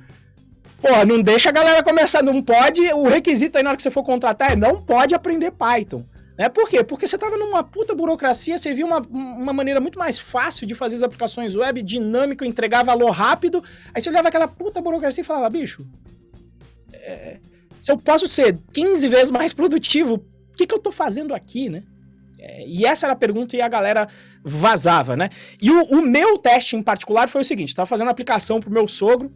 pô, 0.81 1.05
não 1.05 1.21
deixa 1.21 1.49
a 1.49 1.51
galera 1.51 1.83
começar, 1.83 2.23
não 2.23 2.41
pode, 2.41 2.81
o 2.93 3.03
requisito 3.03 3.57
aí 3.57 3.63
na 3.63 3.71
hora 3.71 3.77
que 3.77 3.83
você 3.83 3.91
for 3.91 4.03
contratar 4.03 4.51
é 4.51 4.55
não 4.55 4.81
pode 4.81 5.13
aprender 5.13 5.51
Python. 5.51 6.05
Né? 6.37 6.47
Por 6.49 6.69
quê? 6.69 6.83
Porque 6.83 7.07
você 7.07 7.17
tava 7.17 7.35
numa 7.35 7.63
puta 7.63 7.95
burocracia, 7.95 8.57
você 8.57 8.73
viu 8.73 8.85
uma, 8.85 8.99
uma 8.99 9.53
maneira 9.53 9.81
muito 9.81 9.97
mais 9.97 10.19
fácil 10.19 10.67
de 10.67 10.75
fazer 10.75 10.95
as 10.95 11.03
aplicações 11.03 11.55
web, 11.55 11.81
dinâmico, 11.81 12.45
entregar 12.45 12.83
valor 12.83 13.09
rápido, 13.09 13.63
aí 13.93 14.01
você 14.01 14.09
olhava 14.09 14.27
aquela 14.27 14.47
puta 14.47 14.79
burocracia 14.79 15.21
e 15.21 15.25
falava, 15.25 15.49
bicho, 15.49 15.85
é 16.93 17.39
se 17.81 17.91
eu 17.91 17.97
posso 17.97 18.27
ser 18.27 18.57
15 18.73 19.07
vezes 19.07 19.31
mais 19.31 19.53
produtivo, 19.53 20.15
o 20.15 20.55
que, 20.55 20.65
que 20.65 20.73
eu 20.73 20.79
tô 20.79 20.91
fazendo 20.91 21.33
aqui, 21.33 21.69
né? 21.69 21.83
É, 22.39 22.67
e 22.67 22.85
essa 22.85 23.07
era 23.07 23.13
a 23.13 23.17
pergunta 23.17 23.55
e 23.55 23.61
a 23.61 23.67
galera 23.67 24.07
vazava, 24.43 25.15
né? 25.15 25.29
E 25.61 25.71
o, 25.71 25.83
o 25.85 26.01
meu 26.01 26.37
teste 26.37 26.75
em 26.75 26.81
particular 26.81 27.27
foi 27.27 27.41
o 27.41 27.45
seguinte: 27.45 27.69
estava 27.69 27.87
fazendo 27.87 28.09
aplicação 28.09 28.59
pro 28.59 28.71
meu 28.71 28.87
sogro 28.87 29.31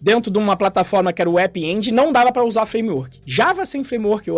dentro 0.00 0.30
de 0.30 0.38
uma 0.38 0.54
plataforma 0.54 1.12
que 1.12 1.22
era 1.22 1.30
o 1.30 1.38
App 1.38 1.58
Engine, 1.58 1.96
não 1.96 2.12
dava 2.12 2.30
para 2.30 2.44
usar 2.44 2.66
framework. 2.66 3.20
Java 3.26 3.64
sem 3.64 3.82
framework, 3.82 4.30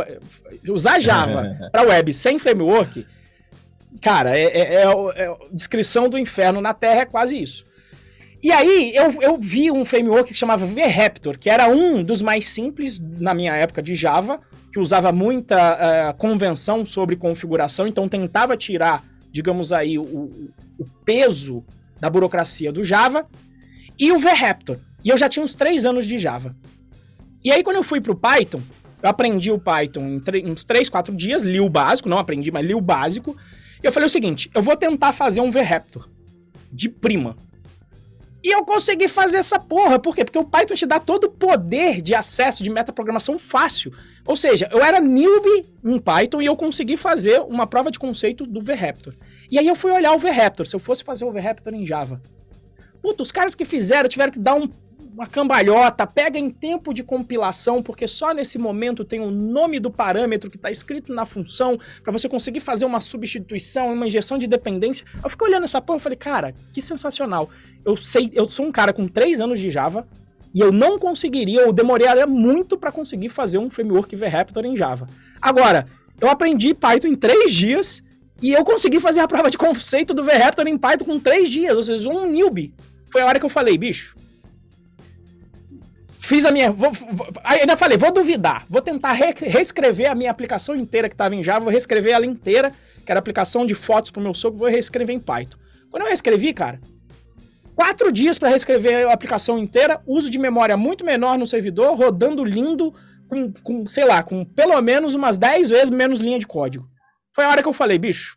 usar 0.68 1.00
Java 1.00 1.56
para 1.72 1.82
web 1.82 2.12
sem 2.14 2.38
framework, 2.38 3.04
cara, 4.00 4.38
é, 4.38 4.44
é, 4.44 4.74
é, 4.74 4.84
é, 4.84 5.36
descrição 5.52 6.08
do 6.08 6.16
inferno 6.16 6.60
na 6.60 6.72
Terra 6.72 7.00
é 7.00 7.04
quase 7.04 7.36
isso. 7.42 7.64
E 8.42 8.52
aí 8.52 8.94
eu, 8.94 9.22
eu 9.22 9.38
vi 9.38 9.70
um 9.70 9.84
framework 9.84 10.32
que 10.32 10.38
chamava 10.38 10.66
VRaptor, 10.66 11.38
que 11.38 11.50
era 11.50 11.68
um 11.68 12.02
dos 12.02 12.22
mais 12.22 12.46
simples 12.46 12.98
na 12.98 13.34
minha 13.34 13.54
época 13.54 13.82
de 13.82 13.94
Java, 13.94 14.40
que 14.72 14.78
usava 14.78 15.10
muita 15.10 15.56
uh, 15.74 16.16
convenção 16.16 16.84
sobre 16.84 17.16
configuração, 17.16 17.86
então 17.86 18.08
tentava 18.08 18.56
tirar, 18.56 19.04
digamos 19.32 19.72
aí, 19.72 19.98
o, 19.98 20.04
o 20.04 20.84
peso 21.04 21.64
da 21.98 22.10
burocracia 22.10 22.70
do 22.70 22.84
Java, 22.84 23.26
e 23.98 24.12
o 24.12 24.18
VRaptor. 24.18 24.76
E 25.02 25.08
eu 25.08 25.16
já 25.16 25.28
tinha 25.28 25.42
uns 25.42 25.54
três 25.54 25.86
anos 25.86 26.06
de 26.06 26.18
Java. 26.18 26.54
E 27.42 27.50
aí, 27.50 27.62
quando 27.62 27.76
eu 27.76 27.84
fui 27.84 28.00
pro 28.00 28.14
Python, 28.14 28.60
eu 29.02 29.08
aprendi 29.08 29.50
o 29.52 29.58
Python 29.58 30.20
em 30.34 30.50
uns 30.50 30.64
três, 30.64 30.88
quatro 30.88 31.14
dias, 31.14 31.42
li 31.42 31.60
o 31.60 31.68
básico, 31.68 32.08
não 32.08 32.18
aprendi, 32.18 32.50
mas 32.50 32.66
li 32.66 32.74
o 32.74 32.80
básico. 32.80 33.36
E 33.82 33.86
eu 33.86 33.92
falei 33.92 34.06
o 34.06 34.10
seguinte: 34.10 34.50
eu 34.54 34.62
vou 34.62 34.76
tentar 34.76 35.12
fazer 35.12 35.40
um 35.40 35.50
VRaptor 35.50 36.08
de 36.72 36.88
prima. 36.88 37.36
E 38.46 38.52
eu 38.52 38.64
consegui 38.64 39.08
fazer 39.08 39.38
essa 39.38 39.58
porra. 39.58 39.98
Por 39.98 40.14
quê? 40.14 40.24
Porque 40.24 40.38
o 40.38 40.44
Python 40.44 40.76
te 40.76 40.86
dá 40.86 41.00
todo 41.00 41.24
o 41.24 41.30
poder 41.32 42.00
de 42.00 42.14
acesso 42.14 42.62
de 42.62 42.70
metaprogramação 42.70 43.40
fácil. 43.40 43.92
Ou 44.24 44.36
seja, 44.36 44.68
eu 44.70 44.80
era 44.84 45.00
newbie 45.00 45.66
em 45.82 45.98
Python 45.98 46.40
e 46.40 46.46
eu 46.46 46.54
consegui 46.54 46.96
fazer 46.96 47.40
uma 47.40 47.66
prova 47.66 47.90
de 47.90 47.98
conceito 47.98 48.46
do 48.46 48.60
VRaptor. 48.60 49.14
E 49.50 49.58
aí 49.58 49.66
eu 49.66 49.74
fui 49.74 49.90
olhar 49.90 50.12
o 50.12 50.18
VRaptor, 50.20 50.64
se 50.64 50.76
eu 50.76 50.78
fosse 50.78 51.02
fazer 51.02 51.24
o 51.24 51.32
VRaptor 51.32 51.74
em 51.74 51.84
Java. 51.84 52.22
Puta, 53.02 53.24
os 53.24 53.32
caras 53.32 53.56
que 53.56 53.64
fizeram 53.64 54.08
tiveram 54.08 54.30
que 54.30 54.38
dar 54.38 54.54
um, 54.54 54.70
uma 55.16 55.26
cambalhota, 55.26 56.06
pega 56.06 56.38
em 56.38 56.50
tempo 56.50 56.92
de 56.92 57.02
compilação, 57.02 57.82
porque 57.82 58.06
só 58.06 58.34
nesse 58.34 58.58
momento 58.58 59.02
tem 59.02 59.18
o 59.18 59.30
nome 59.30 59.80
do 59.80 59.90
parâmetro 59.90 60.50
que 60.50 60.56
está 60.58 60.70
escrito 60.70 61.10
na 61.10 61.24
função, 61.24 61.78
para 62.02 62.12
você 62.12 62.28
conseguir 62.28 62.60
fazer 62.60 62.84
uma 62.84 63.00
substituição, 63.00 63.94
uma 63.94 64.06
injeção 64.06 64.36
de 64.36 64.46
dependência. 64.46 65.06
Eu 65.24 65.30
fico 65.30 65.46
olhando 65.46 65.64
essa 65.64 65.80
porra 65.80 65.98
e 65.98 66.02
falei, 66.02 66.18
cara, 66.18 66.54
que 66.74 66.82
sensacional. 66.82 67.48
Eu 67.82 67.96
sei, 67.96 68.30
eu 68.34 68.48
sou 68.50 68.66
um 68.66 68.70
cara 68.70 68.92
com 68.92 69.08
três 69.08 69.40
anos 69.40 69.58
de 69.58 69.70
Java, 69.70 70.06
e 70.54 70.60
eu 70.60 70.70
não 70.70 70.98
conseguiria, 70.98 71.66
ou 71.66 71.72
demoraria 71.72 72.26
muito 72.26 72.76
para 72.76 72.92
conseguir 72.92 73.30
fazer 73.30 73.56
um 73.56 73.70
framework 73.70 74.14
VRaptor 74.14 74.66
em 74.66 74.76
Java. 74.76 75.06
Agora, 75.40 75.86
eu 76.20 76.28
aprendi 76.28 76.74
Python 76.74 77.08
em 77.08 77.14
três 77.14 77.54
dias 77.54 78.02
e 78.42 78.52
eu 78.52 78.64
consegui 78.66 79.00
fazer 79.00 79.20
a 79.20 79.28
prova 79.28 79.50
de 79.50 79.56
conceito 79.56 80.12
do 80.12 80.22
VRaptor 80.22 80.66
em 80.66 80.76
Python 80.76 81.06
com 81.06 81.18
três 81.18 81.48
dias, 81.48 81.74
ou 81.74 81.82
seja, 81.82 82.10
um 82.10 82.26
newbie. 82.26 82.74
Foi 83.10 83.22
a 83.22 83.26
hora 83.26 83.38
que 83.38 83.46
eu 83.46 83.50
falei, 83.50 83.78
bicho, 83.78 84.14
Fiz 86.26 86.44
a 86.44 86.50
minha. 86.50 86.72
Vou, 86.72 86.90
vou, 86.90 87.28
ainda 87.44 87.76
falei, 87.76 87.96
vou 87.96 88.12
duvidar. 88.12 88.66
Vou 88.68 88.82
tentar 88.82 89.12
re, 89.12 89.32
reescrever 89.38 90.10
a 90.10 90.14
minha 90.16 90.28
aplicação 90.28 90.74
inteira 90.74 91.08
que 91.08 91.14
estava 91.14 91.36
em 91.36 91.42
Java. 91.42 91.60
Vou 91.60 91.70
reescrever 91.70 92.14
ela 92.14 92.26
inteira, 92.26 92.72
que 93.04 93.12
era 93.12 93.20
aplicação 93.20 93.64
de 93.64 93.76
fotos 93.76 94.10
pro 94.10 94.20
meu 94.20 94.34
sogro. 94.34 94.58
Vou 94.58 94.68
reescrever 94.68 95.14
em 95.14 95.20
Python. 95.20 95.56
Quando 95.88 96.02
eu 96.02 96.08
reescrevi, 96.08 96.52
cara, 96.52 96.80
quatro 97.76 98.10
dias 98.10 98.40
para 98.40 98.48
reescrever 98.48 99.06
a 99.06 99.12
aplicação 99.12 99.56
inteira, 99.56 100.02
uso 100.04 100.28
de 100.28 100.36
memória 100.36 100.76
muito 100.76 101.04
menor 101.04 101.38
no 101.38 101.46
servidor, 101.46 101.96
rodando 101.96 102.42
lindo, 102.42 102.92
com, 103.28 103.52
com 103.62 103.86
sei 103.86 104.04
lá, 104.04 104.20
com 104.20 104.44
pelo 104.44 104.82
menos 104.82 105.14
umas 105.14 105.38
10 105.38 105.68
vezes 105.68 105.90
menos 105.90 106.18
linha 106.18 106.40
de 106.40 106.46
código. 106.46 106.88
Foi 107.32 107.44
a 107.44 107.50
hora 107.50 107.62
que 107.62 107.68
eu 107.68 107.72
falei, 107.72 107.98
bicho, 107.98 108.34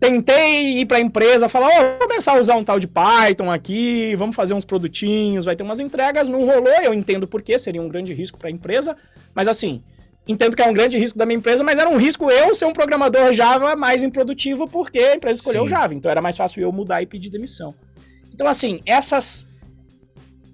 Tentei 0.00 0.80
ir 0.80 0.86
para 0.86 0.96
a 0.96 1.00
empresa, 1.00 1.46
falar, 1.46 1.66
ó, 1.66 1.70
oh, 1.70 1.98
vou 1.98 2.08
começar 2.08 2.32
a 2.32 2.40
usar 2.40 2.56
um 2.56 2.64
tal 2.64 2.80
de 2.80 2.86
Python 2.86 3.52
aqui, 3.52 4.16
vamos 4.16 4.34
fazer 4.34 4.54
uns 4.54 4.64
produtinhos, 4.64 5.44
vai 5.44 5.54
ter 5.54 5.62
umas 5.62 5.78
entregas, 5.78 6.26
não 6.26 6.46
rolou, 6.46 6.72
eu 6.82 6.94
entendo 6.94 7.28
por 7.28 7.42
quê, 7.42 7.58
seria 7.58 7.82
um 7.82 7.88
grande 7.88 8.14
risco 8.14 8.38
para 8.38 8.48
a 8.48 8.50
empresa, 8.50 8.96
mas 9.34 9.46
assim, 9.46 9.82
entendo 10.26 10.56
que 10.56 10.62
é 10.62 10.66
um 10.66 10.72
grande 10.72 10.96
risco 10.96 11.18
da 11.18 11.26
minha 11.26 11.36
empresa, 11.36 11.62
mas 11.62 11.78
era 11.78 11.90
um 11.90 11.98
risco 11.98 12.30
eu 12.30 12.54
ser 12.54 12.64
um 12.64 12.72
programador 12.72 13.34
Java 13.34 13.76
mais 13.76 14.02
improdutivo 14.02 14.66
porque 14.66 14.98
a 14.98 15.16
empresa 15.16 15.40
escolheu 15.40 15.64
o 15.64 15.68
Java, 15.68 15.92
então 15.92 16.10
era 16.10 16.22
mais 16.22 16.34
fácil 16.34 16.62
eu 16.62 16.72
mudar 16.72 17.02
e 17.02 17.06
pedir 17.06 17.28
demissão. 17.28 17.74
Então 18.32 18.46
assim, 18.48 18.80
essas 18.86 19.46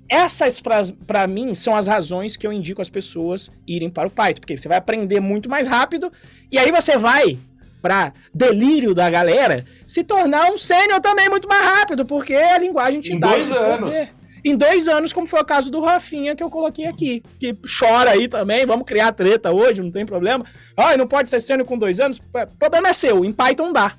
essas 0.09 0.61
para 1.07 1.27
mim 1.29 1.55
são 1.55 1.77
as 1.77 1.87
razões 1.87 2.37
que 2.37 2.47
eu 2.47 2.53
indico 2.53 2.83
as 2.83 2.91
pessoas 2.91 3.49
irem 3.65 3.91
para 3.91 4.09
o 4.09 4.11
Python, 4.11 4.41
porque 4.41 4.59
você 4.59 4.67
vai 4.67 4.79
aprender 4.79 5.21
muito 5.21 5.49
mais 5.49 5.69
rápido 5.69 6.13
e 6.51 6.59
aí 6.59 6.73
você 6.73 6.97
vai 6.97 7.39
para 7.87 8.13
delírio 8.35 8.93
da 8.93 9.09
galera, 9.09 9.65
se 9.87 10.03
tornar 10.03 10.51
um 10.51 10.59
sênior 10.59 11.01
também 11.01 11.29
muito 11.29 11.47
mais 11.47 11.63
rápido, 11.63 12.05
porque 12.05 12.35
a 12.35 12.59
linguagem 12.59 13.01
te 13.01 13.13
em 13.13 13.21
dá 13.21 13.29
dois 13.29 13.49
anos. 13.49 13.91
Poder. 13.91 14.09
Em 14.45 14.57
dois 14.57 14.89
anos, 14.89 15.13
como 15.13 15.27
foi 15.27 15.41
o 15.41 15.45
caso 15.45 15.71
do 15.71 15.81
Rafinha 15.81 16.35
que 16.35 16.43
eu 16.43 16.51
coloquei 16.51 16.87
aqui, 16.87 17.23
que 17.39 17.57
chora 17.79 18.11
aí 18.11 18.27
também, 18.27 18.67
vamos 18.67 18.87
criar 18.87 19.13
treta 19.13 19.53
hoje, 19.53 19.83
não 19.83 19.93
tem 19.93 20.05
problema. 20.05 20.45
Ai, 20.77 20.97
não 20.97 21.07
pode 21.07 21.31
ser 21.31 21.41
sênior 21.41 21.67
com 21.67 21.79
dois 21.79 22.01
anos? 22.01 22.19
O 22.19 22.57
problema 22.59 22.89
é 22.89 22.93
seu, 22.93 23.25
em 23.25 23.33
Python 23.33 23.73
dá. 23.73 23.93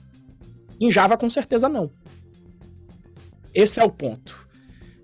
Em 0.80 0.92
Java, 0.92 1.16
com 1.16 1.30
certeza, 1.30 1.70
não. 1.70 1.90
Esse 3.54 3.80
é 3.80 3.84
o 3.86 3.90
ponto. 3.90 4.47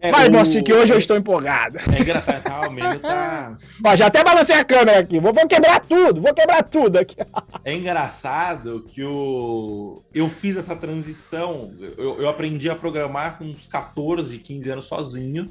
É, 0.03 0.11
Vai, 0.11 0.27
o... 0.27 0.33
mocinho, 0.33 0.61
que 0.65 0.73
hoje 0.73 0.91
eu 0.91 0.97
estou 0.97 1.15
empolgado. 1.15 1.77
É 1.77 2.01
engraçado, 2.01 2.43
tá, 2.43 2.67
o 2.67 2.71
meio 2.71 2.99
tá... 2.99 3.55
Ó, 3.85 3.95
já 3.95 4.07
até 4.07 4.21
balancei 4.21 4.57
a 4.57 4.63
câmera 4.65 4.99
aqui. 4.99 5.17
Vou, 5.17 5.31
vou 5.31 5.47
quebrar 5.47 5.79
tudo, 5.79 6.19
vou 6.19 6.33
quebrar 6.33 6.61
tudo 6.61 6.97
aqui. 6.97 7.15
É 7.63 7.73
engraçado 7.73 8.83
que 8.85 9.01
o... 9.01 10.03
eu 10.13 10.27
fiz 10.27 10.57
essa 10.57 10.75
transição. 10.75 11.73
Eu, 11.97 12.17
eu 12.19 12.27
aprendi 12.27 12.69
a 12.69 12.75
programar 12.75 13.37
com 13.37 13.45
uns 13.45 13.65
14, 13.65 14.37
15 14.39 14.71
anos 14.71 14.87
sozinho. 14.87 15.45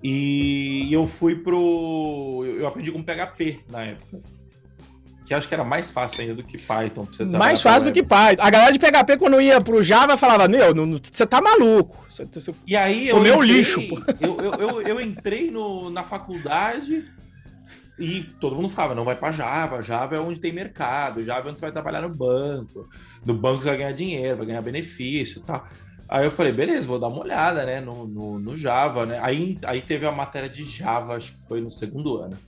E 0.00 0.92
eu 0.92 1.08
fui 1.08 1.34
pro. 1.34 2.44
Eu 2.46 2.68
aprendi 2.68 2.92
com 2.92 3.02
PHP 3.02 3.58
na 3.68 3.86
época 3.86 4.37
que 5.28 5.34
acho 5.34 5.46
que 5.46 5.52
era 5.52 5.62
mais 5.62 5.90
fácil 5.90 6.22
ainda 6.22 6.34
do 6.34 6.42
que 6.42 6.56
Python. 6.56 7.06
mais 7.38 7.60
fácil 7.60 7.90
do 7.90 7.94
que 7.94 8.02
Python. 8.02 8.42
A 8.42 8.48
galera 8.48 8.72
de 8.72 8.78
PHP, 8.78 9.18
quando 9.18 9.38
ia 9.38 9.60
pro 9.60 9.82
Java, 9.82 10.16
falava: 10.16 10.48
Meu, 10.48 10.74
você 11.02 11.26
tá 11.26 11.42
maluco. 11.42 12.06
Cê, 12.08 12.26
cê, 12.32 12.54
e 12.66 12.74
aí 12.74 13.08
eu. 13.08 13.16
Comeu 13.16 13.42
lixo. 13.42 13.78
Eu, 14.20 14.38
eu, 14.38 14.52
eu, 14.54 14.82
eu, 14.82 15.00
entrei 15.00 15.50
no, 15.50 15.90
na 15.90 16.02
faculdade 16.02 17.04
e 17.98 18.22
todo 18.40 18.56
mundo 18.56 18.70
falava: 18.70 18.94
Não 18.94 19.04
vai 19.04 19.16
pra 19.16 19.30
Java. 19.30 19.82
Java 19.82 20.16
é 20.16 20.18
onde 20.18 20.40
tem 20.40 20.50
mercado. 20.50 21.22
Java 21.22 21.48
é 21.48 21.50
onde 21.50 21.58
você 21.58 21.66
vai 21.66 21.72
trabalhar 21.72 22.00
no 22.00 22.08
banco. 22.08 22.88
No 23.26 23.34
banco 23.34 23.62
você 23.62 23.68
vai 23.68 23.78
ganhar 23.78 23.92
dinheiro, 23.92 24.38
vai 24.38 24.46
ganhar 24.46 24.62
benefício 24.62 25.40
e 25.40 25.42
tal. 25.42 25.66
Aí 26.08 26.24
eu 26.24 26.30
falei, 26.30 26.52
beleza, 26.52 26.86
vou 26.86 26.98
dar 26.98 27.08
uma 27.08 27.20
olhada, 27.20 27.66
né, 27.66 27.82
no, 27.82 28.08
no, 28.08 28.38
no, 28.38 28.56
Java, 28.56 29.04
né? 29.04 29.18
Aí, 29.20 29.58
aí 29.62 29.82
teve 29.82 30.06
a 30.06 30.10
matéria 30.10 30.48
de 30.48 30.64
Java, 30.64 31.16
acho 31.16 31.34
que 31.34 31.46
foi 31.46 31.60
no 31.60 31.70
segundo 31.70 32.16
ano. 32.16 32.38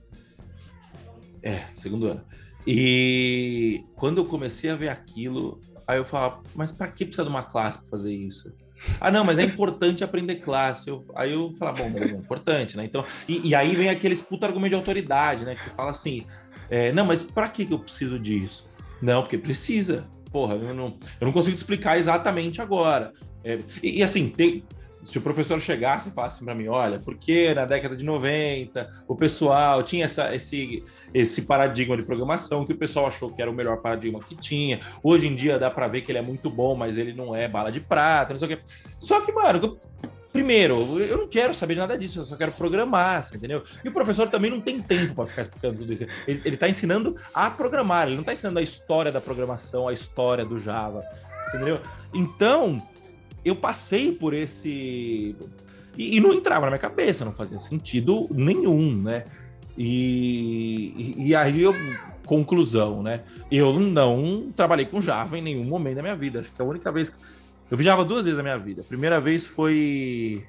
É, 1.43 1.59
segundo 1.75 2.07
ano. 2.07 2.25
E 2.65 3.83
quando 3.95 4.19
eu 4.19 4.25
comecei 4.25 4.69
a 4.69 4.75
ver 4.75 4.89
aquilo, 4.89 5.59
aí 5.87 5.97
eu 5.97 6.05
falava, 6.05 6.41
mas 6.55 6.71
para 6.71 6.87
que 6.87 7.05
precisa 7.05 7.23
de 7.23 7.29
uma 7.29 7.43
classe 7.43 7.79
para 7.79 7.89
fazer 7.89 8.13
isso? 8.13 8.53
Ah, 8.99 9.11
não, 9.11 9.23
mas 9.23 9.37
é 9.37 9.43
importante 9.43 10.03
aprender 10.03 10.35
classe. 10.35 10.89
Eu, 10.89 11.05
aí 11.15 11.31
eu 11.31 11.51
falava, 11.53 11.83
bom, 11.83 11.97
é 11.97 12.05
importante, 12.07 12.75
né? 12.77 12.83
Então, 12.83 13.05
e, 13.27 13.49
e, 13.49 13.55
aí 13.55 13.75
vem 13.75 13.89
aqueles 13.89 14.21
puta 14.21 14.47
argumento 14.47 14.69
de 14.71 14.75
autoridade, 14.75 15.45
né? 15.45 15.55
Que 15.55 15.61
você 15.61 15.69
fala 15.69 15.91
assim, 15.91 16.25
é, 16.69 16.91
não, 16.91 17.05
mas 17.05 17.23
para 17.23 17.47
que 17.47 17.67
eu 17.71 17.79
preciso 17.79 18.17
disso? 18.17 18.69
Não, 19.01 19.21
porque 19.21 19.37
precisa. 19.37 20.07
Porra, 20.31 20.55
eu 20.55 20.73
não, 20.73 20.97
eu 21.19 21.25
não 21.25 21.31
consigo 21.31 21.55
te 21.55 21.59
explicar 21.59 21.97
exatamente 21.97 22.61
agora. 22.61 23.13
É, 23.43 23.59
e, 23.83 23.99
e, 23.99 24.03
assim, 24.03 24.29
tem, 24.29 24.63
se 25.03 25.17
o 25.17 25.21
professor 25.21 25.59
chegasse 25.59 26.09
e 26.09 26.11
falasse 26.11 26.43
para 26.43 26.53
mim, 26.53 26.67
olha, 26.67 26.99
porque 26.99 27.53
na 27.53 27.65
década 27.65 27.95
de 27.95 28.05
90 28.05 28.89
o 29.07 29.15
pessoal 29.15 29.83
tinha 29.83 30.05
essa, 30.05 30.33
esse, 30.35 30.83
esse 31.13 31.43
paradigma 31.43 31.97
de 31.97 32.03
programação 32.03 32.65
que 32.65 32.73
o 32.73 32.77
pessoal 32.77 33.07
achou 33.07 33.31
que 33.31 33.41
era 33.41 33.49
o 33.49 33.53
melhor 33.53 33.77
paradigma 33.77 34.19
que 34.19 34.35
tinha. 34.35 34.79
Hoje 35.03 35.27
em 35.27 35.35
dia 35.35 35.57
dá 35.57 35.69
para 35.71 35.87
ver 35.87 36.01
que 36.01 36.11
ele 36.11 36.19
é 36.19 36.21
muito 36.21 36.49
bom, 36.49 36.75
mas 36.75 36.97
ele 36.97 37.13
não 37.13 37.35
é 37.35 37.47
bala 37.47 37.71
de 37.71 37.79
prata, 37.79 38.33
não 38.33 38.37
sei 38.37 38.53
o 38.53 38.57
quê. 38.57 38.63
Só 38.99 39.21
que, 39.21 39.31
mano, 39.31 39.77
primeiro, 40.31 40.99
eu 41.01 41.17
não 41.17 41.27
quero 41.27 41.53
saber 41.53 41.73
de 41.73 41.79
nada 41.79 41.97
disso, 41.97 42.19
eu 42.19 42.25
só 42.25 42.35
quero 42.35 42.51
programar, 42.51 43.27
entendeu? 43.33 43.63
E 43.83 43.89
o 43.89 43.91
professor 43.91 44.29
também 44.29 44.51
não 44.51 44.61
tem 44.61 44.81
tempo 44.81 45.15
para 45.15 45.25
ficar 45.25 45.41
explicando 45.41 45.79
tudo 45.79 45.91
isso. 45.91 46.05
Ele, 46.27 46.41
ele 46.45 46.57
tá 46.57 46.69
ensinando 46.69 47.15
a 47.33 47.49
programar, 47.49 48.07
ele 48.07 48.15
não 48.15 48.23
tá 48.23 48.33
ensinando 48.33 48.59
a 48.59 48.61
história 48.61 49.11
da 49.11 49.19
programação, 49.19 49.87
a 49.87 49.93
história 49.93 50.45
do 50.45 50.57
Java, 50.57 51.03
entendeu? 51.49 51.79
Então, 52.13 52.81
eu 53.43 53.55
passei 53.55 54.11
por 54.11 54.33
esse. 54.33 55.35
E, 55.97 56.17
e, 56.17 56.19
não 56.19 56.33
entrava 56.33 56.65
na 56.65 56.71
minha 56.71 56.79
cabeça, 56.79 57.25
não 57.25 57.33
fazia 57.33 57.59
sentido 57.59 58.27
nenhum, 58.31 58.95
né? 58.95 59.25
E, 59.77 61.15
e, 61.17 61.27
e, 61.27 61.35
aí 61.35 61.61
eu. 61.61 61.73
Conclusão, 62.25 63.03
né? 63.03 63.21
Eu 63.51 63.77
não 63.77 64.51
trabalhei 64.55 64.85
com 64.85 65.01
Java 65.01 65.37
em 65.37 65.41
nenhum 65.41 65.65
momento 65.65 65.95
da 65.95 66.01
minha 66.01 66.15
vida. 66.15 66.39
Acho 66.39 66.51
que 66.51 66.61
a 66.61 66.65
única 66.65 66.91
vez 66.91 67.09
que. 67.09 67.17
Eu 67.69 67.77
vi 67.77 67.83
Java 67.83 68.05
duas 68.05 68.25
vezes 68.25 68.37
na 68.37 68.43
minha 68.43 68.57
vida. 68.57 68.81
A 68.81 68.85
primeira 68.85 69.19
vez 69.19 69.45
foi 69.45 70.45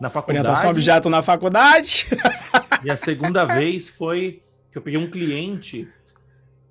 na 0.00 0.08
faculdade. 0.08 0.46
Orientação 0.46 0.70
objeto 0.70 1.10
na 1.10 1.22
faculdade. 1.22 2.08
e 2.82 2.90
a 2.90 2.96
segunda 2.96 3.44
vez 3.44 3.88
foi 3.88 4.42
que 4.72 4.78
eu 4.78 4.82
peguei 4.82 4.98
um 4.98 5.10
cliente 5.10 5.88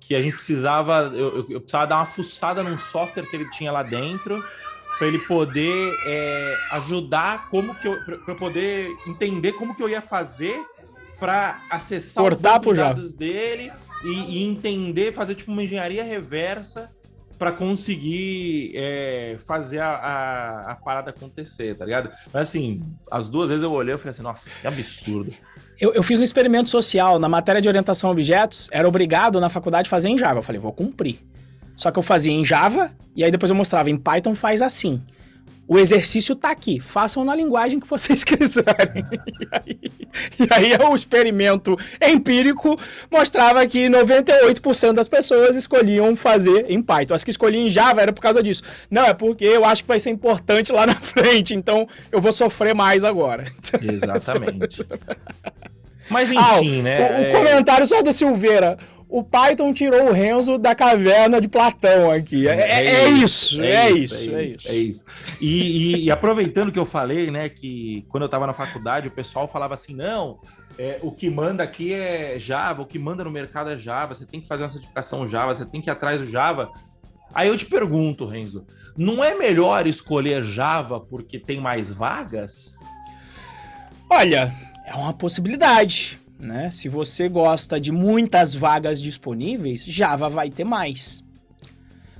que 0.00 0.14
a 0.14 0.20
gente 0.20 0.34
precisava, 0.34 1.12
eu, 1.14 1.46
eu, 1.48 1.60
precisava 1.60 1.86
dar 1.86 1.96
uma 1.98 2.06
fuçada 2.06 2.62
num 2.62 2.76
software 2.76 3.24
que 3.26 3.36
ele 3.36 3.48
tinha 3.50 3.70
lá 3.70 3.82
dentro 3.82 4.44
para 4.98 5.06
ele 5.06 5.18
poder 5.20 5.94
é, 6.06 6.56
ajudar 6.72 7.48
como 7.48 7.74
que 7.74 7.88
eu 7.88 7.98
para 8.24 8.34
poder 8.34 8.90
entender 9.06 9.52
como 9.52 9.74
que 9.74 9.82
eu 9.82 9.88
ia 9.88 10.02
fazer 10.02 10.62
para 11.18 11.62
acessar 11.70 12.24
Cortar 12.24 12.66
os 12.66 12.76
dados 12.76 13.12
dele 13.12 13.70
e, 14.02 14.38
e, 14.38 14.44
entender, 14.44 15.12
fazer 15.12 15.34
tipo 15.34 15.52
uma 15.52 15.62
engenharia 15.62 16.02
reversa 16.02 16.90
para 17.38 17.52
conseguir 17.52 18.72
é, 18.74 19.36
fazer 19.46 19.78
a, 19.78 19.88
a, 19.88 20.72
a, 20.72 20.74
parada 20.76 21.08
acontecer, 21.08 21.74
tá 21.74 21.86
ligado? 21.86 22.10
Mas 22.32 22.48
assim, 22.48 22.82
as 23.10 23.30
duas 23.30 23.48
vezes 23.48 23.62
eu 23.62 23.72
olhei 23.72 23.94
e 23.94 23.98
falei 23.98 24.10
assim, 24.10 24.22
nossa, 24.22 24.50
que 24.60 24.66
absurdo. 24.66 25.32
Eu, 25.80 25.94
eu, 25.94 26.02
fiz 26.02 26.20
um 26.20 26.22
experimento 26.22 26.68
social 26.68 27.18
na 27.18 27.30
matéria 27.30 27.58
de 27.58 27.66
orientação 27.66 28.10
a 28.10 28.12
objetos, 28.12 28.68
era 28.70 28.86
obrigado 28.86 29.40
na 29.40 29.48
faculdade 29.48 29.88
a 29.88 29.90
fazer 29.90 30.10
em 30.10 30.18
Java. 30.18 30.40
Eu 30.40 30.42
falei, 30.42 30.60
vou 30.60 30.72
cumprir. 30.72 31.18
Só 31.80 31.90
que 31.90 31.98
eu 31.98 32.02
fazia 32.02 32.30
em 32.30 32.44
Java, 32.44 32.92
e 33.16 33.24
aí 33.24 33.30
depois 33.30 33.48
eu 33.48 33.56
mostrava 33.56 33.88
em 33.88 33.96
Python 33.96 34.34
faz 34.34 34.60
assim. 34.60 35.02
O 35.66 35.78
exercício 35.78 36.34
tá 36.34 36.50
aqui. 36.50 36.78
Façam 36.78 37.24
na 37.24 37.34
linguagem 37.34 37.80
que 37.80 37.86
vocês 37.86 38.22
quiserem. 38.22 39.02
E 39.40 39.48
aí, 39.50 39.80
e 40.38 40.74
aí 40.74 40.86
o 40.86 40.94
experimento 40.94 41.78
empírico 42.06 42.78
mostrava 43.10 43.66
que 43.66 43.88
98% 43.88 44.92
das 44.92 45.08
pessoas 45.08 45.56
escolhiam 45.56 46.14
fazer 46.16 46.66
em 46.68 46.82
Python. 46.82 47.14
As 47.14 47.24
que 47.24 47.30
escolhiam 47.30 47.66
em 47.66 47.70
Java 47.70 48.02
era 48.02 48.12
por 48.12 48.20
causa 48.20 48.42
disso. 48.42 48.62
Não, 48.90 49.06
é 49.06 49.14
porque 49.14 49.46
eu 49.46 49.64
acho 49.64 49.82
que 49.82 49.88
vai 49.88 49.98
ser 49.98 50.10
importante 50.10 50.72
lá 50.72 50.86
na 50.86 50.96
frente, 51.00 51.54
então 51.54 51.88
eu 52.12 52.20
vou 52.20 52.30
sofrer 52.30 52.74
mais 52.74 53.04
agora. 53.04 53.46
Exatamente. 53.80 54.84
Mas 56.10 56.30
enfim, 56.30 56.80
ah, 56.80 56.82
né? 56.82 57.00
O, 57.00 57.22
o 57.22 57.24
é... 57.24 57.30
comentário 57.30 57.86
só 57.86 58.02
do 58.02 58.12
Silveira 58.12 58.76
o 59.10 59.24
Python 59.24 59.74
tirou 59.74 60.08
o 60.08 60.12
Renzo 60.12 60.56
da 60.56 60.72
caverna 60.74 61.40
de 61.40 61.48
Platão 61.48 62.10
aqui. 62.10 62.46
É, 62.46 62.52
é, 62.52 62.84
é, 62.86 63.08
isso, 63.08 63.60
é, 63.60 63.90
isso, 63.90 64.14
é, 64.14 64.34
é 64.34 64.46
isso, 64.46 64.68
é 64.68 64.74
isso. 64.76 65.04
E, 65.40 65.46
e, 65.48 66.04
e, 66.04 66.10
aproveitando 66.10 66.70
que 66.70 66.78
eu 66.78 66.86
falei, 66.86 67.30
né, 67.30 67.48
que 67.48 68.06
quando 68.08 68.22
eu 68.22 68.26
estava 68.26 68.46
na 68.46 68.52
faculdade, 68.52 69.08
o 69.08 69.10
pessoal 69.10 69.48
falava 69.48 69.74
assim, 69.74 69.94
não, 69.94 70.38
é, 70.78 70.98
o 71.02 71.10
que 71.10 71.28
manda 71.28 71.62
aqui 71.62 71.92
é 71.92 72.38
Java, 72.38 72.82
o 72.82 72.86
que 72.86 72.98
manda 72.98 73.24
no 73.24 73.30
mercado 73.30 73.70
é 73.70 73.76
Java, 73.76 74.14
você 74.14 74.24
tem 74.24 74.40
que 74.40 74.46
fazer 74.46 74.62
uma 74.62 74.68
certificação 74.68 75.26
Java, 75.26 75.54
você 75.54 75.66
tem 75.66 75.80
que 75.80 75.90
ir 75.90 75.92
atrás 75.92 76.20
do 76.20 76.30
Java. 76.30 76.70
Aí 77.34 77.48
eu 77.48 77.56
te 77.56 77.66
pergunto, 77.66 78.24
Renzo, 78.24 78.64
não 78.96 79.22
é 79.24 79.34
melhor 79.34 79.88
escolher 79.88 80.44
Java 80.44 81.00
porque 81.00 81.38
tem 81.38 81.60
mais 81.60 81.90
vagas? 81.90 82.76
Olha, 84.08 84.54
é 84.86 84.94
uma 84.94 85.12
possibilidade. 85.12 86.20
Né? 86.40 86.70
Se 86.70 86.88
você 86.88 87.28
gosta 87.28 87.78
de 87.78 87.92
muitas 87.92 88.54
vagas 88.54 89.00
disponíveis, 89.00 89.84
Java 89.84 90.28
vai 90.28 90.50
ter 90.50 90.64
mais. 90.64 91.22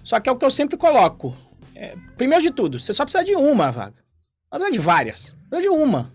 Só 0.04 0.20
que 0.20 0.28
é 0.28 0.32
o 0.32 0.36
que 0.36 0.44
eu 0.44 0.50
sempre 0.50 0.76
coloco. 0.76 1.34
É, 1.74 1.96
primeiro 2.16 2.42
de 2.42 2.50
tudo, 2.50 2.78
você 2.78 2.92
só 2.92 3.04
precisa 3.04 3.24
de 3.24 3.34
uma 3.34 3.70
vaga. 3.70 3.94
Não 4.52 4.58
precisa 4.58 4.72
de 4.72 4.78
várias. 4.78 5.36
Precisa 5.48 5.70
de 5.70 5.74
uma. 5.74 6.12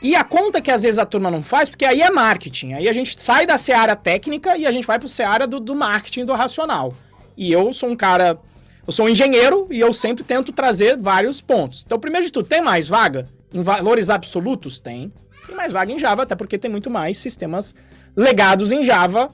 E 0.00 0.14
a 0.14 0.22
conta 0.22 0.60
que 0.60 0.70
às 0.70 0.82
vezes 0.82 0.98
a 0.98 1.06
turma 1.06 1.30
não 1.30 1.42
faz, 1.42 1.68
porque 1.68 1.84
aí 1.84 2.02
é 2.02 2.10
marketing. 2.10 2.74
Aí 2.74 2.88
a 2.88 2.92
gente 2.92 3.20
sai 3.20 3.46
da 3.46 3.58
seara 3.58 3.96
técnica 3.96 4.56
e 4.56 4.66
a 4.66 4.70
gente 4.70 4.86
vai 4.86 4.98
para 4.98 5.06
o 5.06 5.08
seara 5.08 5.46
do, 5.46 5.58
do 5.58 5.74
marketing 5.74 6.24
do 6.24 6.34
racional. 6.34 6.94
E 7.36 7.50
eu 7.50 7.72
sou 7.72 7.88
um 7.88 7.96
cara. 7.96 8.38
Eu 8.86 8.92
sou 8.92 9.06
um 9.06 9.08
engenheiro 9.08 9.66
e 9.70 9.80
eu 9.80 9.92
sempre 9.92 10.24
tento 10.24 10.52
trazer 10.52 10.96
vários 10.96 11.40
pontos. 11.40 11.82
Então, 11.84 11.98
primeiro 11.98 12.26
de 12.26 12.32
tudo, 12.32 12.48
tem 12.48 12.62
mais 12.62 12.88
vaga? 12.88 13.26
Em 13.52 13.62
valores 13.62 14.08
absolutos? 14.08 14.80
Tem. 14.80 15.12
Tem 15.48 15.56
mais 15.56 15.72
vaga 15.72 15.90
em 15.90 15.98
Java, 15.98 16.24
até 16.24 16.36
porque 16.36 16.58
tem 16.58 16.70
muito 16.70 16.90
mais 16.90 17.16
sistemas 17.16 17.74
legados 18.14 18.70
em 18.70 18.82
Java 18.82 19.30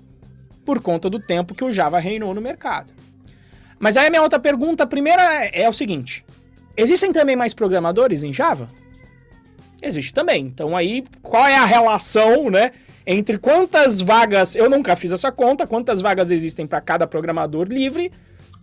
por 0.65 0.81
conta 0.81 1.11
do 1.11 1.19
tempo 1.19 1.57
que 1.57 1.65
o 1.65 1.73
Java 1.73 1.99
reinou 1.99 2.33
no 2.33 2.41
mercado. 2.41 2.93
Mas 3.81 3.97
aí 3.97 4.07
a 4.07 4.11
minha 4.11 4.23
outra 4.23 4.39
pergunta, 4.39 4.85
a 4.85 4.87
primeira 4.87 5.45
é, 5.45 5.63
é 5.63 5.69
o 5.69 5.73
seguinte: 5.73 6.25
existem 6.77 7.13
também 7.13 7.35
mais 7.35 7.53
programadores 7.53 8.23
em 8.23 8.33
Java? 8.33 8.71
Existe 9.83 10.15
também. 10.15 10.45
Então 10.45 10.77
aí, 10.77 11.05
qual 11.21 11.45
é 11.49 11.57
a 11.57 11.65
relação, 11.65 12.49
né, 12.49 12.71
entre 13.05 13.37
quantas 13.37 14.01
vagas, 14.01 14.55
eu 14.55 14.71
nunca 14.71 14.95
fiz 14.95 15.11
essa 15.11 15.33
conta, 15.33 15.67
quantas 15.67 16.01
vagas 16.01 16.31
existem 16.31 16.65
para 16.65 16.81
cada 16.81 17.09
programador 17.09 17.67
livre? 17.67 18.13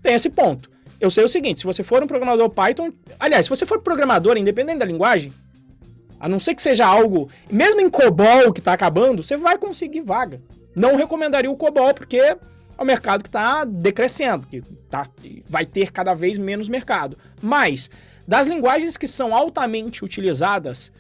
Tem 0.02 0.14
esse 0.14 0.30
ponto. 0.30 0.72
Eu 1.02 1.12
sei 1.12 1.26
o 1.26 1.28
seguinte, 1.28 1.60
se 1.60 1.66
você 1.66 1.84
for 1.84 2.02
um 2.02 2.08
programador 2.08 2.50
Python, 2.50 2.94
aliás, 3.20 3.46
se 3.46 3.50
você 3.50 3.66
for 3.66 3.82
programador, 3.82 4.38
independente 4.38 4.80
da 4.80 4.86
linguagem, 4.86 5.34
a 6.22 6.30
não 6.30 6.40
ser 6.40 6.54
que 6.54 6.62
seja 6.62 6.86
algo. 6.86 7.30
Mesmo 7.52 7.82
em 7.82 7.90
COBOL 7.90 8.54
que 8.54 8.62
tá 8.62 8.74
acabando, 8.74 9.24
você 9.24 9.36
vai 9.36 9.58
conseguir 9.58 10.02
vaga. 10.02 10.40
Não 10.76 10.96
recomendaria 10.96 11.50
o 11.50 11.58
COBOL, 11.58 11.96
porque 11.96 12.18
é 12.18 12.38
um 12.80 12.86
mercado 12.86 13.24
que 13.24 13.30
está 13.30 13.66
decrescendo, 13.66 14.46
que 14.46 14.62
tá, 14.88 15.08
vai 15.50 15.66
ter 15.66 15.92
cada 15.92 16.14
vez 16.14 16.38
menos 16.38 16.70
mercado. 16.70 17.18
Mas, 17.42 17.90
das 18.28 18.48
linguagens 18.48 18.98
que 18.98 19.08
são 19.08 19.36
altamente 19.36 20.06
utilizadas, 20.06 20.92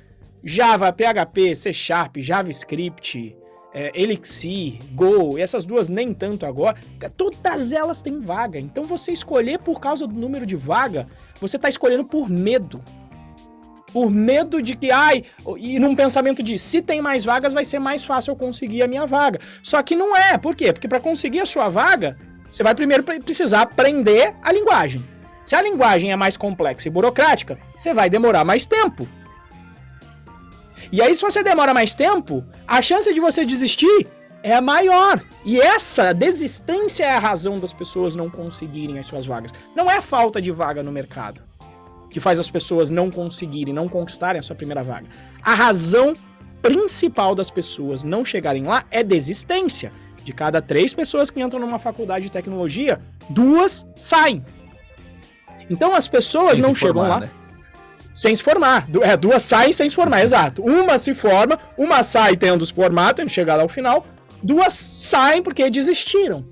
Java, 0.43 0.91
PHP, 0.91 1.55
C 1.55 1.72
Sharp, 1.72 2.17
JavaScript, 2.17 3.38
é, 3.74 3.91
Elixir, 3.93 4.80
Go, 4.93 5.38
essas 5.38 5.65
duas 5.65 5.88
nem 5.88 6.15
tanto 6.15 6.47
agora, 6.47 6.76
todas 7.15 7.72
elas 7.72 8.01
têm 8.01 8.19
vaga. 8.19 8.59
Então 8.59 8.86
você 8.86 9.11
escolher 9.11 9.61
por 9.61 9.80
causa 9.80 10.07
do 10.07 10.15
número 10.15 10.47
de 10.47 10.55
vaga, 10.55 11.07
você 11.39 11.57
está 11.57 11.69
escolhendo 11.69 12.05
por 12.05 12.28
medo 12.28 12.84
por 13.93 14.09
medo 14.09 14.61
de 14.61 14.75
que, 14.75 14.91
ai, 14.91 15.23
e 15.57 15.79
num 15.79 15.95
pensamento 15.95 16.41
de 16.41 16.57
se 16.57 16.81
tem 16.81 17.01
mais 17.01 17.23
vagas, 17.25 17.53
vai 17.53 17.65
ser 17.65 17.79
mais 17.79 18.03
fácil 18.03 18.31
eu 18.31 18.35
conseguir 18.35 18.81
a 18.83 18.87
minha 18.87 19.05
vaga. 19.05 19.39
Só 19.61 19.81
que 19.83 19.95
não 19.95 20.15
é. 20.15 20.37
Por 20.37 20.55
quê? 20.55 20.71
Porque 20.71 20.87
para 20.87 20.99
conseguir 20.99 21.41
a 21.41 21.45
sua 21.45 21.69
vaga, 21.69 22.17
você 22.51 22.63
vai 22.63 22.75
primeiro 22.75 23.03
precisar 23.03 23.61
aprender 23.61 24.33
a 24.41 24.51
linguagem. 24.51 25.03
Se 25.43 25.55
a 25.55 25.61
linguagem 25.61 26.11
é 26.11 26.15
mais 26.15 26.37
complexa 26.37 26.87
e 26.87 26.91
burocrática, 26.91 27.57
você 27.77 27.93
vai 27.93 28.09
demorar 28.09 28.45
mais 28.45 28.65
tempo. 28.65 29.07
E 30.91 31.01
aí, 31.01 31.15
se 31.15 31.21
você 31.21 31.43
demora 31.43 31.73
mais 31.73 31.95
tempo, 31.95 32.43
a 32.67 32.81
chance 32.81 33.13
de 33.13 33.19
você 33.19 33.45
desistir 33.45 34.07
é 34.43 34.59
maior. 34.59 35.23
E 35.45 35.59
essa 35.59 36.13
desistência 36.13 37.05
é 37.05 37.11
a 37.11 37.19
razão 37.19 37.59
das 37.59 37.71
pessoas 37.71 38.15
não 38.15 38.29
conseguirem 38.29 38.99
as 38.99 39.07
suas 39.07 39.25
vagas. 39.25 39.53
Não 39.75 39.89
é 39.89 40.01
falta 40.01 40.41
de 40.41 40.51
vaga 40.51 40.83
no 40.83 40.91
mercado 40.91 41.50
que 42.12 42.20
faz 42.20 42.38
as 42.38 42.51
pessoas 42.51 42.89
não 42.89 43.09
conseguirem, 43.09 43.74
não 43.74 43.88
conquistarem 43.88 44.39
a 44.39 44.43
sua 44.43 44.55
primeira 44.55 44.84
vaga. 44.84 45.07
A 45.41 45.55
razão 45.55 46.14
principal 46.62 47.34
das 47.34 47.49
pessoas 47.49 48.03
não 48.03 48.24
chegarem 48.24 48.66
lá 48.66 48.86
é 48.91 49.01
desistência. 49.01 49.91
De 50.24 50.32
cada 50.32 50.62
três 50.62 50.93
pessoas 50.93 51.32
que 51.32 51.41
entram 51.41 51.59
numa 51.59 51.80
faculdade 51.80 52.26
de 52.26 52.32
tecnologia, 52.32 52.99
duas 53.28 53.88
saem. 53.95 54.45
Então 55.68 55.95
as 55.95 56.07
pessoas 56.07 56.57
sem 56.57 56.62
não 56.62 56.76
chegam 56.76 56.95
formar, 56.95 57.07
lá 57.07 57.20
né? 57.22 57.30
sem 58.14 58.36
se 58.36 58.43
formar. 58.43 58.88
É, 59.01 59.18
duas 59.18 59.41
saem 59.41 59.74
sem 59.74 59.89
se 59.89 59.95
formar, 59.95 60.22
exato. 60.22 60.62
Uma 60.62 60.97
se 60.97 61.14
forma, 61.14 61.57
uma 61.78 62.03
sai 62.03 62.36
tendo 62.36 62.66
se 62.66 62.74
formado, 62.74 63.16
tendo 63.16 63.30
chegado 63.30 63.62
ao 63.62 63.70
final, 63.70 64.05
duas 64.43 64.74
saem 64.74 65.41
porque 65.41 65.70
desistiram. 65.70 66.45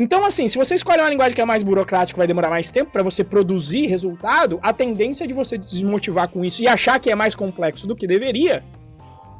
Então, 0.00 0.24
assim, 0.24 0.48
se 0.48 0.56
você 0.56 0.74
escolhe 0.74 0.98
uma 1.02 1.10
linguagem 1.10 1.34
que 1.34 1.42
é 1.42 1.44
mais 1.44 1.62
burocrática, 1.62 2.16
vai 2.16 2.26
demorar 2.26 2.48
mais 2.48 2.70
tempo 2.70 2.90
para 2.90 3.02
você 3.02 3.22
produzir 3.22 3.86
resultado, 3.86 4.58
a 4.62 4.72
tendência 4.72 5.28
de 5.28 5.34
você 5.34 5.58
desmotivar 5.58 6.26
com 6.26 6.42
isso 6.42 6.62
e 6.62 6.66
achar 6.66 6.98
que 6.98 7.10
é 7.10 7.14
mais 7.14 7.34
complexo 7.34 7.86
do 7.86 7.94
que 7.94 8.06
deveria, 8.06 8.64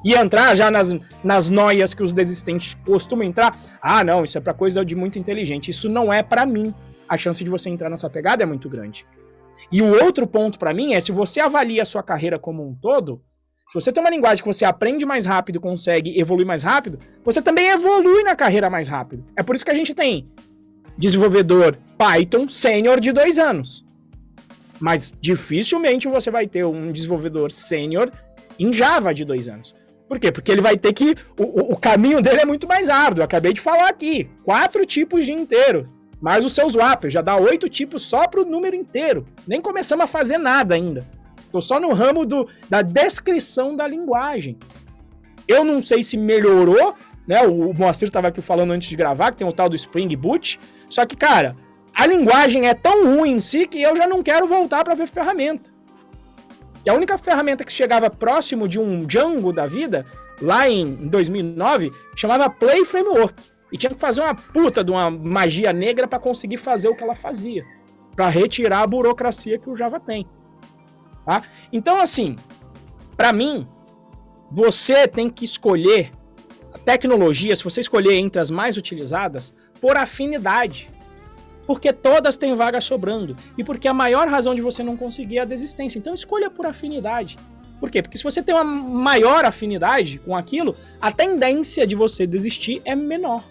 e 0.04 0.12
entrar 0.12 0.54
já 0.54 0.70
nas, 0.70 0.94
nas 1.24 1.48
noias 1.48 1.94
que 1.94 2.02
os 2.02 2.12
desistentes 2.12 2.74
costumam 2.84 3.26
entrar. 3.26 3.58
Ah, 3.80 4.04
não, 4.04 4.22
isso 4.22 4.36
é 4.36 4.40
para 4.42 4.52
coisa 4.52 4.84
de 4.84 4.94
muito 4.94 5.18
inteligente. 5.18 5.70
Isso 5.70 5.88
não 5.88 6.12
é 6.12 6.22
para 6.22 6.44
mim. 6.44 6.74
A 7.08 7.16
chance 7.16 7.42
de 7.42 7.48
você 7.48 7.70
entrar 7.70 7.88
nessa 7.88 8.10
pegada 8.10 8.42
é 8.42 8.46
muito 8.46 8.68
grande. 8.68 9.06
E 9.72 9.80
o 9.80 10.04
outro 10.04 10.26
ponto 10.26 10.58
para 10.58 10.74
mim 10.74 10.92
é 10.92 11.00
se 11.00 11.10
você 11.10 11.40
avalia 11.40 11.80
a 11.80 11.86
sua 11.86 12.02
carreira 12.02 12.38
como 12.38 12.68
um 12.68 12.74
todo, 12.74 13.22
se 13.66 13.72
você 13.74 13.90
tem 13.90 14.02
uma 14.02 14.10
linguagem 14.10 14.42
que 14.42 14.52
você 14.52 14.66
aprende 14.66 15.06
mais 15.06 15.24
rápido, 15.24 15.58
consegue 15.58 16.20
evoluir 16.20 16.46
mais 16.46 16.62
rápido, 16.62 16.98
você 17.24 17.40
também 17.40 17.68
evolui 17.68 18.22
na 18.24 18.36
carreira 18.36 18.68
mais 18.68 18.88
rápido. 18.88 19.24
É 19.34 19.42
por 19.42 19.56
isso 19.56 19.64
que 19.64 19.70
a 19.70 19.74
gente 19.74 19.94
tem 19.94 20.28
desenvolvedor 21.00 21.78
Python 21.96 22.46
sênior 22.46 23.00
de 23.00 23.10
dois 23.10 23.38
anos. 23.38 23.84
Mas 24.78 25.12
dificilmente 25.20 26.06
você 26.06 26.30
vai 26.30 26.46
ter 26.46 26.64
um 26.64 26.92
desenvolvedor 26.92 27.50
sênior 27.50 28.12
em 28.58 28.72
Java 28.72 29.12
de 29.14 29.24
dois 29.24 29.48
anos. 29.48 29.74
Por 30.06 30.18
quê? 30.18 30.30
Porque 30.30 30.52
ele 30.52 30.60
vai 30.60 30.76
ter 30.76 30.92
que. 30.92 31.16
O, 31.38 31.72
o 31.72 31.76
caminho 31.76 32.20
dele 32.20 32.40
é 32.40 32.44
muito 32.44 32.66
mais 32.68 32.88
árduo. 32.88 33.20
Eu 33.20 33.24
acabei 33.24 33.52
de 33.52 33.60
falar 33.60 33.88
aqui. 33.88 34.28
Quatro 34.44 34.84
tipos 34.84 35.24
de 35.24 35.32
inteiro. 35.32 35.86
Mais 36.20 36.44
o 36.44 36.50
seu 36.50 36.68
swap. 36.68 37.04
Já 37.08 37.22
dá 37.22 37.36
oito 37.36 37.68
tipos 37.68 38.02
só 38.02 38.28
para 38.28 38.42
o 38.42 38.44
número 38.44 38.76
inteiro. 38.76 39.26
Nem 39.46 39.60
começamos 39.60 40.04
a 40.04 40.08
fazer 40.08 40.36
nada 40.36 40.74
ainda. 40.74 41.06
Estou 41.46 41.62
só 41.62 41.80
no 41.80 41.92
ramo 41.94 42.26
do, 42.26 42.46
da 42.68 42.82
descrição 42.82 43.74
da 43.74 43.86
linguagem. 43.86 44.58
Eu 45.48 45.64
não 45.64 45.80
sei 45.80 46.02
se 46.02 46.16
melhorou, 46.16 46.94
né? 47.26 47.42
O 47.42 47.72
Moacir 47.72 48.08
estava 48.08 48.28
aqui 48.28 48.40
falando 48.40 48.72
antes 48.72 48.88
de 48.88 48.96
gravar 48.96 49.30
que 49.30 49.38
tem 49.38 49.48
o 49.48 49.52
tal 49.52 49.68
do 49.68 49.76
Spring 49.76 50.14
Boot. 50.16 50.60
Só 50.90 51.06
que, 51.06 51.16
cara, 51.16 51.56
a 51.94 52.06
linguagem 52.06 52.68
é 52.68 52.74
tão 52.74 53.16
ruim 53.16 53.36
em 53.36 53.40
si 53.40 53.66
que 53.66 53.80
eu 53.80 53.96
já 53.96 54.06
não 54.06 54.22
quero 54.22 54.46
voltar 54.46 54.84
para 54.84 54.94
ver 54.94 55.06
ferramenta. 55.06 55.70
E 56.84 56.90
a 56.90 56.94
única 56.94 57.16
ferramenta 57.16 57.64
que 57.64 57.72
chegava 57.72 58.10
próximo 58.10 58.66
de 58.66 58.78
um 58.78 59.06
Django 59.06 59.52
da 59.52 59.66
vida, 59.66 60.04
lá 60.40 60.68
em 60.68 60.94
2009, 61.08 61.92
chamava 62.16 62.50
Play 62.50 62.84
Framework. 62.84 63.42
E 63.70 63.78
tinha 63.78 63.94
que 63.94 64.00
fazer 64.00 64.20
uma 64.20 64.34
puta 64.34 64.82
de 64.82 64.90
uma 64.90 65.10
magia 65.10 65.72
negra 65.72 66.08
para 66.08 66.18
conseguir 66.18 66.56
fazer 66.56 66.88
o 66.88 66.94
que 66.94 67.04
ela 67.04 67.14
fazia. 67.14 67.64
para 68.16 68.28
retirar 68.28 68.82
a 68.82 68.86
burocracia 68.86 69.58
que 69.58 69.70
o 69.70 69.76
Java 69.76 69.98
tem. 69.98 70.26
Tá? 71.24 71.42
Então, 71.72 71.98
assim, 72.00 72.36
para 73.16 73.32
mim, 73.32 73.66
você 74.50 75.06
tem 75.06 75.30
que 75.30 75.44
escolher 75.44 76.12
a 76.74 76.78
tecnologia, 76.78 77.54
se 77.54 77.64
você 77.64 77.80
escolher 77.80 78.14
entre 78.14 78.40
as 78.40 78.50
mais 78.50 78.76
utilizadas, 78.76 79.54
por 79.80 79.96
afinidade. 79.96 80.90
Porque 81.66 81.92
todas 81.92 82.36
têm 82.36 82.54
vaga 82.54 82.80
sobrando. 82.80 83.36
E 83.56 83.62
porque 83.62 83.86
a 83.86 83.94
maior 83.94 84.28
razão 84.28 84.54
de 84.54 84.60
você 84.60 84.82
não 84.82 84.96
conseguir 84.96 85.38
é 85.38 85.40
a 85.42 85.44
desistência. 85.44 85.98
Então 85.98 86.12
escolha 86.12 86.50
por 86.50 86.66
afinidade. 86.66 87.38
Por 87.78 87.90
quê? 87.90 88.02
Porque 88.02 88.18
se 88.18 88.24
você 88.24 88.42
tem 88.42 88.54
uma 88.54 88.64
maior 88.64 89.44
afinidade 89.44 90.18
com 90.18 90.36
aquilo, 90.36 90.76
a 91.00 91.10
tendência 91.10 91.86
de 91.86 91.94
você 91.94 92.26
desistir 92.26 92.82
é 92.84 92.94
menor. 92.94 93.42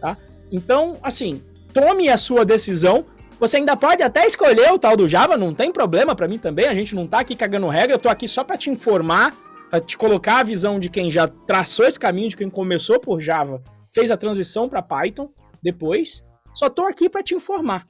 Tá? 0.00 0.16
Então, 0.52 0.96
assim, 1.02 1.42
tome 1.72 2.08
a 2.08 2.16
sua 2.16 2.44
decisão. 2.44 3.04
Você 3.40 3.56
ainda 3.56 3.76
pode 3.76 4.02
até 4.02 4.24
escolher 4.24 4.72
o 4.72 4.78
tal 4.78 4.96
do 4.96 5.08
Java, 5.08 5.36
não 5.36 5.52
tem 5.52 5.72
problema 5.72 6.14
para 6.14 6.28
mim 6.28 6.38
também. 6.38 6.66
A 6.66 6.74
gente 6.74 6.94
não 6.94 7.06
tá 7.06 7.18
aqui 7.18 7.34
cagando 7.34 7.66
regra, 7.66 7.94
eu 7.94 7.98
tô 7.98 8.08
aqui 8.08 8.28
só 8.28 8.44
para 8.44 8.56
te 8.56 8.70
informar, 8.70 9.34
para 9.68 9.80
te 9.80 9.98
colocar 9.98 10.38
a 10.38 10.42
visão 10.44 10.78
de 10.78 10.88
quem 10.88 11.10
já 11.10 11.26
traçou 11.26 11.84
esse 11.84 11.98
caminho, 11.98 12.28
de 12.28 12.36
quem 12.36 12.48
começou 12.48 13.00
por 13.00 13.20
Java, 13.20 13.60
fez 13.92 14.12
a 14.12 14.16
transição 14.16 14.68
para 14.68 14.80
Python 14.80 15.28
depois. 15.64 16.24
Só 16.54 16.68
tô 16.68 16.86
aqui 16.86 17.08
para 17.08 17.22
te 17.22 17.34
informar. 17.34 17.86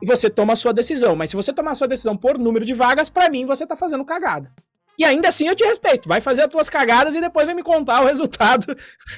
E 0.00 0.06
você 0.06 0.30
toma 0.30 0.52
a 0.52 0.56
sua 0.56 0.72
decisão, 0.72 1.16
mas 1.16 1.30
se 1.30 1.36
você 1.36 1.52
tomar 1.52 1.72
a 1.72 1.74
sua 1.74 1.88
decisão 1.88 2.16
por 2.16 2.38
número 2.38 2.64
de 2.64 2.72
vagas, 2.72 3.08
para 3.08 3.28
mim 3.28 3.44
você 3.44 3.66
tá 3.66 3.74
fazendo 3.74 4.04
cagada. 4.04 4.52
E 4.96 5.04
ainda 5.04 5.28
assim 5.28 5.48
eu 5.48 5.54
te 5.54 5.64
respeito. 5.64 6.08
Vai 6.08 6.20
fazer 6.20 6.42
as 6.42 6.48
tuas 6.48 6.70
cagadas 6.70 7.14
e 7.14 7.20
depois 7.20 7.46
vem 7.46 7.54
me 7.54 7.62
contar 7.62 8.02
o 8.02 8.06
resultado 8.08 8.76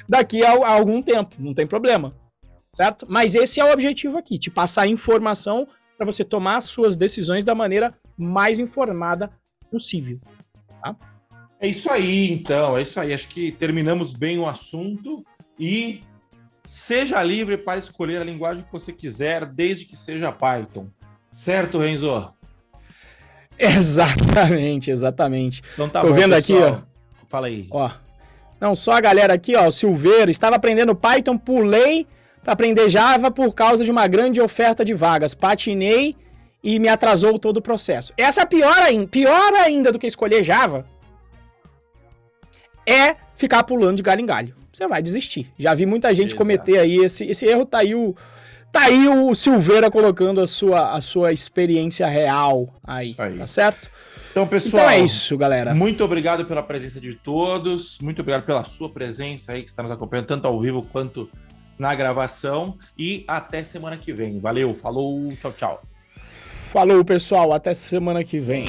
daqui 0.09 0.42
a, 0.44 0.53
a 0.53 0.72
algum 0.72 1.03
tempo. 1.03 1.36
Não 1.38 1.55
tem 1.55 1.66
problema. 1.66 2.14
Certo? 2.68 3.07
Mas 3.09 3.34
esse 3.34 3.61
é 3.61 3.64
o 3.64 3.72
objetivo 3.72 4.16
aqui: 4.16 4.38
te 4.38 4.51
passar 4.51 4.86
informação 4.86 5.68
para 5.96 6.07
você 6.07 6.24
tomar 6.24 6.57
as 6.57 6.64
suas 6.64 6.96
decisões 6.96 7.44
da 7.44 7.55
maneira 7.55 7.94
mais 8.16 8.59
informada 8.59 9.30
possível. 9.70 10.18
Tá? 10.82 10.96
É 11.61 11.68
isso 11.68 11.90
aí, 11.90 12.32
então. 12.32 12.76
É 12.76 12.82
isso 12.82 12.98
aí. 12.98 13.12
Acho 13.12 13.28
que 13.28 13.53
terminamos 13.53 14.12
bem 14.12 14.38
o 14.38 14.46
assunto 14.46 15.22
e 15.59 16.03
seja 16.71 17.21
livre 17.21 17.57
para 17.57 17.81
escolher 17.81 18.21
a 18.21 18.25
linguagem 18.25 18.62
que 18.62 18.71
você 18.71 18.93
quiser, 18.93 19.45
desde 19.45 19.85
que 19.85 19.97
seja 19.97 20.31
Python. 20.31 20.87
Certo, 21.33 21.79
Renzo? 21.79 22.33
Exatamente, 23.59 24.89
exatamente. 24.89 25.62
Então 25.75 25.89
tá 25.89 26.01
Tô 26.01 26.09
bom, 26.09 26.14
vendo 26.14 26.33
aqui, 26.33 26.53
pessoal. 26.53 26.85
ó. 26.85 27.27
Fala 27.27 27.49
aí. 27.49 27.66
Ó. 27.73 27.91
Não, 28.61 28.77
só 28.77 28.93
a 28.93 29.01
galera 29.01 29.35
aqui, 29.35 29.57
ó, 29.57 29.66
o 29.66 29.73
Silveiro, 29.73 30.31
estava 30.31 30.55
aprendendo 30.55 30.95
Python, 30.95 31.37
pulei 31.37 32.07
para 32.45 32.53
aprender 32.53 32.89
Java 32.89 33.33
por 33.33 33.53
causa 33.53 33.85
de 33.85 33.91
uma 33.91 34.07
grande 34.07 34.41
oferta 34.41 34.85
de 34.85 34.95
vagas. 34.95 35.35
Patinei 35.35 36.16
e 36.62 36.79
me 36.79 36.89
atrasou 36.89 37.37
todo 37.37 37.57
o 37.57 37.62
processo. 37.62 38.12
Essa 38.16 38.43
é 38.43 38.47
pior 38.47 38.79
ainda, 38.79 39.09
pior 39.09 39.55
ainda 39.55 39.91
do 39.91 39.99
que 39.99 40.07
escolher 40.07 40.45
Java 40.45 40.85
é 42.87 43.16
ficar 43.41 43.64
pulando 43.64 43.97
de 43.97 44.03
galho 44.03 44.20
em 44.20 44.26
galho. 44.26 44.55
Você 44.70 44.86
vai 44.86 45.03
desistir. 45.03 45.51
Já 45.59 45.72
vi 45.74 45.86
muita 45.86 46.14
gente 46.14 46.28
Exato. 46.28 46.36
cometer 46.36 46.78
aí 46.78 46.97
esse, 46.99 47.24
esse 47.24 47.47
erro, 47.47 47.64
tá 47.64 47.78
aí 47.78 47.95
o 47.95 48.14
tá 48.70 48.82
aí 48.82 49.09
o 49.09 49.34
Silveira 49.34 49.91
colocando 49.91 50.41
a 50.41 50.47
sua, 50.47 50.93
a 50.93 51.01
sua 51.01 51.32
experiência 51.32 52.07
real 52.07 52.72
aí, 52.84 53.16
aí. 53.18 53.36
tá 53.36 53.47
certo? 53.47 53.91
Então, 54.30 54.47
pessoal. 54.47 54.84
Então 54.84 54.95
é 54.95 55.01
isso, 55.01 55.36
galera. 55.36 55.74
Muito 55.74 56.05
obrigado 56.05 56.45
pela 56.45 56.62
presença 56.62 57.01
de 57.01 57.14
todos. 57.14 57.99
Muito 58.01 58.20
obrigado 58.20 58.45
pela 58.45 58.62
sua 58.62 58.88
presença 58.88 59.53
aí, 59.53 59.62
que 59.62 59.70
está 59.70 59.82
nos 59.82 59.91
acompanhando, 59.91 60.26
tanto 60.26 60.47
ao 60.47 60.61
vivo 60.61 60.86
quanto 60.93 61.28
na 61.76 61.93
gravação. 61.97 62.78
E 62.97 63.24
até 63.26 63.64
semana 63.64 63.97
que 63.97 64.12
vem. 64.12 64.38
Valeu, 64.38 64.72
falou, 64.72 65.32
tchau, 65.41 65.53
tchau. 65.53 65.82
Falou, 66.14 67.05
pessoal, 67.05 67.53
até 67.53 67.74
semana 67.74 68.22
que 68.22 68.38
vem. 68.38 68.66